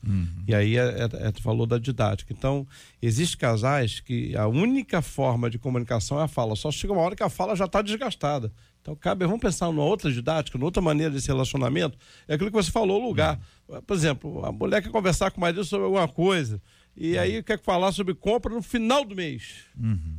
E 0.47 0.55
aí 0.55 0.75
é, 0.75 0.81
é, 0.81 1.27
é, 1.27 1.31
tu 1.31 1.43
falou 1.43 1.67
da 1.67 1.77
didática. 1.77 2.33
Então, 2.33 2.67
existem 2.99 3.37
casais 3.37 3.99
que 3.99 4.35
a 4.35 4.47
única 4.47 4.99
forma 4.99 5.47
de 5.47 5.59
comunicação 5.59 6.19
é 6.19 6.23
a 6.23 6.27
fala. 6.27 6.55
Só 6.55 6.71
chega 6.71 6.91
uma 6.91 7.03
hora 7.03 7.15
que 7.15 7.21
a 7.21 7.29
fala 7.29 7.55
já 7.55 7.65
está 7.65 7.83
desgastada. 7.83 8.51
Então, 8.81 8.95
cabe, 8.95 9.27
vamos 9.27 9.39
pensar 9.39 9.67
numa 9.67 9.83
outra 9.83 10.11
didática, 10.11 10.57
numa 10.57 10.65
outra 10.65 10.81
maneira 10.81 11.13
desse 11.13 11.27
relacionamento. 11.27 11.99
É 12.27 12.33
aquilo 12.33 12.49
que 12.49 12.57
você 12.57 12.71
falou, 12.71 12.99
o 12.99 13.07
lugar. 13.07 13.39
Por 13.85 13.95
exemplo, 13.95 14.43
a 14.43 14.51
mulher 14.51 14.81
quer 14.81 14.89
conversar 14.89 15.29
com 15.29 15.37
o 15.37 15.41
marido 15.41 15.63
sobre 15.63 15.85
alguma 15.85 16.07
coisa. 16.07 16.59
E 16.95 17.15
aí 17.15 17.43
quer 17.43 17.61
falar 17.61 17.91
sobre 17.91 18.15
compra 18.15 18.55
no 18.55 18.63
final 18.63 19.05
do 19.05 19.15
mês. 19.15 19.65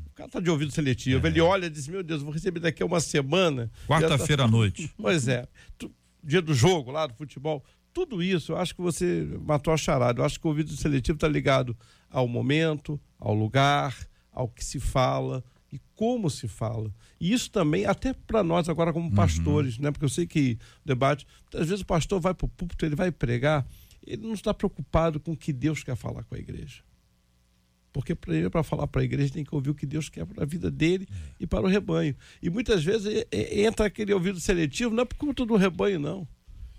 O 0.07 0.08
cara 0.19 0.29
tá 0.31 0.41
de 0.41 0.51
ouvido 0.51 0.71
seletivo. 0.73 1.27
Ele 1.27 1.41
olha 1.41 1.67
e 1.67 1.71
diz: 1.71 1.87
Meu 1.89 2.03
Deus, 2.03 2.23
vou 2.23 2.33
receber 2.33 2.61
daqui 2.61 2.83
a 2.83 2.87
uma 2.87 3.01
semana. 3.01 3.71
Quarta-feira 3.87 4.45
à 4.45 4.49
noite. 4.49 4.93
Pois 4.99 5.29
é. 5.29 5.47
Tu- 5.79 5.91
dia 6.23 6.43
do 6.43 6.53
jogo 6.53 6.91
lá, 6.91 7.07
do 7.07 7.15
futebol. 7.15 7.65
Tudo 7.93 8.23
isso, 8.23 8.53
eu 8.53 8.57
acho 8.59 8.75
que 8.75 8.81
você 8.83 9.27
matou 9.41 9.73
a 9.73 9.77
charada. 9.77 10.21
Eu 10.21 10.25
acho 10.25 10.39
que 10.39 10.47
o 10.47 10.51
ouvido 10.51 10.71
seletivo 10.77 11.17
está 11.17 11.27
ligado 11.29 11.77
ao 12.11 12.29
momento, 12.29 13.01
ao 13.19 13.35
lugar, 13.35 13.97
ao 14.33 14.49
que 14.49 14.65
se 14.65 14.79
fala 14.79 15.43
e 15.73 15.81
como 15.95 16.29
se 16.31 16.47
fala. 16.49 16.93
E 17.21 17.33
isso 17.33 17.51
também, 17.51 17.87
até 17.87 18.13
para 18.13 18.43
nós 18.43 18.69
agora 18.69 18.93
como 18.93 19.11
pastores, 19.15 19.79
né? 19.79 19.91
Porque 19.91 20.05
eu 20.05 20.09
sei 20.09 20.27
que 20.27 20.59
o 20.85 20.87
debate, 20.89 21.27
às 21.55 21.69
vezes 21.69 21.81
o 21.83 21.87
pastor 21.87 22.21
vai 22.21 22.35
para 22.35 22.45
o 22.45 22.49
púlpito, 22.49 22.85
ele 22.85 22.95
vai 22.97 23.11
pregar, 23.11 23.67
ele 24.07 24.23
não 24.27 24.35
está 24.35 24.53
preocupado 24.55 25.19
com 25.21 25.33
o 25.33 25.37
que 25.37 25.53
Deus 25.53 25.83
quer 25.83 25.97
falar 25.97 26.25
com 26.25 26.35
a 26.35 26.39
igreja. 26.39 26.83
Porque 27.99 28.15
para 28.15 28.63
falar 28.63 28.87
para 28.87 29.01
a 29.01 29.05
igreja 29.05 29.33
tem 29.33 29.43
que 29.45 29.53
ouvir 29.53 29.71
o 29.71 29.75
que 29.75 29.85
Deus 29.85 30.09
quer 30.09 30.25
para 30.25 30.45
a 30.45 30.47
vida 30.47 30.71
dele 30.71 31.09
e 31.41 31.49
para 31.49 31.65
o 31.65 31.69
rebanho. 31.69 32.15
E 32.41 32.49
muitas 32.49 32.85
vezes 32.85 33.27
entra 33.33 33.87
aquele 33.87 34.15
ouvido 34.15 34.39
seletivo, 34.39 34.95
não 34.95 35.03
é 35.03 35.05
por 35.05 35.17
conta 35.17 35.45
do 35.45 35.57
rebanho, 35.57 35.99
não. 35.99 36.29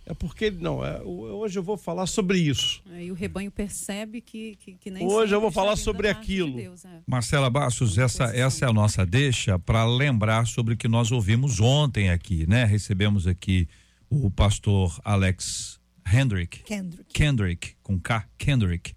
É 0.06 0.14
porque 0.14 0.46
ele, 0.46 0.60
não, 0.62 0.84
é, 0.84 1.02
hoje 1.04 1.60
eu 1.60 1.64
vou 1.64 1.76
falar 1.76 2.06
sobre 2.08 2.40
isso. 2.40 2.82
É, 2.94 3.04
e 3.04 3.12
o 3.12 3.14
rebanho 3.14 3.52
percebe 3.52 4.22
que, 4.22 4.56
que, 4.62 4.76
que 4.76 4.90
nem 4.90 5.06
Hoje 5.06 5.36
eu 5.36 5.42
vou 5.42 5.52
falar 5.52 5.76
sobre 5.76 6.08
parte 6.08 6.26
de 6.26 6.34
aquilo. 6.34 6.56
Deus, 6.56 6.86
é. 6.86 7.02
Marcela 7.06 7.50
Bastos, 7.50 7.98
essa, 7.98 8.34
essa 8.34 8.64
é 8.64 8.70
a 8.70 8.72
nossa 8.72 9.06
deixa 9.06 9.60
para 9.60 9.86
lembrar 9.86 10.48
sobre 10.48 10.76
o 10.76 10.78
que 10.78 10.88
nós 10.88 11.12
ouvimos 11.12 11.60
ontem 11.60 12.10
aqui, 12.10 12.48
né? 12.48 12.64
Recebemos 12.64 13.28
aqui 13.28 13.68
o 14.10 14.32
pastor 14.32 14.98
Alex 15.04 15.82
Hendrick, 16.08 16.64
Kendrick. 16.64 17.14
Kendrick, 17.14 17.76
com 17.84 18.00
K, 18.00 18.26
Kendrick, 18.38 18.94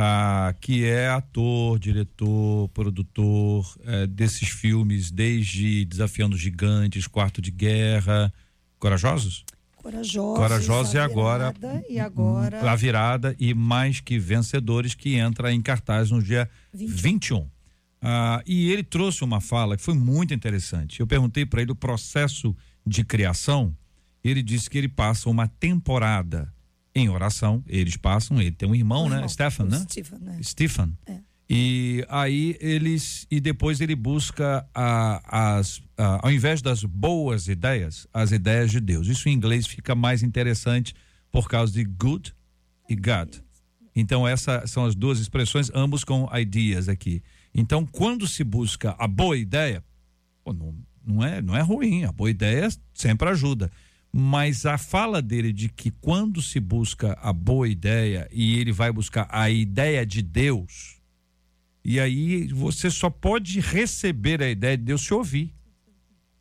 ah, 0.00 0.54
que 0.60 0.84
é 0.84 1.08
ator, 1.08 1.76
diretor, 1.78 2.68
produtor 2.68 3.66
eh, 3.84 4.06
desses 4.06 4.48
filmes, 4.48 5.10
desde 5.10 5.84
Desafiando 5.84 6.36
Gigantes, 6.38 7.08
Quarto 7.08 7.42
de 7.42 7.50
Guerra, 7.50 8.32
Corajosos? 8.78 9.44
Corajosos. 9.76 10.36
Corajosos 10.38 10.94
e 10.94 10.98
a 10.98 11.04
agora- 11.04 11.52
E 11.88 11.98
agora. 11.98 12.70
A 12.70 12.76
Virada 12.76 13.34
e 13.40 13.52
Mais 13.54 13.98
Que 14.00 14.18
Vencedores, 14.18 14.94
que 14.94 15.14
entra 15.16 15.52
em 15.52 15.60
cartaz 15.60 16.10
no 16.12 16.22
dia 16.22 16.48
21. 16.72 16.96
21. 16.96 17.50
Ah, 18.00 18.40
e 18.46 18.70
ele 18.70 18.84
trouxe 18.84 19.24
uma 19.24 19.40
fala 19.40 19.76
que 19.76 19.82
foi 19.82 19.94
muito 19.94 20.32
interessante. 20.32 21.00
Eu 21.00 21.06
perguntei 21.08 21.44
para 21.44 21.60
ele 21.60 21.72
o 21.72 21.76
processo 21.76 22.54
de 22.86 23.02
criação. 23.02 23.74
Ele 24.22 24.42
disse 24.42 24.70
que 24.70 24.78
ele 24.78 24.88
passa 24.88 25.28
uma 25.28 25.48
temporada 25.48 26.52
em 26.98 27.08
oração. 27.08 27.62
Eles 27.66 27.96
passam, 27.96 28.40
ele 28.40 28.50
tem 28.52 28.68
um 28.68 28.74
irmão, 28.74 29.04
o 29.04 29.08
né? 29.08 29.16
irmão, 29.16 29.28
Stefan, 29.28 29.64
né? 29.64 29.78
Stephen, 29.88 30.18
né? 30.20 30.38
Stephen. 30.42 30.96
É. 31.06 31.18
E 31.50 32.04
aí 32.10 32.56
eles 32.60 33.26
e 33.30 33.40
depois 33.40 33.80
ele 33.80 33.94
busca 33.94 34.68
a- 34.74 35.56
as 35.58 35.80
a- 35.96 36.20
ao 36.26 36.30
invés 36.30 36.60
das 36.60 36.84
boas 36.84 37.48
ideias, 37.48 38.06
as 38.12 38.32
ideias 38.32 38.70
de 38.70 38.80
Deus. 38.80 39.06
Isso 39.06 39.28
em 39.28 39.32
inglês 39.32 39.66
fica 39.66 39.94
mais 39.94 40.22
interessante 40.22 40.94
por 41.32 41.48
causa 41.48 41.72
de 41.72 41.84
good 41.84 42.34
e 42.88 42.94
God. 42.94 43.36
Então 43.96 44.28
essas 44.28 44.70
são 44.70 44.84
as 44.84 44.94
duas 44.94 45.18
expressões, 45.20 45.70
ambos 45.74 46.04
com 46.04 46.28
ideas 46.38 46.86
aqui. 46.88 47.22
Então 47.54 47.86
quando 47.86 48.28
se 48.28 48.44
busca 48.44 48.94
a 48.98 49.08
boa 49.08 49.36
ideia, 49.36 49.82
pô, 50.44 50.52
não, 50.52 50.74
não 51.04 51.24
é 51.24 51.40
não 51.40 51.56
é 51.56 51.62
ruim, 51.62 52.04
a 52.04 52.12
boa 52.12 52.30
ideia 52.30 52.68
sempre 52.92 53.26
ajuda. 53.30 53.70
Mas 54.12 54.64
a 54.64 54.78
fala 54.78 55.20
dele 55.20 55.52
de 55.52 55.68
que 55.68 55.90
quando 55.90 56.40
se 56.40 56.58
busca 56.58 57.18
a 57.20 57.32
boa 57.32 57.68
ideia 57.68 58.28
e 58.32 58.58
ele 58.58 58.72
vai 58.72 58.90
buscar 58.90 59.28
a 59.30 59.50
ideia 59.50 60.04
de 60.04 60.22
Deus, 60.22 60.98
e 61.84 62.00
aí 62.00 62.48
você 62.48 62.90
só 62.90 63.08
pode 63.08 63.60
receber 63.60 64.42
a 64.42 64.48
ideia 64.48 64.76
de 64.76 64.84
Deus 64.84 65.02
se 65.02 65.14
ouvir. 65.14 65.54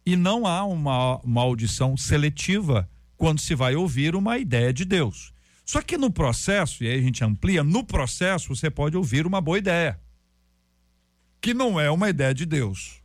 E 0.06 0.16
não 0.16 0.46
há 0.46 0.64
uma, 0.64 1.18
uma 1.18 1.42
audição 1.42 1.98
seletiva 1.98 2.90
quando 3.18 3.40
se 3.40 3.56
vai 3.56 3.76
ouvir 3.76 4.16
uma 4.16 4.38
ideia 4.38 4.72
de 4.72 4.86
Deus. 4.86 5.34
Só 5.66 5.82
que 5.82 5.98
no 5.98 6.10
processo, 6.10 6.84
e 6.84 6.88
aí 6.88 6.98
a 6.98 7.02
gente 7.02 7.24
amplia, 7.24 7.64
no 7.64 7.84
processo 7.84 8.56
você 8.56 8.70
pode 8.70 8.96
ouvir 8.96 9.28
uma 9.28 9.42
boa 9.42 9.58
ideia, 9.58 10.00
que 11.42 11.54
não 11.54 11.80
é 11.80 11.92
uma 11.92 12.10
ideia 12.10 12.34
de 12.34 12.46
Deus. 12.46 13.02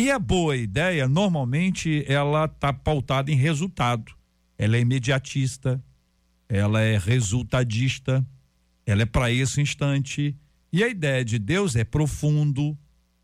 E 0.00 0.10
a 0.10 0.18
boa 0.18 0.56
ideia, 0.56 1.06
normalmente, 1.06 2.06
ela 2.08 2.46
está 2.46 2.72
pautada 2.72 3.30
em 3.30 3.34
resultado. 3.34 4.14
Ela 4.56 4.78
é 4.78 4.80
imediatista, 4.80 5.78
ela 6.48 6.80
é 6.80 6.96
resultadista, 6.96 8.26
ela 8.86 9.02
é 9.02 9.04
para 9.04 9.30
esse 9.30 9.60
instante. 9.60 10.34
E 10.72 10.82
a 10.82 10.88
ideia 10.88 11.22
de 11.22 11.38
Deus 11.38 11.76
é 11.76 11.84
profundo, 11.84 12.78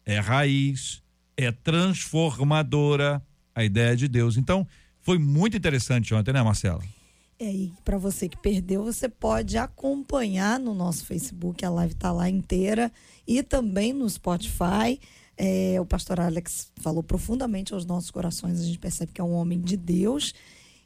é 0.05 0.19
raiz, 0.19 1.03
é 1.35 1.51
transformadora, 1.51 3.25
a 3.55 3.65
ideia 3.65 3.97
de 3.97 4.07
Deus. 4.07 4.37
Então, 4.37 4.69
foi 5.01 5.17
muito 5.17 5.57
interessante 5.57 6.13
ontem, 6.13 6.35
né, 6.35 6.43
Marcela? 6.43 6.83
É, 7.39 7.51
e 7.51 7.73
para 7.87 7.97
você 7.97 8.29
que 8.29 8.37
perdeu, 8.37 8.85
você 8.85 9.09
pode 9.09 9.57
acompanhar 9.57 10.61
no 10.61 10.75
nosso 10.75 11.07
Facebook, 11.07 11.65
a 11.65 11.71
live 11.71 11.95
tá 11.95 12.13
lá 12.13 12.29
inteira, 12.29 12.93
e 13.27 13.43
também 13.43 13.95
no 13.95 14.07
Spotify. 14.11 15.01
É, 15.37 15.79
o 15.81 15.85
pastor 15.85 16.19
Alex 16.19 16.73
falou 16.77 17.03
profundamente 17.03 17.75
aos 17.75 17.85
nossos 17.85 18.11
corações, 18.11 18.61
a 18.61 18.65
gente 18.65 18.79
percebe 18.79 19.13
que 19.13 19.21
é 19.21 19.25
um 19.25 19.35
homem 19.35 19.61
de 19.61 19.77
Deus. 19.77 20.33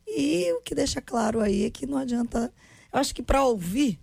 E 0.07 0.53
o 0.55 0.61
que 0.61 0.75
deixa 0.75 1.01
claro 1.01 1.41
aí 1.41 1.65
é 1.65 1.71
que 1.71 1.87
não 1.87 1.99
adianta. 1.99 2.53
Eu 2.93 2.99
acho 2.99 3.15
que 3.15 3.23
para 3.23 3.45
ouvir, 3.45 4.01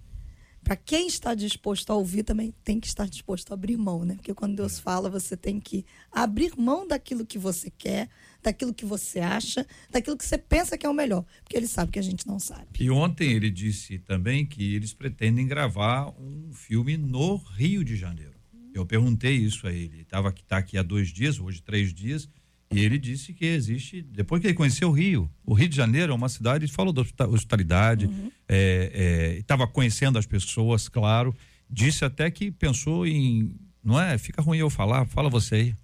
para 0.64 0.76
quem 0.76 1.08
está 1.08 1.34
disposto 1.34 1.91
a 1.91 1.95
ouvir, 1.95 2.24
também 2.24 2.54
tem 2.64 2.80
que 2.80 2.88
estar 2.88 3.08
disposto 3.08 3.52
a 3.52 3.54
abrir 3.54 3.78
mão, 3.78 4.06
né? 4.06 4.16
Porque 4.16 4.34
quando 4.34 4.56
Deus 4.56 4.80
fala, 4.80 5.10
você 5.10 5.36
tem 5.36 5.60
que 5.60 5.86
abrir 6.12 6.54
mão 6.58 6.88
daquilo 6.88 7.26
que 7.26 7.38
você 7.38 7.70
quer, 7.70 8.10
daquilo 8.41 8.74
que 8.74 8.86
você 8.86 9.20
acha, 9.20 9.66
daquilo 9.89 10.18
que 10.18 10.26
você 10.26 10.38
pensa 10.38 10.78
que 10.78 10.86
é 10.86 10.89
o 10.89 10.93
melhor. 10.93 11.26
Porque 11.43 11.58
ele 11.58 11.68
sabe 11.68 11.91
que 11.91 12.00
a 12.00 12.02
gente 12.04 12.26
não 12.26 12.39
sabe. 12.39 12.68
E 12.80 12.89
ontem 12.89 13.32
ele 13.34 13.50
disse 13.50 14.00
também 14.00 14.45
que 14.45 14.76
eles 14.76 14.93
pretendem 14.93 15.45
gravar 15.45 16.14
um 16.20 16.54
filme 16.54 16.95
no 16.95 17.36
Rio 17.36 17.84
de 17.84 17.98
Janeiro. 17.98 18.36
Eu 18.78 18.86
perguntei 18.86 19.36
isso 19.36 19.67
a 19.67 19.73
ele. 19.73 20.01
Estava 20.01 20.30
aqui, 20.30 20.43
tá 20.43 20.57
aqui 20.57 20.78
há 20.78 20.84
dois 20.84 21.09
dias, 21.09 21.39
hoje 21.39 21.61
três 21.61 21.93
dias, 21.93 22.30
e 22.71 22.80
ele 22.80 22.97
disse 22.97 23.34
que 23.34 23.45
existe. 23.45 24.01
Depois 24.01 24.41
que 24.41 24.47
ele 24.47 24.53
conheceu 24.53 24.89
o 24.89 24.91
Rio, 24.91 25.30
o 25.45 25.53
Rio 25.53 25.69
de 25.69 25.75
Janeiro 25.75 26.11
é 26.11 26.15
uma 26.15 26.30
cidade, 26.30 26.65
ele 26.65 26.71
falou 26.71 26.91
da 26.93 27.01
hospita- 27.01 27.28
hospitalidade, 27.28 28.09
estava 29.38 29.67
conhecendo 29.67 30.17
as 30.19 30.25
pessoas, 30.25 30.88
claro. 30.89 31.36
Disse 31.69 32.05
até 32.05 32.30
que 32.32 32.51
pensou 32.51 33.05
em. 33.05 33.55
Não 33.84 33.99
é? 33.99 34.17
Fica 34.17 34.41
ruim 34.41 34.57
eu 34.57 34.69
falar, 34.69 35.05
fala 35.05 35.30
você 35.30 35.55
aí. 35.55 35.75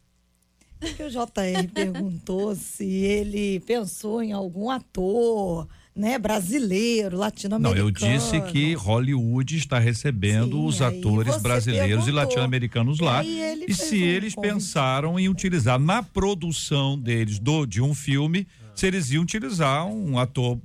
Porque 0.79 1.03
o 1.03 1.09
JR 1.09 1.67
perguntou 1.73 2.53
se 2.55 2.83
ele 2.85 3.61
pensou 3.61 4.21
em 4.21 4.33
algum 4.33 4.69
ator, 4.69 5.67
né, 5.95 6.17
brasileiro, 6.17 7.11
Não, 7.11 7.19
latino-americano. 7.19 7.77
eu 7.87 7.91
disse 7.91 8.41
que 8.51 8.73
Hollywood 8.73 9.57
está 9.57 9.77
recebendo 9.79 10.57
Sim, 10.57 10.65
os 10.65 10.81
atores 10.81 11.37
brasileiros 11.41 11.85
e 11.85 11.89
perguntou. 11.89 12.13
latino-americanos 12.15 12.99
lá. 12.99 13.23
E 13.23 13.65
E 13.67 13.73
se 13.73 13.95
um 13.95 14.05
eles 14.05 14.35
pensaram 14.35 15.19
em 15.19 15.29
utilizar 15.29 15.77
na 15.79 16.01
produção 16.01 16.97
deles 16.97 17.37
do, 17.39 17.65
de 17.65 17.81
um 17.81 17.93
filme, 17.93 18.47
se 18.73 18.87
eles 18.87 19.11
iam 19.11 19.21
utilizar 19.23 19.85
um 19.85 20.17
ator, 20.17 20.57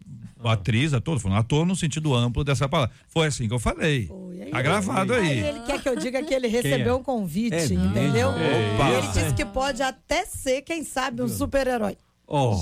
atriz, 0.44 0.94
ator, 0.94 1.18
falando 1.18 1.38
ator 1.40 1.66
no 1.66 1.76
sentido 1.76 2.14
amplo 2.14 2.42
dessa 2.42 2.68
palavra. 2.68 2.94
Foi 3.08 3.26
assim 3.26 3.46
que 3.48 3.52
eu 3.54 3.58
falei. 3.58 4.06
Foi, 4.06 4.40
aí 4.40 4.50
Tá 4.50 4.58
ele- 4.60 4.62
gravado 4.62 5.12
aí. 5.12 5.26
Aí 5.28 5.38
ele 5.40 5.60
quer 5.66 5.82
que 5.82 5.88
eu 5.88 5.96
diga 5.96 6.22
que 6.22 6.32
ele 6.32 6.46
recebeu 6.48 6.96
um 6.96 7.02
convite, 7.02 7.54
É 7.54 7.64
entendeu? 7.66 8.30
E 8.32 8.96
ele 8.96 9.08
disse 9.12 9.34
que 9.34 9.44
pode 9.44 9.82
até 9.82 10.24
ser, 10.24 10.62
quem 10.62 10.84
sabe, 10.84 11.20
um 11.22 11.28
super-herói. 11.28 11.96
Oh. 12.30 12.56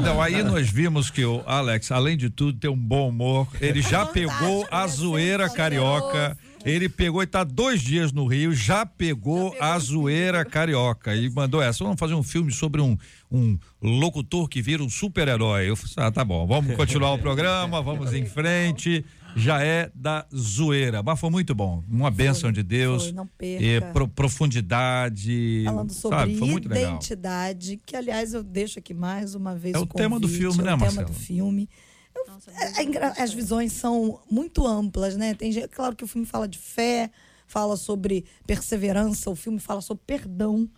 Então, 0.00 0.20
aí 0.20 0.42
nós 0.42 0.70
vimos 0.70 1.10
que 1.10 1.22
o 1.22 1.42
Alex, 1.44 1.92
além 1.92 2.16
de 2.16 2.30
tudo, 2.30 2.58
tem 2.58 2.70
um 2.70 2.76
bom 2.76 3.10
humor. 3.10 3.46
Ele 3.60 3.82
já 3.82 4.06
Fantástico, 4.06 4.14
pegou 4.14 4.66
a 4.70 4.86
zoeira 4.86 5.50
carioca 5.50 6.38
Ele 6.64 6.88
pegou 6.88 7.22
e 7.22 7.26
tá 7.26 7.44
dois 7.44 7.82
dias 7.82 8.12
no 8.12 8.26
Rio, 8.26 8.54
já 8.54 8.86
pegou, 8.86 9.54
a 9.60 9.78
zoeira 9.78 10.42
carioca 10.42 11.14
e 11.14 11.28
mandou 11.28 11.60
essa. 11.60 11.84
Vamos 11.84 12.00
fazer 12.00 12.14
um 12.14 12.22
filme 12.22 12.50
sobre 12.50 12.80
um, 12.80 12.96
um 13.30 13.58
locutor 13.82 14.48
que 14.48 14.62
vira 14.62 14.82
um 14.82 14.88
super-herói. 14.88 15.68
Eu 15.68 15.76
falei, 15.76 16.08
ah, 16.08 16.12
tá 16.12 16.24
bom, 16.24 16.46
vamos 16.46 16.74
continuar 16.74 17.12
o 17.12 17.18
programa, 17.20 17.82
vamos 17.82 18.14
em 18.14 18.24
frente. 18.24 19.04
Já 19.34 19.62
é 19.62 19.90
da 19.94 20.26
zoeira, 20.34 21.02
mas 21.02 21.18
foi 21.18 21.30
muito 21.30 21.54
bom. 21.54 21.82
Uma 21.88 22.10
bênção 22.10 22.52
de 22.52 22.62
Deus. 22.62 23.04
foi, 23.04 23.12
não 23.12 23.24
e 23.24 23.28
perca. 23.28 23.92
pro- 23.92 24.08
profundidade. 24.08 25.62
Falando 25.64 25.92
sobre 25.92 26.18
sabe? 26.18 26.38
Foi 26.38 26.48
muito 26.48 26.68
legal. 26.68 26.90
identidade, 26.92 27.80
que 27.84 27.96
aliás 27.96 28.34
eu 28.34 28.42
deixo 28.42 28.78
aqui 28.78 28.92
mais 28.94 29.34
uma 29.34 29.54
vez 29.54 29.74
É 29.74 29.78
o 29.78 29.86
tema 29.86 30.18
do 30.20 30.28
filme, 30.28 30.60
é 30.60 30.64
né, 30.64 30.74
o 30.74 30.78
tema 30.78 31.04
do 31.04 31.12
filme. 31.12 31.68
Eu- 32.14 32.24
é- 32.54 32.80
é 32.80 32.84
engra- 32.84 33.14
as 33.18 33.32
visões 33.32 33.72
são 33.72 34.20
muito 34.30 34.66
amplas, 34.66 35.16
né? 35.16 35.34
Tem 35.34 35.50
gente, 35.50 35.68
claro 35.68 35.96
que 35.96 36.04
o 36.04 36.06
filme 36.06 36.26
fala 36.26 36.46
de 36.46 36.58
fé, 36.58 37.10
fala 37.46 37.76
sobre 37.76 38.24
perseverança, 38.46 39.30
o 39.30 39.34
filme 39.36 39.58
fala 39.58 39.80
sobre 39.80 40.02
perdão, 40.06 40.68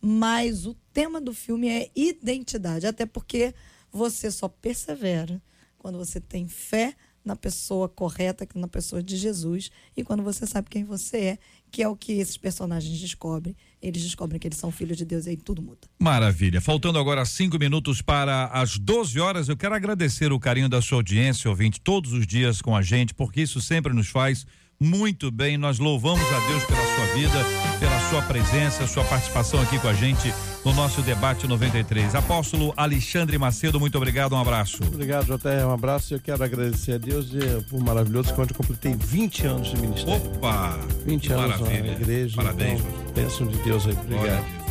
mas 0.00 0.66
o 0.66 0.74
tema 0.92 1.20
do 1.20 1.32
filme 1.32 1.68
é 1.68 1.88
identidade, 1.94 2.86
até 2.86 3.06
porque 3.06 3.54
você 3.92 4.30
só 4.30 4.48
persevera 4.48 5.40
quando 5.78 5.98
você 5.98 6.20
tem 6.20 6.48
fé 6.48 6.94
na 7.24 7.36
pessoa 7.36 7.88
correta, 7.88 8.46
na 8.54 8.68
pessoa 8.68 9.02
de 9.02 9.16
Jesus, 9.16 9.70
e 9.96 10.02
quando 10.02 10.22
você 10.22 10.46
sabe 10.46 10.68
quem 10.68 10.84
você 10.84 11.16
é, 11.18 11.38
que 11.70 11.82
é 11.82 11.88
o 11.88 11.96
que 11.96 12.12
esses 12.12 12.36
personagens 12.36 13.00
descobrem. 13.00 13.56
Eles 13.80 14.02
descobrem 14.02 14.38
que 14.38 14.46
eles 14.46 14.58
são 14.58 14.70
filhos 14.70 14.96
de 14.96 15.04
Deus 15.04 15.26
e 15.26 15.30
aí 15.30 15.36
tudo 15.36 15.62
muda. 15.62 15.80
Maravilha. 15.98 16.60
Faltando 16.60 16.98
agora 16.98 17.24
cinco 17.24 17.58
minutos 17.58 18.02
para 18.02 18.46
as 18.46 18.78
12 18.78 19.18
horas, 19.18 19.48
eu 19.48 19.56
quero 19.56 19.74
agradecer 19.74 20.32
o 20.32 20.38
carinho 20.38 20.68
da 20.68 20.82
sua 20.82 20.98
audiência, 20.98 21.48
ouvinte, 21.48 21.80
todos 21.80 22.12
os 22.12 22.26
dias 22.26 22.60
com 22.60 22.76
a 22.76 22.82
gente, 22.82 23.14
porque 23.14 23.40
isso 23.40 23.60
sempre 23.60 23.94
nos 23.94 24.08
faz 24.08 24.46
muito 24.82 25.30
bem. 25.30 25.56
Nós 25.56 25.78
louvamos 25.78 26.24
a 26.32 26.48
Deus 26.48 26.64
pela 26.64 26.84
sua 26.94 27.06
vida, 27.14 27.44
pela 27.78 28.10
sua 28.10 28.22
presença, 28.22 28.86
sua 28.86 29.04
participação 29.04 29.60
aqui 29.62 29.78
com 29.78 29.88
a 29.88 29.94
gente 29.94 30.32
no 30.64 30.72
nosso 30.72 31.00
debate 31.02 31.46
93. 31.46 32.14
Apóstolo 32.14 32.72
Alexandre 32.76 33.38
Macedo, 33.38 33.78
muito 33.80 33.96
obrigado, 33.96 34.34
um 34.34 34.40
abraço. 34.40 34.82
Obrigado, 34.84 35.26
JR. 35.26 35.66
Um 35.66 35.72
abraço 35.72 36.14
eu 36.14 36.20
quero 36.20 36.42
agradecer 36.42 36.92
a 36.92 36.98
Deus 36.98 37.28
por 37.70 37.80
maravilhoso, 37.80 38.34
quando 38.34 38.50
eu 38.50 38.56
completei 38.56 38.94
20 38.94 39.46
anos 39.46 39.70
de 39.70 39.76
ministério. 39.80 40.26
Opa! 40.26 40.78
20 41.06 41.26
que 41.26 41.32
anos 41.32 41.60
na 41.60 41.74
igreja. 41.74 42.36
Parabéns. 42.36 42.80
Então, 42.80 43.12
bênção 43.14 43.46
de 43.46 43.56
Deus 43.58 43.86
aí. 43.86 43.92
Obrigado. 43.92 44.61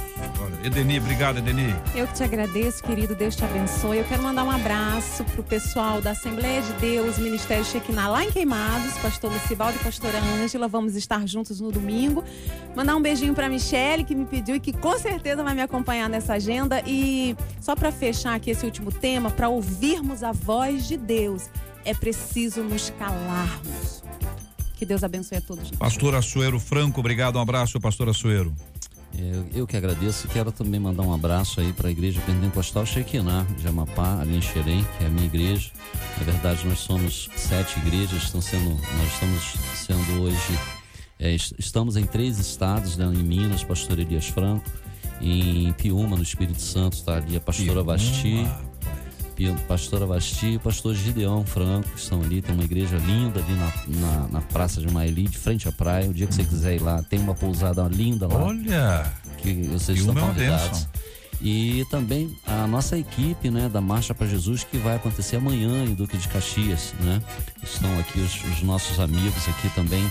Edeni, 0.64 1.00
obrigado, 1.00 1.40
Edeni. 1.40 1.76
Eu 1.96 2.06
que 2.06 2.14
te 2.14 2.24
agradeço, 2.24 2.84
querido. 2.84 3.16
Deus 3.16 3.36
te 3.36 3.44
abençoe. 3.44 3.98
Eu 3.98 4.04
quero 4.04 4.22
mandar 4.22 4.44
um 4.44 4.52
abraço 4.52 5.24
pro 5.26 5.42
pessoal 5.42 6.02
da 6.02 6.12
Assembleia 6.12 6.62
de 6.62 6.72
Deus, 6.74 7.18
Ministério 7.18 7.66
Shekinah, 7.66 8.08
lá 8.08 8.24
em 8.24 8.32
Queimados, 8.32 8.96
pastor 9.00 9.34
Lucivaldo 9.34 9.76
e 9.82 9.84
pastora 9.84 10.20
Ângela. 10.20 10.68
Vamos 10.68 10.96
estar 10.96 11.28
juntos 11.28 11.60
no 11.60 11.72
domingo. 11.72 12.24
Mandar 12.76 12.96
um 12.96 13.02
beijinho 13.02 13.34
pra 13.34 13.50
Michele, 13.50 14.04
que 14.04 14.14
me 14.14 14.26
pediu 14.26 14.56
e 14.56 14.60
que 14.60 14.72
com 14.72 15.00
certeza 15.00 15.44
vai 15.44 15.56
me 15.56 15.62
acompanhar 15.62 16.08
nessa 16.08 16.34
agenda. 16.34 16.84
E 16.86 17.36
só 17.60 17.76
para 17.76 17.92
fechar 17.92 18.36
aqui 18.36 18.52
esse 18.52 18.64
último 18.64 18.92
tema, 18.92 19.32
para 19.32 19.50
ouvirmos 19.50 20.24
a 20.24 20.32
voz 20.32 20.88
de 20.88 20.96
Deus, 20.96 21.50
é 21.84 21.94
preciso 21.96 22.62
nos 22.62 22.92
calarmos. 22.92 24.04
Que 24.76 24.86
Deus 24.86 25.04
abençoe 25.04 25.40
a 25.40 25.42
todos. 25.42 25.72
Pastor 25.72 26.14
Açoeiro 26.14 26.60
Franco, 26.60 27.00
obrigado, 27.00 27.38
um 27.38 27.42
abraço, 27.42 27.80
pastor 27.80 28.10
Açoeiro. 28.10 28.54
Eu, 29.18 29.46
eu 29.54 29.68
que 29.68 29.76
agradeço 29.78 30.26
e 30.26 30.30
quero 30.30 30.52
também 30.52 30.80
mandar 30.80 31.04
um 31.04 31.14
abraço 31.14 31.60
aí 31.60 31.72
para 31.74 31.88
a 31.90 31.92
Igreja 31.92 32.20
Pentecostal 32.22 32.86
Shekinah 32.86 33.46
de 33.58 33.68
Amapá, 33.68 34.20
ali 34.20 34.38
em 34.38 34.42
Xerém, 34.42 34.86
que 34.98 35.04
é 35.04 35.08
a 35.08 35.10
minha 35.10 35.26
igreja. 35.26 35.70
Na 36.18 36.24
verdade, 36.24 36.66
nós 36.66 36.80
somos 36.80 37.30
sete 37.36 37.78
igrejas, 37.80 38.24
estão 38.24 38.42
sendo, 38.42 38.70
nós 38.70 39.14
estamos 39.14 39.54
sendo 39.76 40.22
hoje, 40.24 40.60
é, 41.20 41.34
est- 41.36 41.54
estamos 41.60 41.98
em 41.98 42.06
três 42.06 42.40
estados, 42.40 42.98
né, 42.98 43.06
em 43.06 43.24
Minas, 43.24 43.64
pastor 43.64 44.00
Elias 44.00 44.28
Franco, 44.28 44.66
em 45.22 45.72
Piúma, 45.74 46.16
no 46.18 46.24
Espírito 46.24 46.62
Santo, 46.62 46.94
está 46.94 47.18
ali 47.18 47.36
a 47.36 47.42
pastora 47.42 47.84
Basti. 47.84 48.48
Pastora 49.68 50.06
Basti 50.06 50.54
e 50.54 50.60
pastor 50.60 50.94
Gideão 50.96 51.46
Franco, 51.46 51.90
que 51.90 52.00
estão 52.00 52.22
ali, 52.22 52.42
tem 52.42 52.54
uma 52.54 52.64
igreja 52.64 52.98
linda 52.98 53.40
ali 53.40 53.54
na, 53.54 53.72
na, 54.00 54.28
na 54.28 54.42
Praça 54.42 54.80
de 54.82 54.92
Maeli, 54.92 55.28
de 55.28 55.38
frente 55.38 55.68
à 55.68 55.72
praia. 55.72 56.10
O 56.10 56.14
dia 56.14 56.28
que 56.28 56.34
você 56.36 56.44
quiser 56.44 56.76
ir 56.76 56.82
lá, 56.82 57.02
tem 57.04 57.20
uma 57.20 57.34
pousada 57.36 57.84
linda 57.88 58.28
lá 58.28 58.44
Olha, 58.44 59.12
que 59.38 59.54
vocês 59.64 60.00
estão 60.00 60.14
convidados. 60.16 60.88
E 61.44 61.84
também 61.90 62.38
a 62.46 62.68
nossa 62.68 62.96
equipe, 62.96 63.50
né, 63.50 63.68
da 63.68 63.82
Marcha 63.82 64.14
para 64.14 64.28
Jesus, 64.28 64.64
que 64.64 64.78
vai 64.78 64.98
acontecer 64.98 65.38
amanhã 65.38 65.84
em 65.86 65.96
Duque 65.96 66.16
de 66.16 66.28
Caxias, 66.28 66.94
né? 67.00 67.20
Estão 67.64 67.90
aqui 68.00 68.20
os, 68.20 68.44
os 68.44 68.62
nossos 68.62 69.00
amigos 69.00 69.48
aqui 69.50 69.68
também 69.74 70.06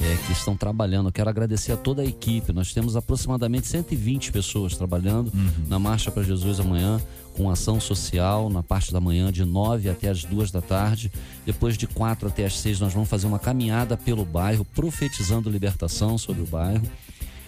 é, 0.00 0.16
que 0.24 0.30
estão 0.32 0.56
trabalhando. 0.56 1.08
Eu 1.08 1.12
quero 1.12 1.28
agradecer 1.28 1.72
a 1.72 1.76
toda 1.76 2.02
a 2.02 2.04
equipe. 2.04 2.52
Nós 2.52 2.72
temos 2.72 2.94
aproximadamente 2.94 3.66
120 3.66 4.30
pessoas 4.30 4.76
trabalhando 4.76 5.32
Uhum. 5.34 5.50
na 5.68 5.80
Marcha 5.80 6.12
para 6.12 6.22
Jesus 6.22 6.60
amanhã, 6.60 7.00
com 7.38 7.48
ação 7.48 7.80
social 7.80 8.50
na 8.50 8.64
parte 8.64 8.92
da 8.92 9.00
manhã, 9.00 9.30
de 9.30 9.44
9 9.44 9.88
até 9.88 10.08
as 10.08 10.24
2 10.24 10.50
da 10.50 10.60
tarde. 10.60 11.10
Depois 11.46 11.78
de 11.78 11.86
4 11.86 12.26
até 12.26 12.44
as 12.44 12.58
6, 12.58 12.80
nós 12.80 12.92
vamos 12.92 13.08
fazer 13.08 13.28
uma 13.28 13.38
caminhada 13.38 13.96
pelo 13.96 14.24
bairro, 14.24 14.64
profetizando 14.64 15.48
libertação 15.48 16.18
sobre 16.18 16.42
o 16.42 16.46
bairro. 16.46 16.82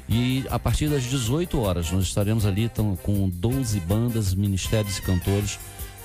E 0.08 0.44
a 0.48 0.60
partir 0.60 0.88
das 0.88 1.02
18 1.02 1.58
horas 1.60 1.90
nós 1.90 2.04
estaremos 2.04 2.46
ali 2.46 2.64
então, 2.64 2.96
com 3.02 3.28
12 3.28 3.80
bandas, 3.80 4.32
ministérios 4.32 4.98
e 4.98 5.02
cantores 5.02 5.58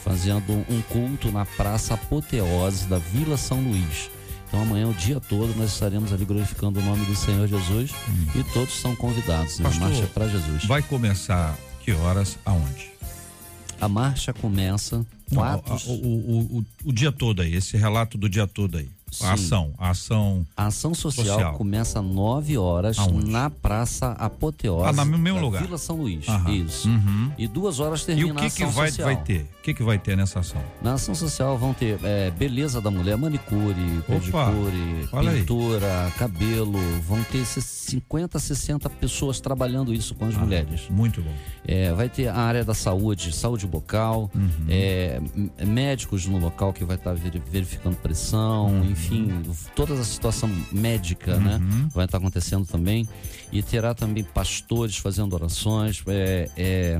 fazendo 0.03 0.51
um 0.69 0.81
culto 0.89 1.31
na 1.31 1.45
Praça 1.45 1.93
Apoteose 1.93 2.87
da 2.87 2.97
Vila 2.97 3.37
São 3.37 3.61
Luís. 3.61 4.09
Então 4.47 4.61
amanhã 4.61 4.87
o 4.87 4.93
dia 4.93 5.19
todo 5.19 5.55
nós 5.57 5.73
estaremos 5.73 6.11
ali 6.13 6.25
glorificando 6.25 6.79
o 6.79 6.83
nome 6.83 7.05
do 7.05 7.15
Senhor 7.15 7.47
Jesus 7.47 7.91
e 8.35 8.43
todos 8.53 8.73
são 8.73 8.95
convidados. 8.95 9.59
Né? 9.59 9.65
A 9.65 9.69
Pastor, 9.69 9.89
marcha 9.89 10.07
para 10.07 10.27
Jesus. 10.27 10.65
vai 10.65 10.81
começar 10.81 11.57
que 11.81 11.91
horas, 11.91 12.37
aonde? 12.45 12.94
A 13.79 13.87
marcha 13.89 14.33
começa 14.33 14.97
Não, 14.97 15.05
quatro. 15.37 15.73
a- 15.73 15.77
o, 15.87 15.93
o, 15.93 16.57
o, 16.59 16.65
o 16.85 16.93
dia 16.93 17.11
todo 17.11 17.41
aí, 17.41 17.55
esse 17.55 17.77
relato 17.77 18.17
do 18.17 18.29
dia 18.29 18.47
todo 18.47 18.77
aí. 18.77 18.89
Sim. 19.17 19.25
A 19.25 19.33
ação, 19.33 19.73
a 19.77 19.89
ação. 19.89 20.45
A 20.57 20.65
ação 20.67 20.93
social, 20.93 21.25
Social. 21.25 21.53
começa 21.53 21.99
às 21.99 22.05
9 22.05 22.57
horas 22.57 22.97
Aonde? 22.99 23.29
na 23.31 23.49
Praça 23.49 24.11
Apoteose. 24.11 24.99
Ah, 24.99 25.05
no 25.05 25.17
mesmo 25.17 25.39
lugar. 25.39 25.61
Vila 25.63 25.77
São 25.77 25.97
Luís. 25.97 26.27
Aham. 26.27 26.51
Isso. 26.51 26.87
Uhum. 26.89 27.31
E 27.37 27.47
duas 27.47 27.79
horas 27.79 28.01
E 28.01 28.05
termina 28.07 28.33
o 28.33 28.35
que 28.35 28.45
a 28.45 28.49
que 28.49 28.63
ação 28.63 28.71
vai, 28.71 28.89
social. 28.89 29.05
vai 29.07 29.23
ter? 29.23 29.41
O 29.59 29.61
que 29.65 29.73
que 29.73 29.83
vai 29.83 29.97
ter 29.97 30.15
nessa 30.15 30.39
ação? 30.39 30.61
Na 30.81 30.93
ação 30.93 31.15
social 31.15 31.57
vão 31.57 31.73
ter 31.73 31.99
é, 32.03 32.29
beleza 32.31 32.79
da 32.79 32.91
mulher, 32.91 33.17
manicure, 33.17 33.73
pedicure, 34.05 35.09
olha 35.11 35.31
aí. 35.31 35.39
pintura, 35.39 36.11
cabelo. 36.17 36.79
Vão 37.07 37.23
ter 37.23 37.39
esses 37.39 37.63
50, 37.65 38.37
60 38.39 38.89
pessoas 38.89 39.39
trabalhando 39.39 39.93
isso 39.93 40.13
com 40.15 40.25
as 40.25 40.35
mulheres. 40.35 40.81
Muito 40.89 41.21
bom. 41.21 41.33
É, 41.67 41.91
vai 41.93 42.09
ter 42.09 42.27
a 42.27 42.35
área 42.37 42.63
da 42.63 42.73
saúde, 42.73 43.33
saúde 43.33 43.65
bucal, 43.65 44.29
Uhum. 44.35 44.49
é, 44.69 45.19
médicos 45.65 46.25
no 46.25 46.37
local 46.37 46.73
que 46.73 46.83
vai 46.83 46.95
estar 46.95 47.13
veri- 47.13 47.41
verificando 47.49 47.95
pressão, 47.95 48.67
Uhum. 48.67 48.91
enfim, 48.91 49.04
toda 49.75 49.93
a 49.93 50.03
situação 50.03 50.49
médica, 50.71 51.37
né? 51.37 51.59
Vai 51.93 52.05
estar 52.05 52.17
acontecendo 52.17 52.65
também. 52.65 53.07
E 53.51 53.61
terá 53.61 53.93
também 53.93 54.23
pastores 54.23 54.97
fazendo 54.97 55.33
orações, 55.33 56.03
é, 56.07 56.49
é, 56.57 56.99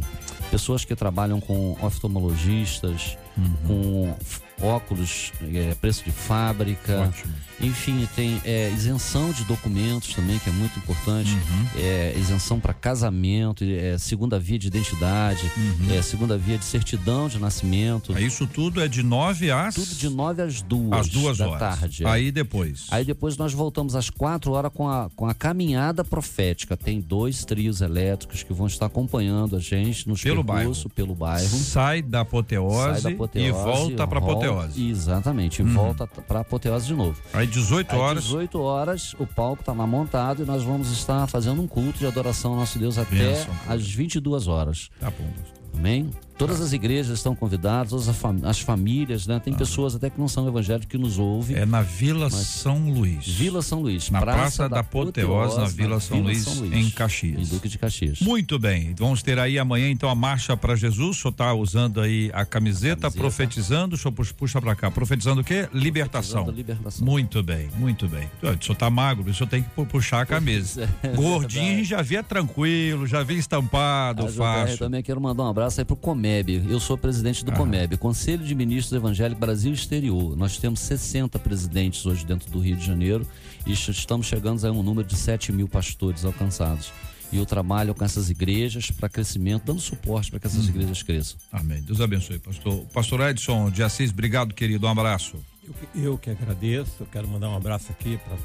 pessoas 0.51 0.85
que 0.85 0.95
trabalham 0.95 1.39
com 1.41 1.77
oftalmologistas, 1.81 3.17
Uhum. 3.37 3.55
com 3.67 4.15
óculos, 4.61 5.31
é, 5.53 5.75
preço 5.75 6.03
de 6.03 6.11
fábrica. 6.11 7.01
Ótimo. 7.01 7.33
Enfim, 7.61 8.05
tem 8.17 8.41
é, 8.43 8.69
isenção 8.71 9.31
de 9.31 9.45
documentos 9.45 10.13
também, 10.13 10.37
que 10.39 10.49
é 10.49 10.51
muito 10.53 10.77
importante. 10.77 11.31
Uhum. 11.31 11.65
É, 11.81 12.13
isenção 12.17 12.59
para 12.59 12.73
casamento, 12.73 13.63
é, 13.63 13.97
segunda 13.97 14.37
via 14.37 14.59
de 14.59 14.67
identidade, 14.67 15.49
é, 15.89 16.01
segunda 16.01 16.37
via 16.37 16.57
de 16.57 16.65
certidão 16.65 17.29
de 17.29 17.39
nascimento. 17.39 18.13
Aí 18.13 18.25
Isso 18.25 18.45
tudo 18.45 18.81
é 18.81 18.87
de 18.89 19.01
nove 19.01 19.51
às, 19.51 19.75
Tudo 19.75 19.95
de 19.95 20.09
9 20.09 20.41
às 20.41 20.61
2 20.61 20.91
às 20.91 21.07
duas 21.07 21.37
da 21.37 21.47
horas. 21.47 21.79
tarde. 21.79 22.03
é. 22.03 22.07
Aí 22.09 22.29
depois. 22.29 22.87
Aí 22.91 23.05
depois 23.05 23.37
nós 23.37 23.53
voltamos 23.53 23.95
às 23.95 24.09
4 24.09 24.51
horas 24.51 24.71
com 24.73 24.89
a, 24.89 25.09
com 25.15 25.25
a 25.25 25.33
caminhada 25.33 26.03
profética. 26.03 26.75
Tem 26.75 26.99
dois 26.99 27.45
trios 27.45 27.79
elétricos 27.79 28.43
que 28.43 28.51
vão 28.53 28.67
estar 28.67 28.87
acompanhando 28.87 29.55
a 29.55 29.59
gente 29.61 30.09
nos 30.09 30.21
Pelo 30.21 30.43
percurso, 30.43 30.89
pelo 30.89 31.15
bairro. 31.15 31.47
Sai 31.57 32.01
da 32.01 32.21
apoteose, 32.21 33.01
Sai 33.01 33.01
da 33.01 33.09
apoteose 33.15 33.47
e 33.47 33.51
volta 33.51 34.05
para 34.07 34.19
volta- 34.19 34.44
apoteose. 34.45 34.89
Exatamente, 34.89 35.61
e 35.61 35.65
volta 35.65 36.07
para 36.07 36.39
apoteose 36.41 36.87
de 36.87 36.93
novo. 36.93 37.19
Aí 37.33 37.45
18 37.47 37.91
Às 37.91 37.97
horas. 37.99 38.23
18 38.23 38.61
horas, 38.61 39.13
o 39.19 39.25
palco 39.27 39.61
está 39.61 39.73
lá 39.73 39.85
montado 39.87 40.43
e 40.43 40.45
nós 40.45 40.63
vamos 40.63 40.91
estar 40.91 41.27
fazendo 41.27 41.61
um 41.61 41.67
culto 41.67 41.99
de 41.99 42.05
adoração 42.07 42.51
ao 42.53 42.59
nosso 42.59 42.77
Deus 42.79 42.97
até 42.97 43.15
Bênção. 43.15 43.53
às 43.67 43.87
22 43.87 44.47
horas. 44.47 44.89
Tá 44.99 45.09
bom. 45.11 45.29
Amém? 45.77 46.09
Todas 46.37 46.59
as 46.59 46.73
igrejas 46.73 47.17
estão 47.17 47.33
convidadas, 47.35 47.89
todas 47.91 48.09
as 48.09 48.15
fam- 48.17 48.41
as 48.43 48.59
famílias, 48.59 49.25
né? 49.25 49.39
Tem 49.39 49.53
pessoas 49.53 49.95
até 49.95 50.09
que 50.09 50.19
não 50.19 50.27
são 50.27 50.45
evangélicos 50.47 50.87
que 50.87 50.97
nos 50.97 51.17
ouvem. 51.17 51.55
É 51.55 51.65
na 51.65 51.81
Vila 51.81 52.29
São 52.29 52.89
Luís. 52.91 53.25
Vila 53.27 53.61
São 53.61 53.81
Luís. 53.81 54.09
Na 54.09 54.19
Praça, 54.19 54.67
da 54.67 54.81
Apoteose, 54.81 55.57
na 55.57 55.65
Vila 55.65 55.99
São 55.99 56.19
Luís, 56.21 56.45
em 56.73 56.89
Caxias. 56.89 57.39
Em 57.47 57.55
Duque 57.55 57.69
de 57.69 57.77
Caxias. 57.77 58.19
Muito 58.19 58.59
bem, 58.59 58.93
vamos 58.97 59.23
ter 59.23 59.39
aí 59.39 59.57
amanhã 59.57 59.89
então 59.89 60.09
a 60.09 60.15
marcha 60.15 60.57
para 60.57 60.75
Jesus. 60.75 61.17
O 61.17 61.21
senhor 61.21 61.31
está 61.31 61.53
usando 61.53 62.01
aí 62.01 62.29
a 62.33 62.43
camiseta, 62.45 63.01
Camiseta. 63.03 63.11
profetizando. 63.21 63.95
O 63.95 63.97
senhor 63.97 64.11
puxa, 64.11 64.59
para 64.61 64.75
cá. 64.75 64.91
Profetizando 64.91 65.41
o 65.41 65.43
quê? 65.43 65.69
Libertação. 65.73 66.49
Libertação. 66.51 67.05
Muito 67.05 67.41
bem, 67.41 67.69
muito 67.77 68.07
bem. 68.09 68.29
O 68.41 68.63
senhor 68.63 68.75
tá 68.77 68.89
magro, 68.89 69.29
o 69.29 69.33
senhor 69.33 69.47
tem 69.49 69.63
que 69.63 69.69
pu- 69.69 69.85
puxar 69.85 70.21
a 70.21 70.25
camisa. 70.25 70.89
É 71.01 71.09
Gordinho 71.09 71.63
a 71.73 71.75
gente 71.77 71.85
já 71.89 72.01
via 72.01 72.23
tranquilo, 72.23 73.05
já 73.07 73.23
via 73.23 73.37
estampado, 73.37 74.23
A 74.23 74.27
JR 74.27 74.35
fácil. 74.37 74.77
também 74.79 75.01
quero 75.03 75.21
mandar 75.21 75.43
um 75.43 75.47
abraço 75.49 75.79
aí 75.79 75.85
pro 75.85 75.95
Comeb. 76.25 76.65
Eu 76.67 76.79
sou 76.79 76.97
presidente 76.97 77.45
do 77.45 77.51
Comeb, 77.51 77.95
Conselho 77.97 78.43
de 78.43 78.55
Ministros 78.55 78.91
Evangélicos 78.93 79.39
Brasil 79.39 79.71
Exterior. 79.71 80.35
Nós 80.35 80.57
temos 80.57 80.79
60 80.79 81.37
presidentes 81.37 82.03
hoje 82.03 82.25
dentro 82.25 82.49
do 82.51 82.57
Rio 82.59 82.75
de 82.75 82.83
Janeiro 82.83 83.27
e 83.65 83.71
estamos 83.73 84.25
chegando 84.25 84.65
a 84.65 84.71
um 84.71 84.81
número 84.81 85.07
de 85.07 85.15
7 85.15 85.51
mil 85.51 85.67
pastores 85.67 86.25
alcançados. 86.25 86.91
E 87.31 87.37
eu 87.37 87.45
trabalho 87.45 87.93
com 87.93 88.03
essas 88.03 88.31
igrejas 88.31 88.89
para 88.89 89.07
crescimento, 89.07 89.65
dando 89.65 89.79
suporte 89.79 90.31
para 90.31 90.39
que 90.39 90.47
essas 90.47 90.67
igrejas 90.67 91.03
cresçam. 91.03 91.37
Amém. 91.51 91.79
Deus 91.83 92.01
abençoe, 92.01 92.39
pastor. 92.39 92.85
Pastor 92.91 93.21
Edson 93.21 93.69
de 93.69 93.83
Assis, 93.83 94.09
obrigado, 94.09 94.51
querido. 94.55 94.87
Um 94.87 94.89
abraço. 94.89 95.35
Eu, 95.63 95.73
que- 95.73 95.99
eu 95.99 96.17
que 96.17 96.29
agradeço, 96.31 96.91
eu 97.01 97.05
quero 97.11 97.27
mandar 97.27 97.49
um 97.49 97.55
abraço 97.55 97.91
aqui 97.91 98.17
para 98.25 98.35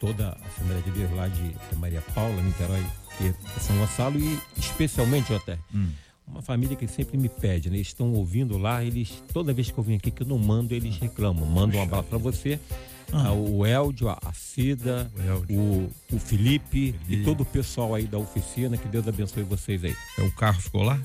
toda 0.00 0.30
a 0.30 0.46
Assembleia 0.48 0.82
de 0.82 0.90
Deus 0.90 1.10
lá 1.14 1.28
de 1.28 1.54
Maria 1.76 2.00
Paula, 2.12 2.42
Niterói 2.42 2.84
e 3.20 3.24
de 3.30 3.62
São 3.64 3.76
Gonçalo 3.78 4.18
e 4.18 4.38
especialmente, 4.58 5.28
JR, 5.32 5.56
uma 6.30 6.42
família 6.42 6.76
que 6.76 6.86
sempre 6.86 7.16
me 7.18 7.28
pede, 7.28 7.68
né? 7.70 7.76
Eles 7.76 7.88
estão 7.88 8.12
ouvindo 8.12 8.56
lá, 8.58 8.82
eles, 8.84 9.22
toda 9.32 9.52
vez 9.52 9.70
que 9.70 9.78
eu 9.78 9.84
venho 9.84 9.98
aqui 9.98 10.10
que 10.10 10.22
eu 10.22 10.26
não 10.26 10.38
mando, 10.38 10.74
eles 10.74 10.96
reclamam. 10.98 11.44
Mando 11.46 11.76
um 11.76 11.82
abraço 11.82 12.04
para 12.04 12.18
você, 12.18 12.58
ah, 13.12 13.32
o 13.32 13.66
Eldio, 13.66 14.08
a 14.08 14.32
Cida, 14.32 15.10
O 15.48 15.52
o, 15.54 15.90
o 16.12 16.18
Felipe, 16.18 16.94
Felipe. 17.06 17.22
e 17.22 17.24
todo 17.24 17.40
o 17.42 17.44
pessoal 17.44 17.94
aí 17.94 18.04
da 18.04 18.18
oficina, 18.18 18.76
que 18.76 18.86
Deus 18.88 19.06
abençoe 19.08 19.42
vocês 19.42 19.82
aí. 19.84 19.96
É, 20.18 20.22
O 20.22 20.30
carro 20.32 20.60
ficou 20.60 20.82
lá? 20.82 21.00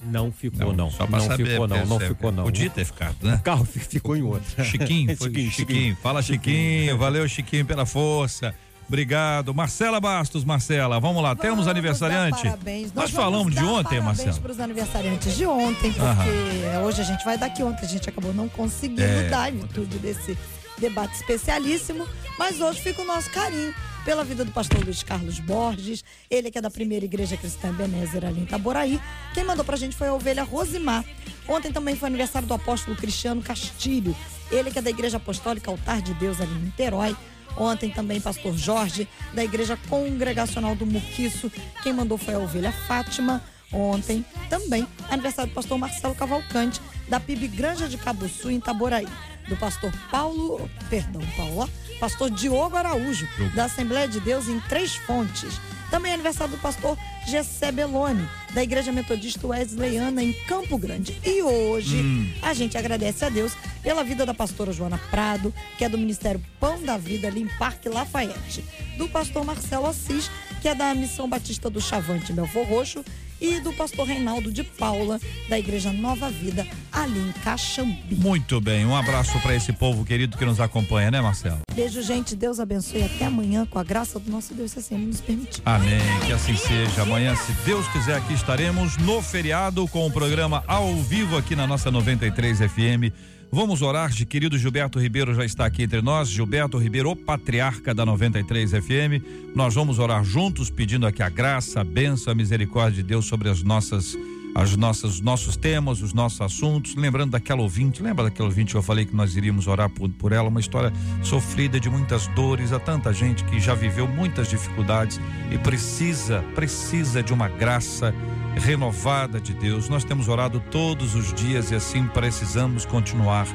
Não 0.00 0.30
ficou, 0.30 0.72
não. 0.72 0.90
Só 0.92 1.06
pra 1.08 1.18
não 1.18 1.26
saber. 1.26 1.46
ficou, 1.50 1.66
não, 1.66 1.84
não 1.86 1.98
ficou, 1.98 2.30
não. 2.30 2.44
Podia 2.44 2.70
ter 2.70 2.84
ficado, 2.84 3.16
né? 3.20 3.34
O 3.34 3.40
carro 3.42 3.64
fi- 3.64 3.80
ficou 3.98 4.16
em 4.16 4.22
outro. 4.22 4.64
Chiquinho, 4.64 5.14
foi 5.18 5.28
Chiquinho, 5.30 5.50
Chiquinho, 5.50 5.96
Fala 5.96 6.22
Chiquinho, 6.22 6.96
valeu 6.98 7.28
Chiquinho 7.28 7.66
pela 7.66 7.84
força. 7.84 8.54
Obrigado. 8.88 9.54
Marcela 9.54 10.00
Bastos, 10.00 10.44
Marcela, 10.44 10.98
vamos 10.98 11.22
lá, 11.22 11.36
temos 11.36 11.50
Vamos 11.58 11.68
aniversariante? 11.68 12.42
dar 12.42 12.50
Parabéns. 12.52 12.92
Nós 12.94 13.10
vamos 13.10 13.10
falamos 13.12 13.54
de 13.54 13.62
ontem, 13.62 13.82
parabéns 14.00 14.04
Marcela. 14.04 14.40
para 14.40 14.52
os 14.52 14.60
aniversariantes 14.60 15.36
de 15.36 15.46
ontem, 15.46 15.92
porque 15.92 16.78
hoje 16.86 17.00
a 17.02 17.04
gente 17.04 17.22
vai 17.24 17.36
dar 17.36 17.50
que 17.50 17.62
ontem 17.62 17.84
a 17.84 17.88
gente 17.88 18.08
acabou 18.08 18.32
não 18.32 18.48
conseguindo 18.48 19.02
É, 19.02 19.28
dar 19.28 19.52
em 19.52 19.58
virtude 19.58 19.98
desse 19.98 20.38
debate 20.78 21.14
especialíssimo, 21.16 22.06
mas 22.38 22.60
hoje 22.60 22.80
fica 22.80 23.02
o 23.02 23.04
nosso 23.04 23.28
carinho 23.30 23.74
pela 24.06 24.24
vida 24.24 24.42
do 24.42 24.52
pastor 24.52 24.82
Luiz 24.82 25.02
Carlos 25.02 25.38
Borges, 25.38 26.02
ele 26.30 26.50
que 26.50 26.56
é 26.56 26.60
da 26.62 26.70
primeira 26.70 27.04
igreja 27.04 27.36
cristã 27.36 27.70
Benézer 27.74 28.24
ali 28.24 28.40
em 28.40 28.44
Itaboraí. 28.44 28.98
Quem 29.34 29.44
mandou 29.44 29.64
pra 29.66 29.76
gente 29.76 29.94
foi 29.94 30.08
a 30.08 30.14
ovelha 30.14 30.44
Rosimar. 30.44 31.04
Ontem 31.46 31.70
também 31.70 31.94
foi 31.94 32.06
aniversário 32.08 32.48
do 32.48 32.54
apóstolo 32.54 32.96
Cristiano 32.96 33.42
Castilho, 33.42 34.16
ele 34.50 34.70
que 34.70 34.78
é 34.78 34.82
da 34.82 34.88
igreja 34.88 35.18
apostólica 35.18 35.70
Altar 35.70 36.00
de 36.00 36.14
Deus 36.14 36.40
ali 36.40 36.52
em 36.52 36.58
Niterói. 36.66 37.14
Ontem 37.56 37.90
também 37.90 38.20
pastor 38.20 38.56
Jorge, 38.56 39.08
da 39.32 39.42
Igreja 39.42 39.78
Congregacional 39.88 40.74
do 40.74 40.86
Muquiço. 40.86 41.50
Quem 41.82 41.92
mandou 41.92 42.18
foi 42.18 42.34
a 42.34 42.38
ovelha 42.38 42.72
Fátima. 42.72 43.42
Ontem 43.72 44.24
também 44.48 44.86
aniversário 45.10 45.50
do 45.50 45.54
pastor 45.54 45.76
Marcelo 45.76 46.14
Cavalcante, 46.14 46.80
da 47.08 47.20
PIB 47.20 47.48
Granja 47.48 47.88
de 47.88 47.98
Cabuçu, 47.98 48.50
em 48.50 48.56
Itaboraí. 48.56 49.06
Do 49.48 49.56
pastor 49.56 49.92
Paulo, 50.10 50.70
perdão, 50.90 51.22
Paulo, 51.36 51.68
pastor 51.98 52.30
Diogo 52.30 52.76
Araújo, 52.76 53.26
da 53.54 53.64
Assembleia 53.64 54.06
de 54.06 54.20
Deus 54.20 54.48
em 54.48 54.60
Três 54.60 54.94
Fontes. 54.94 55.60
Também 55.90 56.12
é 56.12 56.14
aniversário 56.14 56.54
do 56.54 56.60
pastor 56.60 56.98
Gessé 57.26 57.72
Beloni, 57.72 58.28
da 58.52 58.62
Igreja 58.62 58.92
Metodista 58.92 59.46
Wesleyana 59.46 60.22
em 60.22 60.32
Campo 60.46 60.76
Grande. 60.76 61.18
E 61.24 61.42
hoje 61.42 62.02
a 62.42 62.52
gente 62.52 62.76
agradece 62.76 63.24
a 63.24 63.28
Deus 63.28 63.54
pela 63.82 64.04
vida 64.04 64.26
da 64.26 64.34
pastora 64.34 64.72
Joana 64.72 64.98
Prado, 65.10 65.52
que 65.76 65.84
é 65.84 65.88
do 65.88 65.96
Ministério 65.96 66.42
Pão 66.60 66.82
da 66.82 66.98
Vida 66.98 67.28
ali 67.28 67.42
em 67.42 67.48
Parque 67.58 67.88
Lafayette. 67.88 68.64
Do 68.96 69.08
pastor 69.08 69.44
Marcelo 69.44 69.86
Assis, 69.86 70.30
que 70.60 70.68
é 70.68 70.74
da 70.74 70.94
Missão 70.94 71.28
Batista 71.28 71.70
do 71.70 71.80
Chavante 71.80 72.32
Belfor 72.32 72.66
Roxo. 72.66 73.04
E 73.40 73.60
do 73.60 73.72
pastor 73.72 74.06
Reinaldo 74.06 74.52
de 74.52 74.64
Paula, 74.64 75.20
da 75.48 75.58
Igreja 75.58 75.92
Nova 75.92 76.28
Vida, 76.30 76.66
ali 76.92 77.20
em 77.20 77.32
Caxambi. 77.42 78.16
Muito 78.16 78.60
bem, 78.60 78.84
um 78.84 78.96
abraço 78.96 79.38
para 79.40 79.54
esse 79.54 79.72
povo 79.72 80.04
querido 80.04 80.36
que 80.36 80.44
nos 80.44 80.60
acompanha, 80.60 81.10
né, 81.10 81.20
Marcelo? 81.20 81.60
Beijo, 81.74 82.02
gente. 82.02 82.34
Deus 82.34 82.58
abençoe. 82.58 83.02
Até 83.02 83.26
amanhã, 83.26 83.64
com 83.64 83.78
a 83.78 83.84
graça 83.84 84.18
do 84.18 84.30
nosso 84.30 84.52
Deus, 84.54 84.72
se 84.72 84.80
assim 84.80 84.98
nos 84.98 85.20
permitir. 85.20 85.62
Amém, 85.64 86.00
que 86.26 86.32
assim 86.32 86.56
seja. 86.56 87.02
Amanhã, 87.02 87.36
se 87.36 87.52
Deus 87.64 87.86
quiser, 87.88 88.16
aqui 88.16 88.32
estaremos 88.32 88.96
no 88.96 89.22
feriado 89.22 89.86
com 89.88 90.06
o 90.06 90.10
programa 90.10 90.64
ao 90.66 90.96
vivo 90.96 91.36
aqui 91.36 91.54
na 91.54 91.66
nossa 91.66 91.90
93 91.90 92.58
FM. 92.58 93.14
Vamos 93.50 93.80
orar, 93.80 94.10
de 94.10 94.26
querido 94.26 94.58
Gilberto 94.58 95.00
Ribeiro 95.00 95.34
já 95.34 95.42
está 95.42 95.64
aqui 95.64 95.82
entre 95.82 96.02
nós. 96.02 96.28
Gilberto 96.28 96.76
Ribeiro, 96.76 97.10
o 97.10 97.16
patriarca 97.16 97.94
da 97.94 98.04
93 98.04 98.72
FM. 98.72 99.24
Nós 99.54 99.74
vamos 99.74 99.98
orar 99.98 100.22
juntos, 100.22 100.68
pedindo 100.68 101.06
aqui 101.06 101.22
a 101.22 101.30
graça, 101.30 101.80
a 101.80 101.84
bênção, 101.84 102.30
a 102.30 102.36
misericórdia 102.36 103.02
de 103.02 103.08
Deus 103.08 103.24
sobre 103.24 103.48
as 103.48 103.62
nossas 103.62 104.16
as 104.54 104.76
nossas 104.76 105.14
os 105.14 105.20
nossos 105.20 105.56
temas, 105.56 106.02
os 106.02 106.12
nossos 106.12 106.40
assuntos, 106.40 106.94
lembrando 106.94 107.30
daquela 107.32 107.62
ouvinte, 107.62 108.02
lembra 108.02 108.24
daquela 108.24 108.48
ouvinte 108.48 108.72
que 108.72 108.76
eu 108.76 108.82
falei 108.82 109.04
que 109.04 109.14
nós 109.14 109.36
iríamos 109.36 109.66
orar 109.66 109.88
por, 109.88 110.08
por 110.10 110.32
ela, 110.32 110.48
uma 110.48 110.58
história 110.58 110.92
sofrida 111.22 111.78
de 111.78 111.88
muitas 111.88 112.26
dores, 112.28 112.72
há 112.72 112.80
tanta 112.80 113.12
gente 113.12 113.44
que 113.44 113.60
já 113.60 113.74
viveu 113.74 114.08
muitas 114.08 114.48
dificuldades 114.48 115.20
e 115.52 115.58
precisa, 115.58 116.42
precisa 116.54 117.22
de 117.22 117.32
uma 117.32 117.48
graça 117.48 118.12
renovada 118.58 119.40
de 119.40 119.54
Deus. 119.54 119.88
Nós 119.88 120.04
temos 120.04 120.28
orado 120.28 120.60
todos 120.70 121.14
os 121.14 121.32
dias 121.32 121.70
e 121.70 121.74
assim 121.74 122.06
precisamos 122.08 122.84
continuar 122.84 123.46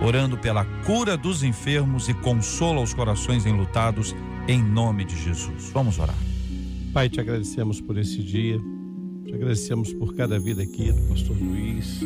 orando 0.00 0.38
pela 0.38 0.64
cura 0.84 1.16
dos 1.16 1.42
enfermos 1.42 2.08
e 2.08 2.14
consolo 2.14 2.80
aos 2.80 2.94
corações 2.94 3.44
enlutados 3.44 4.14
em 4.48 4.62
nome 4.62 5.04
de 5.04 5.16
Jesus. 5.16 5.70
Vamos 5.72 5.98
orar. 5.98 6.16
Pai, 6.92 7.08
te 7.08 7.20
agradecemos 7.20 7.80
por 7.80 7.96
esse 7.96 8.22
dia, 8.22 8.58
te 9.24 9.34
agradecemos 9.34 9.92
por 9.94 10.14
cada 10.14 10.38
vida 10.38 10.62
aqui 10.62 10.92
do 10.92 11.08
pastor 11.08 11.36
Luiz, 11.36 12.00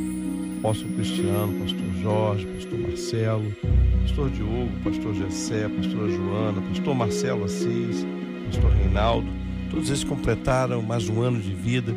apóstolo 0.58 0.94
Cristiano, 0.94 1.52
pastor 1.60 2.02
Jorge, 2.02 2.46
pastor 2.46 2.78
Marcelo, 2.78 3.56
pastor 4.02 4.30
Diogo, 4.30 4.70
pastor 4.84 5.14
Gessé, 5.14 5.68
pastora 5.68 6.08
Joana, 6.10 6.62
pastor 6.62 6.94
Marcelo 6.94 7.44
Assis, 7.44 8.06
pastor 8.46 8.70
Reinaldo, 8.72 9.28
todos 9.70 9.88
eles 9.88 10.04
completaram 10.04 10.82
mais 10.82 11.08
um 11.08 11.20
ano 11.20 11.40
de 11.40 11.52
vida, 11.52 11.94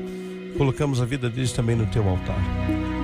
colocamos 0.59 1.01
a 1.01 1.05
vida 1.05 1.29
deles 1.29 1.53
também 1.53 1.73
no 1.73 1.85
teu 1.85 2.07
altar. 2.07 2.37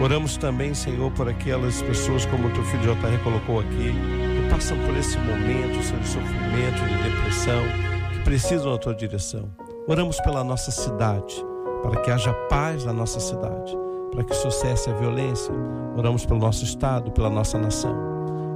Oramos 0.02 0.36
também, 0.36 0.74
Senhor, 0.74 1.10
por 1.14 1.30
aquelas 1.30 1.82
pessoas 1.82 2.26
como 2.26 2.50
o 2.50 2.52
teu 2.52 2.62
filho 2.66 2.84
JR 2.84 3.18
colocou 3.24 3.62
aqui, 3.62 3.94
que 3.94 4.50
passam 4.50 4.78
por 4.80 4.94
esse 4.98 5.18
momento 5.20 5.82
Senhor, 5.82 6.02
de 6.02 6.08
sofrimento, 6.08 6.86
de 6.86 7.10
depressão, 7.10 7.64
que 8.12 8.20
precisam 8.26 8.74
da 8.74 8.78
tua 8.78 8.94
direção. 8.94 9.50
Oramos 9.88 10.20
pela 10.20 10.44
nossa 10.44 10.70
cidade, 10.70 11.34
para 11.82 12.02
que 12.02 12.12
haja 12.12 12.34
paz 12.50 12.84
na 12.84 12.92
nossa 12.92 13.22
cidade, 13.22 13.74
para 14.12 14.26
que 14.26 14.36
sucesse 14.36 14.90
a 14.90 14.94
violência. 14.94 15.54
Oramos 15.96 16.26
pelo 16.26 16.42
nosso 16.42 16.66
estado, 16.66 17.10
pela 17.12 17.30
nossa 17.30 17.58
nação. 17.58 17.96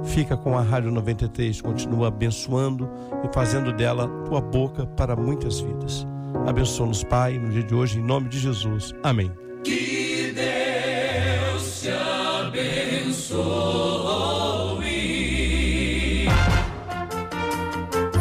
Fica 0.04 0.36
com 0.36 0.58
a 0.58 0.62
Rádio 0.62 0.90
93, 0.90 1.62
continua 1.62 2.08
abençoando 2.08 2.86
e 3.24 3.34
fazendo 3.34 3.72
dela 3.72 4.06
tua 4.26 4.42
boca 4.42 4.84
para 4.84 5.16
muitas 5.16 5.58
vidas. 5.58 6.06
Abençoa-nos, 6.46 7.04
Pai, 7.04 7.38
no 7.38 7.50
dia 7.50 7.62
de 7.62 7.74
hoje, 7.74 7.98
em 7.98 8.02
nome 8.02 8.28
de 8.28 8.38
Jesus. 8.38 8.94
Amém. 9.02 9.32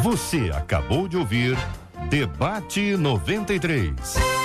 Você 0.03 0.51
acabou 0.53 1.07
de 1.07 1.17
ouvir 1.17 1.57
Debate 2.09 2.97
93. 2.97 4.38